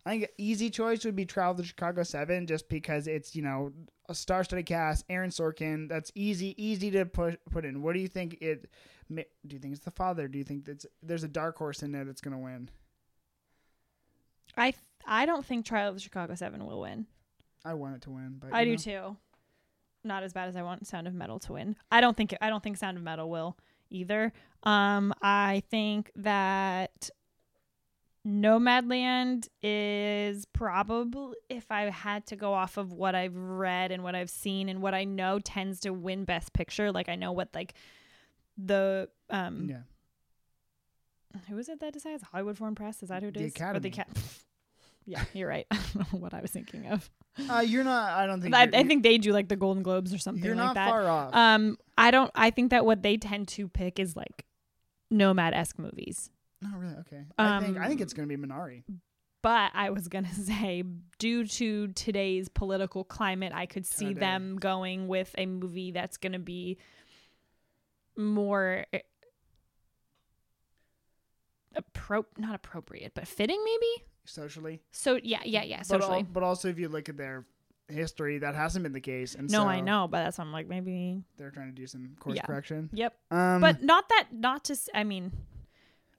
I 0.06 0.10
think 0.10 0.24
an 0.24 0.30
easy 0.38 0.70
choice 0.70 1.06
would 1.06 1.16
be 1.16 1.26
Trial 1.26 1.52
of 1.52 1.58
the 1.58 1.64
Chicago 1.64 2.04
Seven, 2.04 2.48
just 2.48 2.70
because 2.70 3.08
it's 3.08 3.36
you 3.36 3.42
know 3.42 3.72
a 4.10 4.16
star-studded 4.16 4.66
cast, 4.66 5.06
Aaron 5.10 5.30
Sorkin. 5.30 5.88
That's 5.88 6.12
easy, 6.16 6.56
easy 6.64 6.92
to 6.92 7.06
put 7.06 7.40
put 7.52 7.66
in. 7.66 7.82
What 7.82 7.94
do 7.94 8.00
you 8.00 8.08
think 8.08 8.38
it? 8.42 8.70
Do 9.14 9.24
you 9.50 9.60
think 9.60 9.74
it's 9.76 9.84
the 9.84 9.92
father? 9.92 10.28
Do 10.28 10.38
you 10.38 10.44
think 10.44 10.66
that's 10.66 10.86
there's 11.04 11.24
a 11.24 11.28
dark 11.28 11.58
horse 11.58 11.84
in 11.84 11.92
there 11.92 12.06
that's 12.06 12.22
gonna 12.22 12.40
win? 12.40 12.70
I 14.58 14.74
I 15.06 15.26
don't 15.26 15.46
think 15.46 15.66
Trial 15.66 15.90
of 15.90 15.96
the 15.96 16.02
Chicago 16.02 16.36
7 16.36 16.66
will 16.66 16.82
win. 16.82 17.06
I 17.64 17.74
want 17.76 17.96
it 17.96 18.02
to 18.04 18.10
win, 18.12 18.38
but 18.40 18.54
I 18.54 18.66
do 18.66 18.72
know. 18.72 18.78
too. 18.78 19.18
Not 20.04 20.24
as 20.24 20.34
bad 20.34 20.48
as 20.50 20.56
I 20.56 20.64
want 20.64 20.88
Sound 20.88 21.08
of 21.08 21.14
Metal 21.14 21.38
to 21.40 21.54
win. 21.54 21.76
I 21.92 22.02
don't 22.02 22.18
think 22.18 22.36
I 22.42 22.50
don't 22.50 22.64
think 22.64 22.78
Sound 22.78 22.98
of 22.98 23.04
Metal 23.04 23.30
will 23.30 23.58
either. 23.92 24.34
Um, 24.64 25.14
I 25.22 25.62
think 25.70 26.12
that 26.16 27.10
Nomadland 28.26 29.48
is 29.64 30.46
probably 30.46 31.36
if 31.50 31.72
I 31.72 31.90
had 31.90 32.26
to 32.28 32.36
go 32.36 32.54
off 32.54 32.78
of 32.78 32.94
what 32.94 33.16
I've 33.16 33.36
read 33.36 33.92
and 33.92 34.04
what 34.04 34.16
I've 34.16 34.30
seen 34.30 34.70
and 34.70 34.82
what 34.82 34.94
I 34.94 35.04
know 35.04 35.40
tends 35.40 35.80
to 35.82 35.92
win 35.92 36.26
Best 36.26 36.54
Picture. 36.54 36.92
Like 36.92 37.10
I 37.10 37.16
know 37.16 37.32
what 37.32 37.50
like 37.54 37.74
the 38.58 39.10
um 39.30 39.68
Yeah, 39.70 39.82
who 41.48 41.58
is 41.58 41.70
it 41.70 41.80
that 41.80 41.94
decides 41.94 42.24
Hollywood 42.24 42.58
Foreign 42.58 42.76
Press 42.76 43.02
is 43.02 43.10
that 43.10 43.22
who 43.24 43.30
it 43.30 43.34
The 43.36 43.42
is? 43.46 43.54
Or 43.62 43.80
the 43.80 43.90
Academy. 43.90 44.16
Yeah, 45.06 45.24
you're 45.34 45.48
right. 45.48 45.66
I 45.72 45.80
don't 45.94 46.14
know 46.14 46.20
what 46.20 46.34
I 46.34 46.42
was 46.42 46.52
thinking 46.52 46.88
of. 46.88 47.10
uh, 47.50 47.60
you're 47.60 47.84
not. 47.84 48.14
I 48.14 48.26
don't 48.26 48.42
think. 48.42 48.54
I, 48.56 48.64
I 48.74 48.84
think 48.84 49.04
they 49.04 49.18
do 49.18 49.32
like 49.32 49.48
the 49.48 49.56
Golden 49.56 49.84
Globes 49.84 50.14
or 50.14 50.18
something 50.18 50.44
you're 50.44 50.56
like 50.56 50.66
not 50.66 50.76
that. 50.76 50.90
far 50.90 51.08
off. 51.08 51.34
Um, 51.34 51.78
I 51.98 52.12
don't. 52.12 52.32
I 52.36 52.52
think 52.52 52.72
that 52.72 52.86
what 52.86 53.02
they 53.04 53.18
tend 53.18 53.48
to 53.50 53.68
pick 53.68 54.00
is 54.00 54.16
like 54.16 54.46
nomad 55.10 55.54
esque 55.54 55.80
movies. 55.80 56.30
no, 56.62 56.70
really. 56.78 56.96
Okay. 57.00 57.24
I 57.38 57.60
think. 57.60 57.78
I 57.78 57.88
think 57.88 58.00
um, 58.00 58.04
it's 58.04 58.14
gonna 58.14 58.28
be 58.28 58.38
Minari. 58.38 58.84
But 59.42 59.72
I 59.74 59.90
was 59.90 60.08
gonna 60.08 60.34
say, 60.34 60.84
due 61.18 61.46
to 61.48 61.88
today's 61.90 62.48
political 62.50 63.04
climate, 63.04 63.54
I 63.56 63.66
could 63.66 63.86
see 63.86 64.10
Today. 64.10 64.20
them 64.20 64.58
going 64.58 65.08
with 65.08 65.34
a 65.38 65.46
movie 65.46 65.92
that's 65.92 66.18
gonna 66.18 66.40
be 66.40 66.78
more 68.18 68.86
eh, 68.94 69.00
appro 71.76 72.26
not 72.38 72.56
appropriate, 72.56 73.14
but 73.16 73.28
fitting 73.28 73.62
maybe. 73.64 74.06
Socially. 74.26 74.82
So 74.92 75.20
yeah, 75.24 75.40
yeah, 75.46 75.64
yeah. 75.64 75.82
But, 75.88 75.96
al- 75.96 76.02
Socially. 76.02 76.24
but 76.24 76.44
also 76.44 76.68
if 76.70 76.78
you 76.80 76.90
look 76.90 77.10
at 77.10 77.18
their 77.18 77.46
history, 77.88 78.38
that 78.40 78.56
hasn't 78.56 78.84
been 78.84 78.94
the 78.94 79.02
case. 79.02 79.36
And 79.36 79.50
no, 79.52 79.64
so 79.64 79.68
I 79.68 79.82
know, 79.82 80.08
but 80.10 80.24
that's 80.24 80.38
why 80.38 80.46
I'm 80.46 80.52
like 80.54 80.68
maybe. 80.68 81.24
they're 81.38 81.52
trying 81.52 81.68
to 81.70 81.76
do 81.76 81.88
some 81.88 82.16
course 82.20 82.36
Yeah. 82.38 82.46
correction. 82.46 82.90
Yep. 82.94 83.14
Um, 83.32 83.62
but 83.62 83.84
not 83.84 84.08
that 84.10 84.28
not 84.32 84.64
to 84.66 84.78
I 84.94 85.04
mean 85.04 85.32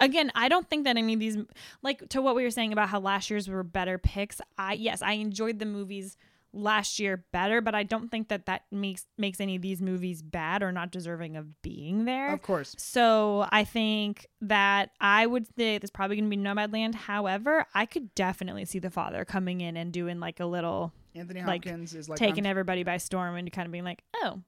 again 0.01 0.33
i 0.35 0.49
don't 0.49 0.69
think 0.69 0.85
that 0.85 0.97
any 0.97 1.13
of 1.15 1.21
these 1.21 1.37
like 1.83 2.09
to 2.09 2.21
what 2.23 2.35
we 2.35 2.43
were 2.43 2.51
saying 2.51 2.73
about 2.73 2.89
how 2.89 2.99
last 2.99 3.31
year's 3.31 3.47
were 3.47 3.63
better 3.63 3.99
picks 3.99 4.41
i 4.59 4.73
yes 4.73 5.03
i 5.03 5.13
enjoyed 5.13 5.59
the 5.59 5.67
movies 5.67 6.17
last 6.55 6.99
year 7.01 7.25
better 7.33 7.61
but 7.63 7.75
i 7.75 7.83
don't 7.83 8.11
think 8.11 8.29
that 8.29 8.45
that 8.47 8.63
makes 8.71 9.07
makes 9.17 9.41
any 9.41 9.57
of 9.57 9.63
these 9.63 9.81
movies 9.81 10.21
bad 10.23 10.63
or 10.63 10.71
not 10.71 10.91
deserving 10.91 11.37
of 11.37 11.63
being 11.63 12.05
there 12.05 12.33
of 12.35 12.43
course, 12.43 12.75
so 12.79 13.47
i 13.51 13.65
think 13.65 14.27
that 14.43 14.91
i 15.01 15.27
would 15.27 15.47
say 15.57 15.79
there's 15.79 15.91
probably 15.91 16.17
going 16.17 16.31
to 16.31 16.37
be 16.37 16.43
nomadland 16.43 16.95
however 16.95 17.67
i 17.75 17.87
could 17.87 18.15
definitely 18.15 18.65
see 18.67 18.79
the 18.79 18.91
father 18.91 19.25
coming 19.25 19.61
in 19.63 19.77
and 19.79 19.93
doing 19.93 20.21
like 20.21 20.41
a 20.41 20.47
little 20.47 20.93
Anthony 21.15 21.43
like, 21.43 21.65
Hopkins 21.65 21.95
is 21.95 22.09
like 22.09 22.19
taking 22.19 22.45
I'm- 22.47 22.51
everybody 22.51 22.83
by 22.85 22.97
storm 22.99 23.35
and 23.37 23.51
kind 23.53 23.67
of 23.67 23.73
being 23.73 23.85
like 23.85 24.03
oh 24.23 24.43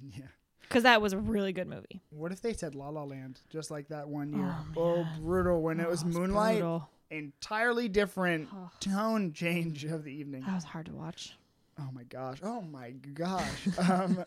Yeah. 0.16 0.24
because 0.62 0.82
that 0.84 1.00
was 1.02 1.12
a 1.12 1.18
really 1.18 1.52
good 1.52 1.66
movie 1.68 2.00
What 2.10 2.32
if 2.32 2.40
they 2.42 2.52
said 2.52 2.74
La 2.74 2.88
La 2.88 3.04
Land 3.04 3.40
just 3.50 3.70
like 3.70 3.88
that 3.88 4.08
one 4.08 4.32
year? 4.32 4.54
Oh, 4.76 5.04
Oh, 5.04 5.06
brutal! 5.20 5.62
When 5.62 5.80
it 5.80 5.86
Oh, 5.86 5.90
was 5.90 6.04
Moonlight, 6.04 6.54
brutal. 6.60 6.88
Entirely 7.12 7.88
different 7.88 8.48
Oh. 8.52 8.70
tone 8.80 9.32
change 9.32 9.84
of 9.84 10.04
the 10.04 10.12
evening. 10.12 10.42
That 10.46 10.54
was 10.54 10.64
hard 10.64 10.86
to 10.86 10.92
watch. 10.92 11.36
Oh 11.78 11.88
my 11.94 12.02
gosh! 12.04 12.38
Oh 12.42 12.60
my 12.60 12.90
gosh! 12.90 13.68
um, 13.90 14.24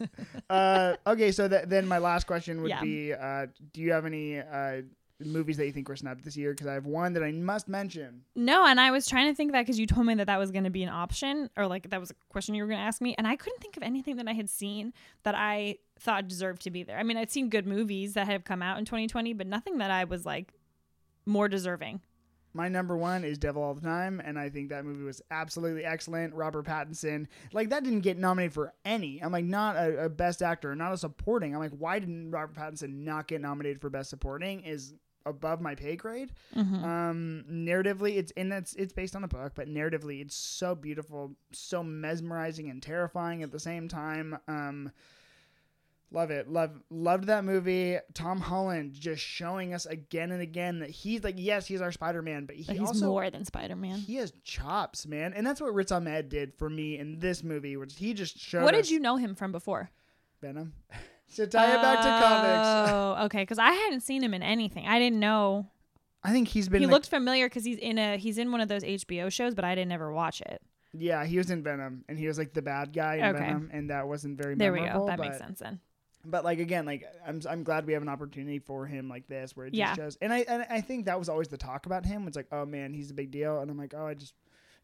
uh, 0.50 0.96
okay, 1.06 1.32
so 1.32 1.48
th- 1.48 1.66
then 1.68 1.88
my 1.88 2.00
last 2.00 2.26
question 2.26 2.62
would 2.62 2.70
Yeah. 2.70 2.82
be: 2.82 3.14
uh, 3.14 3.48
Do 3.74 3.82
you 3.82 3.92
have 3.92 4.06
any 4.08 4.40
uh, 4.40 4.82
movies 5.24 5.56
that 5.58 5.66
you 5.68 5.72
think 5.72 5.88
were 5.88 5.96
snubbed 5.96 6.24
this 6.24 6.36
year? 6.36 6.52
Because 6.52 6.66
I 6.68 6.74
have 6.74 6.88
one 6.88 7.14
that 7.14 7.24
I 7.24 7.32
must 7.32 7.68
mention. 7.68 8.24
No, 8.36 8.66
and 8.66 8.80
I 8.82 8.90
was 8.90 9.08
trying 9.08 9.32
to 9.32 9.36
think 9.36 9.52
that 9.52 9.62
because 9.62 9.78
you 9.80 9.86
told 9.86 10.08
me 10.08 10.16
that 10.16 10.26
that 10.26 10.40
was 10.40 10.50
going 10.50 10.64
to 10.64 10.72
be 10.72 10.82
an 10.82 10.90
option 10.90 11.50
or 11.56 11.68
like 11.68 11.90
that 11.92 12.00
was 12.00 12.10
a 12.10 12.16
question 12.30 12.56
you 12.56 12.64
were 12.64 12.68
going 12.68 12.80
to 12.80 12.86
ask 12.86 13.00
me, 13.00 13.14
and 13.16 13.28
I 13.28 13.36
couldn't 13.36 13.62
think 13.62 13.78
of 13.78 13.84
anything 13.84 14.16
that 14.18 14.28
I 14.28 14.34
had 14.34 14.50
seen 14.50 14.92
that 15.22 15.36
I 15.36 15.78
thought 16.00 16.28
deserved 16.28 16.64
to 16.64 16.72
be 16.72 16.82
there. 16.82 16.98
I 16.98 17.04
mean, 17.04 17.16
I'd 17.16 17.32
seen 17.32 17.50
good 17.50 17.68
movies 17.68 18.16
that 18.16 18.26
have 18.28 18.44
come 18.44 18.64
out 18.64 18.80
in 18.80 18.86
2020, 18.86 19.34
but 19.34 19.46
nothing 19.46 19.78
that 19.78 19.92
I 19.92 20.04
was 20.06 20.26
like 20.26 20.52
more 21.28 21.48
deserving. 21.48 22.02
My 22.56 22.70
number 22.70 22.96
one 22.96 23.26
is 23.26 23.38
Devil 23.38 23.62
All 23.62 23.74
the 23.74 23.82
Time, 23.82 24.22
and 24.24 24.40
I 24.40 24.50
think 24.50 24.70
that 24.70 24.86
movie 24.86 25.04
was 25.04 25.22
absolutely 25.30 25.84
excellent. 25.84 26.34
Robert 26.34 26.66
Pattinson, 26.66 27.28
like 27.52 27.70
that 27.70 27.84
didn't 27.84 28.00
get 28.00 28.18
nominated 28.18 28.54
for 28.54 28.74
any. 28.86 29.20
I'm 29.22 29.34
like 29.34 29.44
not 29.44 29.76
a, 29.76 30.06
a 30.06 30.10
best 30.10 30.42
actor, 30.42 30.74
not 30.74 30.94
a 30.94 30.98
supporting. 30.98 31.54
I'm 31.54 31.60
like, 31.60 31.78
why 31.78 32.00
didn't 32.00 32.32
Robert 32.32 32.56
Pattinson 32.56 33.04
not 33.04 33.28
get 33.28 33.42
nominated 33.42 33.82
for 33.82 33.90
best 33.90 34.10
supporting? 34.10 34.62
Is 34.62 34.94
above 35.26 35.60
my 35.60 35.76
pay 35.76 35.98
grade. 35.98 36.32
Um, 36.84 37.44
narratively, 37.52 38.16
it's 38.18 38.32
and 38.38 38.54
it's 38.54 38.74
it's 38.76 38.94
based 38.94 39.18
on 39.18 39.26
a 39.26 39.28
book, 39.28 39.52
but 39.56 39.68
narratively, 39.68 40.22
it's 40.22 40.36
so 40.36 40.76
beautiful, 40.76 41.36
so 41.52 41.84
mesmerizing 41.84 42.70
and 42.70 42.82
terrifying 42.82 43.44
at 43.44 43.52
the 43.52 43.60
same 43.60 43.90
time. 43.90 44.38
Um, 44.48 44.92
love 46.12 46.32
it, 46.32 46.48
love 46.50 46.72
loved 46.90 47.26
that 47.26 47.44
movie. 47.44 47.98
Tom 48.14 48.40
Holland 48.40 48.94
just 48.94 49.22
showing 49.22 49.74
us 49.74 49.86
again 49.86 50.32
and 50.32 50.42
again 50.42 50.80
that 50.80 50.90
he's 50.90 51.24
like, 51.24 51.36
yes, 51.38 51.66
he's 51.68 51.82
our 51.82 51.92
Spider 51.92 52.22
Man, 52.22 52.46
but 52.46 52.56
he 52.56 52.64
But 52.64 52.78
he's 52.78 52.88
also 52.88 53.08
more 53.08 53.30
than 53.30 53.46
Spider 53.46 53.76
Man. 53.76 53.98
he 54.00 54.16
has 54.16 54.32
chops, 54.44 55.06
man, 55.08 55.34
and 55.34 55.46
that's 55.46 55.60
what 55.62 55.74
Riz 55.74 55.92
Ahmed 55.92 56.30
did 56.30 56.54
for 56.58 56.70
me 56.70 56.98
in 56.98 57.20
this 57.20 57.44
movie, 57.44 57.76
which 57.78 57.96
he 57.98 58.14
just 58.14 58.38
showed. 58.40 58.64
What 58.64 58.74
did 58.74 58.90
you 58.90 59.00
know 59.00 59.18
him 59.18 59.36
from 59.36 59.52
before? 59.52 59.90
Venom? 60.42 60.74
to 61.36 61.48
tie 61.48 61.74
it 61.76 61.82
back 61.82 61.98
to 61.98 62.26
comics, 62.26 62.92
Oh, 62.92 63.26
okay. 63.26 63.42
Because 63.42 63.58
I 63.60 63.72
hadn't 63.72 64.02
seen 64.02 64.24
him 64.24 64.34
in 64.34 64.44
anything. 64.44 64.88
I 64.88 65.00
didn't 65.00 65.20
know 65.20 65.68
I 66.24 66.32
think 66.32 66.48
he's 66.48 66.70
been. 66.70 66.82
he 66.82 66.86
like- 66.88 66.94
looked 66.94 67.10
familiar 67.10 67.48
because 67.48 67.66
he's 67.66 67.78
in 67.78 67.98
a 67.98 68.18
he's 68.18 68.38
in 68.38 68.52
one 68.52 68.62
of 68.62 68.68
those 68.68 68.84
HBO 68.84 69.32
shows, 69.32 69.54
but 69.56 69.66
I 69.66 69.76
didn't 69.76 69.92
ever 69.92 70.12
watch 70.14 70.42
it. 70.42 70.62
Yeah, 70.98 71.26
he 71.26 71.38
was 71.38 71.50
in 71.52 71.62
Venom, 71.62 72.06
and 72.08 72.18
he 72.18 72.26
was 72.28 72.38
like 72.38 72.54
the 72.54 72.62
bad 72.62 72.94
guy 72.94 73.16
in 73.16 73.24
Okay. 73.36 73.40
Venom, 73.40 73.70
and 73.74 73.90
that 73.90 74.08
wasn't 74.08 74.38
very 74.38 74.54
much. 74.56 74.60
There 74.60 74.72
we 74.72 74.80
go. 74.80 75.06
That 75.08 75.20
makes 75.20 75.38
sense 75.38 75.60
then. 75.60 75.80
But 76.26 76.44
like 76.44 76.60
again, 76.60 76.86
like 76.86 77.04
I'm 77.26 77.42
I'm 77.50 77.64
glad 77.64 77.86
we 77.86 77.94
have 77.94 78.02
an 78.02 78.10
opportunity 78.10 78.60
for 78.60 78.86
him 78.86 79.08
like 79.10 79.28
this, 79.28 79.56
where 79.56 79.68
it 79.68 79.72
just 79.72 79.80
Yeah. 79.80 79.96
shows. 79.96 80.18
And 80.22 80.34
I 80.34 80.40
and 80.40 80.66
I 80.70 80.82
think 80.82 81.06
that 81.06 81.20
was 81.20 81.30
always 81.30 81.48
the 81.48 81.58
talk 81.58 81.86
about 81.86 82.06
him. 82.06 82.28
It's 82.28 82.36
like, 82.36 82.48
oh 82.52 82.66
man, 82.66 82.94
he's 82.94 83.12
a 83.12 83.14
big 83.14 83.32
deal, 83.32 83.60
and 83.60 83.70
I'm 83.70 83.78
like, 83.78 83.94
oh, 83.96 84.08
I 84.08 84.14
just 84.16 84.34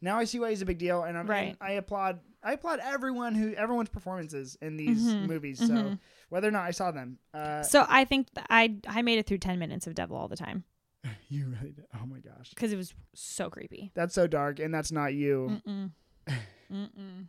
now 0.01 0.17
I 0.17 0.23
see 0.25 0.39
why 0.39 0.49
he's 0.49 0.61
a 0.61 0.65
big 0.65 0.77
deal, 0.79 1.03
and 1.03 1.17
I'm 1.17 1.27
Right. 1.27 1.49
and 1.49 1.57
I 1.61 1.71
applaud 1.73 2.19
I 2.43 2.53
applaud 2.53 2.79
everyone 2.81 3.35
who 3.35 3.53
everyone's 3.53 3.89
performances 3.89 4.57
in 4.61 4.77
these 4.77 5.13
Mhm. 5.15 5.27
movies. 5.27 5.59
So 5.59 5.73
Mhm. 5.73 5.99
whether 6.29 6.47
or 6.47 6.51
not 6.51 6.65
I 6.65 6.71
saw 6.71 6.91
them, 6.91 7.19
uh, 7.33 7.63
So 7.63 7.85
I 7.87 8.05
think 8.05 8.33
th- 8.33 8.45
I 8.49 8.77
I 8.87 9.01
made 9.01 9.19
it 9.19 9.25
through 9.27 9.39
ten 9.39 9.59
minutes 9.59 9.85
of 9.87 9.93
Devil 9.95 10.17
all 10.17 10.27
the 10.27 10.35
time 10.37 10.63
you 11.29 11.47
really 11.47 11.71
did. 11.71 11.85
Oh 11.93 12.05
my 12.05 12.19
gosh, 12.19 12.49
because 12.51 12.71
it 12.73 12.77
was 12.77 12.93
so 13.13 13.49
creepy. 13.49 13.91
that's 13.93 14.13
so 14.15 14.25
dark, 14.27 14.59
and 14.59 14.73
that's 14.73 14.91
not 14.91 15.13
you. 15.13 15.59
Mm-mm. 15.67 15.91
Mm-mm. 16.71 17.27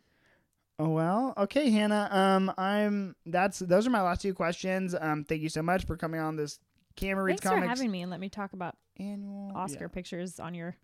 Oh 0.78 0.88
well, 0.88 1.34
okay, 1.36 1.70
Hannah. 1.70 2.08
Um, 2.10 2.52
I'm 2.56 3.14
that's 3.26 3.58
those 3.60 3.86
are 3.86 3.90
my 3.90 4.02
last 4.02 4.22
two 4.22 4.34
questions. 4.34 4.94
Um, 4.98 5.24
thank 5.24 5.42
you 5.42 5.48
so 5.48 5.62
much 5.62 5.86
for 5.86 5.96
coming 5.96 6.20
on 6.20 6.36
this 6.36 6.58
Camera 6.96 7.24
Reads 7.24 7.40
Thanks 7.40 7.60
for 7.60 7.66
having 7.66 7.90
me 7.90 8.02
and 8.02 8.10
let 8.10 8.20
me 8.20 8.28
talk 8.28 8.52
about 8.52 8.76
annual 8.98 9.52
Oscar 9.54 9.84
yeah. 9.84 9.88
pictures 9.88 10.40
on 10.40 10.54
your 10.54 10.76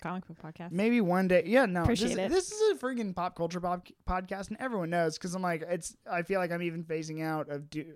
comic 0.00 0.26
book 0.26 0.38
podcast. 0.42 0.72
Maybe 0.72 1.00
one 1.00 1.28
day. 1.28 1.42
Yeah, 1.46 1.66
no. 1.66 1.82
Appreciate 1.82 2.14
this, 2.14 2.18
it. 2.18 2.30
this 2.30 2.52
is 2.52 2.72
a 2.72 2.74
freaking 2.76 3.14
pop 3.14 3.36
culture 3.36 3.60
pop 3.60 3.86
podcast, 4.08 4.48
and 4.48 4.56
everyone 4.60 4.90
knows 4.90 5.18
because 5.18 5.34
I'm 5.34 5.42
like, 5.42 5.64
it's. 5.68 5.96
I 6.10 6.22
feel 6.22 6.40
like 6.40 6.52
I'm 6.52 6.62
even 6.62 6.84
phasing 6.84 7.24
out 7.24 7.48
of 7.48 7.70
do. 7.70 7.94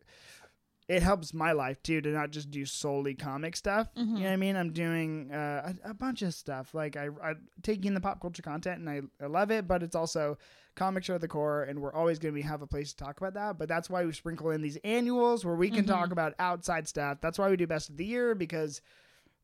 It 0.88 1.02
helps 1.02 1.32
my 1.32 1.52
life 1.52 1.82
too 1.82 2.00
to 2.00 2.08
not 2.10 2.32
just 2.32 2.50
do 2.50 2.66
solely 2.66 3.14
comic 3.14 3.56
stuff. 3.56 3.88
You 3.96 4.04
know 4.04 4.20
what 4.24 4.32
I 4.32 4.36
mean? 4.36 4.56
I'm 4.56 4.72
doing 4.72 5.30
uh, 5.32 5.72
a, 5.84 5.90
a 5.90 5.94
bunch 5.94 6.22
of 6.22 6.34
stuff. 6.34 6.74
Like 6.74 6.96
I, 6.96 7.08
I 7.22 7.34
taking 7.62 7.94
the 7.94 8.00
pop 8.00 8.20
culture 8.20 8.42
content, 8.42 8.80
and 8.80 8.90
I, 8.90 9.00
I 9.24 9.28
love 9.28 9.50
it. 9.50 9.66
But 9.66 9.82
it's 9.82 9.94
also 9.94 10.38
comics 10.74 11.08
are 11.10 11.14
at 11.14 11.20
the 11.20 11.28
core, 11.28 11.64
and 11.64 11.80
we're 11.80 11.92
always 11.92 12.18
going 12.18 12.34
to 12.34 12.42
have 12.42 12.62
a 12.62 12.66
place 12.66 12.90
to 12.92 12.96
talk 12.96 13.18
about 13.18 13.34
that. 13.34 13.58
But 13.58 13.68
that's 13.68 13.90
why 13.90 14.04
we 14.04 14.12
sprinkle 14.12 14.50
in 14.50 14.62
these 14.62 14.76
annuals 14.84 15.44
where 15.44 15.54
we 15.54 15.70
can 15.70 15.84
talk 15.84 16.08
Mhm. 16.08 16.12
about 16.12 16.34
outside 16.38 16.88
stuff. 16.88 17.20
That's 17.20 17.38
why 17.38 17.50
we 17.50 17.56
do 17.56 17.66
best 17.66 17.90
of 17.90 17.96
the 17.96 18.04
year 18.06 18.34
because 18.34 18.80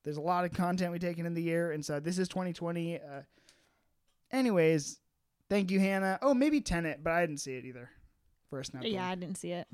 there's 0.04 0.16
a 0.16 0.20
lot 0.22 0.44
of 0.44 0.52
content 0.52 0.92
we 0.92 0.98
take 0.98 1.18
in 1.18 1.26
in 1.26 1.34
the 1.34 1.42
year, 1.42 1.72
and 1.72 1.84
so 1.84 2.00
this 2.00 2.18
is 2.18 2.28
2020. 2.28 2.98
Uh, 2.98 3.22
anyways, 4.30 5.00
thank 5.48 5.70
you, 5.70 5.80
Hannah. 5.80 6.18
Oh, 6.22 6.34
maybe 6.34 6.60
Tenet, 6.60 7.02
but 7.02 7.12
I 7.12 7.20
didn't 7.20 7.38
see 7.40 7.54
it 7.56 7.64
either. 7.64 7.90
For 8.50 8.60
a 8.60 8.64
snap. 8.64 8.82
yeah, 8.86 9.06
I 9.06 9.14
didn't 9.14 9.36
see 9.36 9.52
it. 9.52 9.68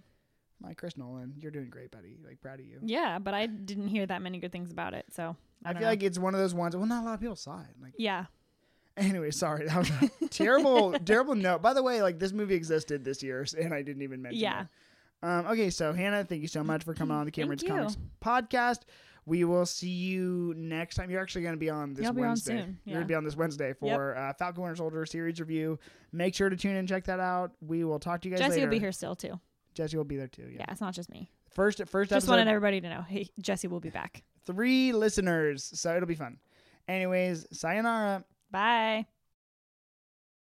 my 0.61 0.73
Chris 0.75 0.97
Nolan, 0.97 1.35
you're 1.39 1.51
doing 1.51 1.69
great, 1.69 1.91
buddy. 1.91 2.17
Like 2.25 2.41
proud 2.41 2.59
of 2.59 2.65
you. 2.67 2.79
Yeah, 2.83 3.19
but 3.19 3.35
I 3.35 3.47
didn't 3.47 3.89
hear 3.89 4.07
that 4.07 4.23
many 4.23 4.39
good 4.39 4.51
things 4.51 4.71
about 4.73 4.95
it. 4.95 5.05
So 5.13 5.37
I, 5.65 5.71
I, 5.71 5.73
feel 5.75 5.83
know. 5.83 5.89
like 5.89 6.03
it's 6.03 6.19
one 6.19 6.33
of 6.35 6.41
those 6.41 6.55
ones. 6.55 6.75
Well, 6.75 6.87
not 6.87 7.03
a 7.03 7.05
lot 7.05 7.15
of 7.15 7.21
people 7.21 7.37
saw 7.37 7.61
it. 7.61 7.67
Like, 7.83 7.93
yeah. 7.99 8.27
Anyway, 8.97 9.30
sorry, 9.30 9.66
that 9.66 9.76
was 9.78 9.90
a 10.22 10.28
terrible, 10.28 10.92
terrible 11.01 11.34
note. 11.34 11.62
By 11.62 11.72
the 11.74 11.82
way, 11.82 12.03
like 12.03 12.18
this 12.18 12.32
movie 12.32 12.55
existed 12.55 13.05
this 13.05 13.22
year, 13.22 13.47
and 13.61 13.72
I 13.74 13.82
didn't 13.82 14.03
even 14.03 14.22
mention 14.22 14.40
Yeah. 14.40 14.62
it. 14.62 14.66
Um, 15.22 15.47
okay, 15.47 15.70
so 15.70 15.92
Hannah, 15.95 16.22
thank 16.24 16.42
you 16.42 16.49
so 16.49 16.62
much 16.62 16.84
for 16.84 16.92
coming 16.92 17.16
on 17.16 17.24
the 17.24 17.30
Cameron's. 17.30 17.62
Comics 17.62 17.97
podcast. 18.22 18.80
We 19.26 19.45
will 19.45 19.64
see 19.64 19.88
you 19.88 20.53
next 20.55 20.97
time. 20.97 21.09
You're 21.11 21.22
actually 21.22 21.42
going 21.42 21.55
to 21.55 21.59
be 21.59 21.70
on 21.70 21.95
this 21.95 22.05
You'll 22.05 22.12
be 22.12 22.20
on 22.20 22.28
Wednesday. 22.28 22.61
soon, 22.61 22.78
You're 22.84 22.97
going 22.97 23.05
to 23.07 23.09
be 23.09 23.14
on 23.14 23.24
this 23.24 23.34
Wednesday 23.34 23.72
for 23.72 24.14
uh, 24.18 24.34
Falcon 24.34 24.62
Winter 24.62 24.76
Soldier 24.76 25.07
series 25.07 25.40
review. 25.40 25.78
Make 26.12 26.34
sure 26.34 26.51
to 26.51 26.57
tune 26.57 26.72
in 26.72 26.76
and 26.78 26.88
check 26.88 27.05
that 27.05 27.20
out. 27.20 27.53
We 27.62 27.84
will 27.84 27.99
talk 27.99 28.20
to 28.20 28.28
you 28.28 28.34
guys 28.34 28.40
Jesse 28.40 28.57
later. 28.57 28.66
will 28.66 28.70
be 28.72 28.78
here 28.80 28.92
still 28.92 29.14
too. 29.16 29.40
Jesse 29.72 29.97
will 29.97 30.05
be 30.05 30.18
there 30.18 30.28
too. 30.28 30.42
Yeah, 30.51 30.59
Yeah. 30.59 30.64
it's 30.72 30.82
not 30.82 30.92
just 30.92 31.09
me. 31.11 31.30
First, 31.55 31.78
first 31.86 32.11
Just 32.11 32.24
episode, 32.24 32.32
wanted 32.32 32.49
everybody 32.49 32.82
to 32.82 32.88
know. 32.90 33.01
Hey, 33.01 33.30
Jesse 33.40 33.66
will 33.66 33.80
be 33.80 33.88
back. 33.88 34.22
three 34.45 34.92
listeners, 34.92 35.70
so 35.72 35.97
it'll 35.97 36.07
be 36.07 36.14
fun. 36.16 36.36
Anyways, 36.86 37.47
sayonara. 37.51 38.24
Bye. 38.55 39.07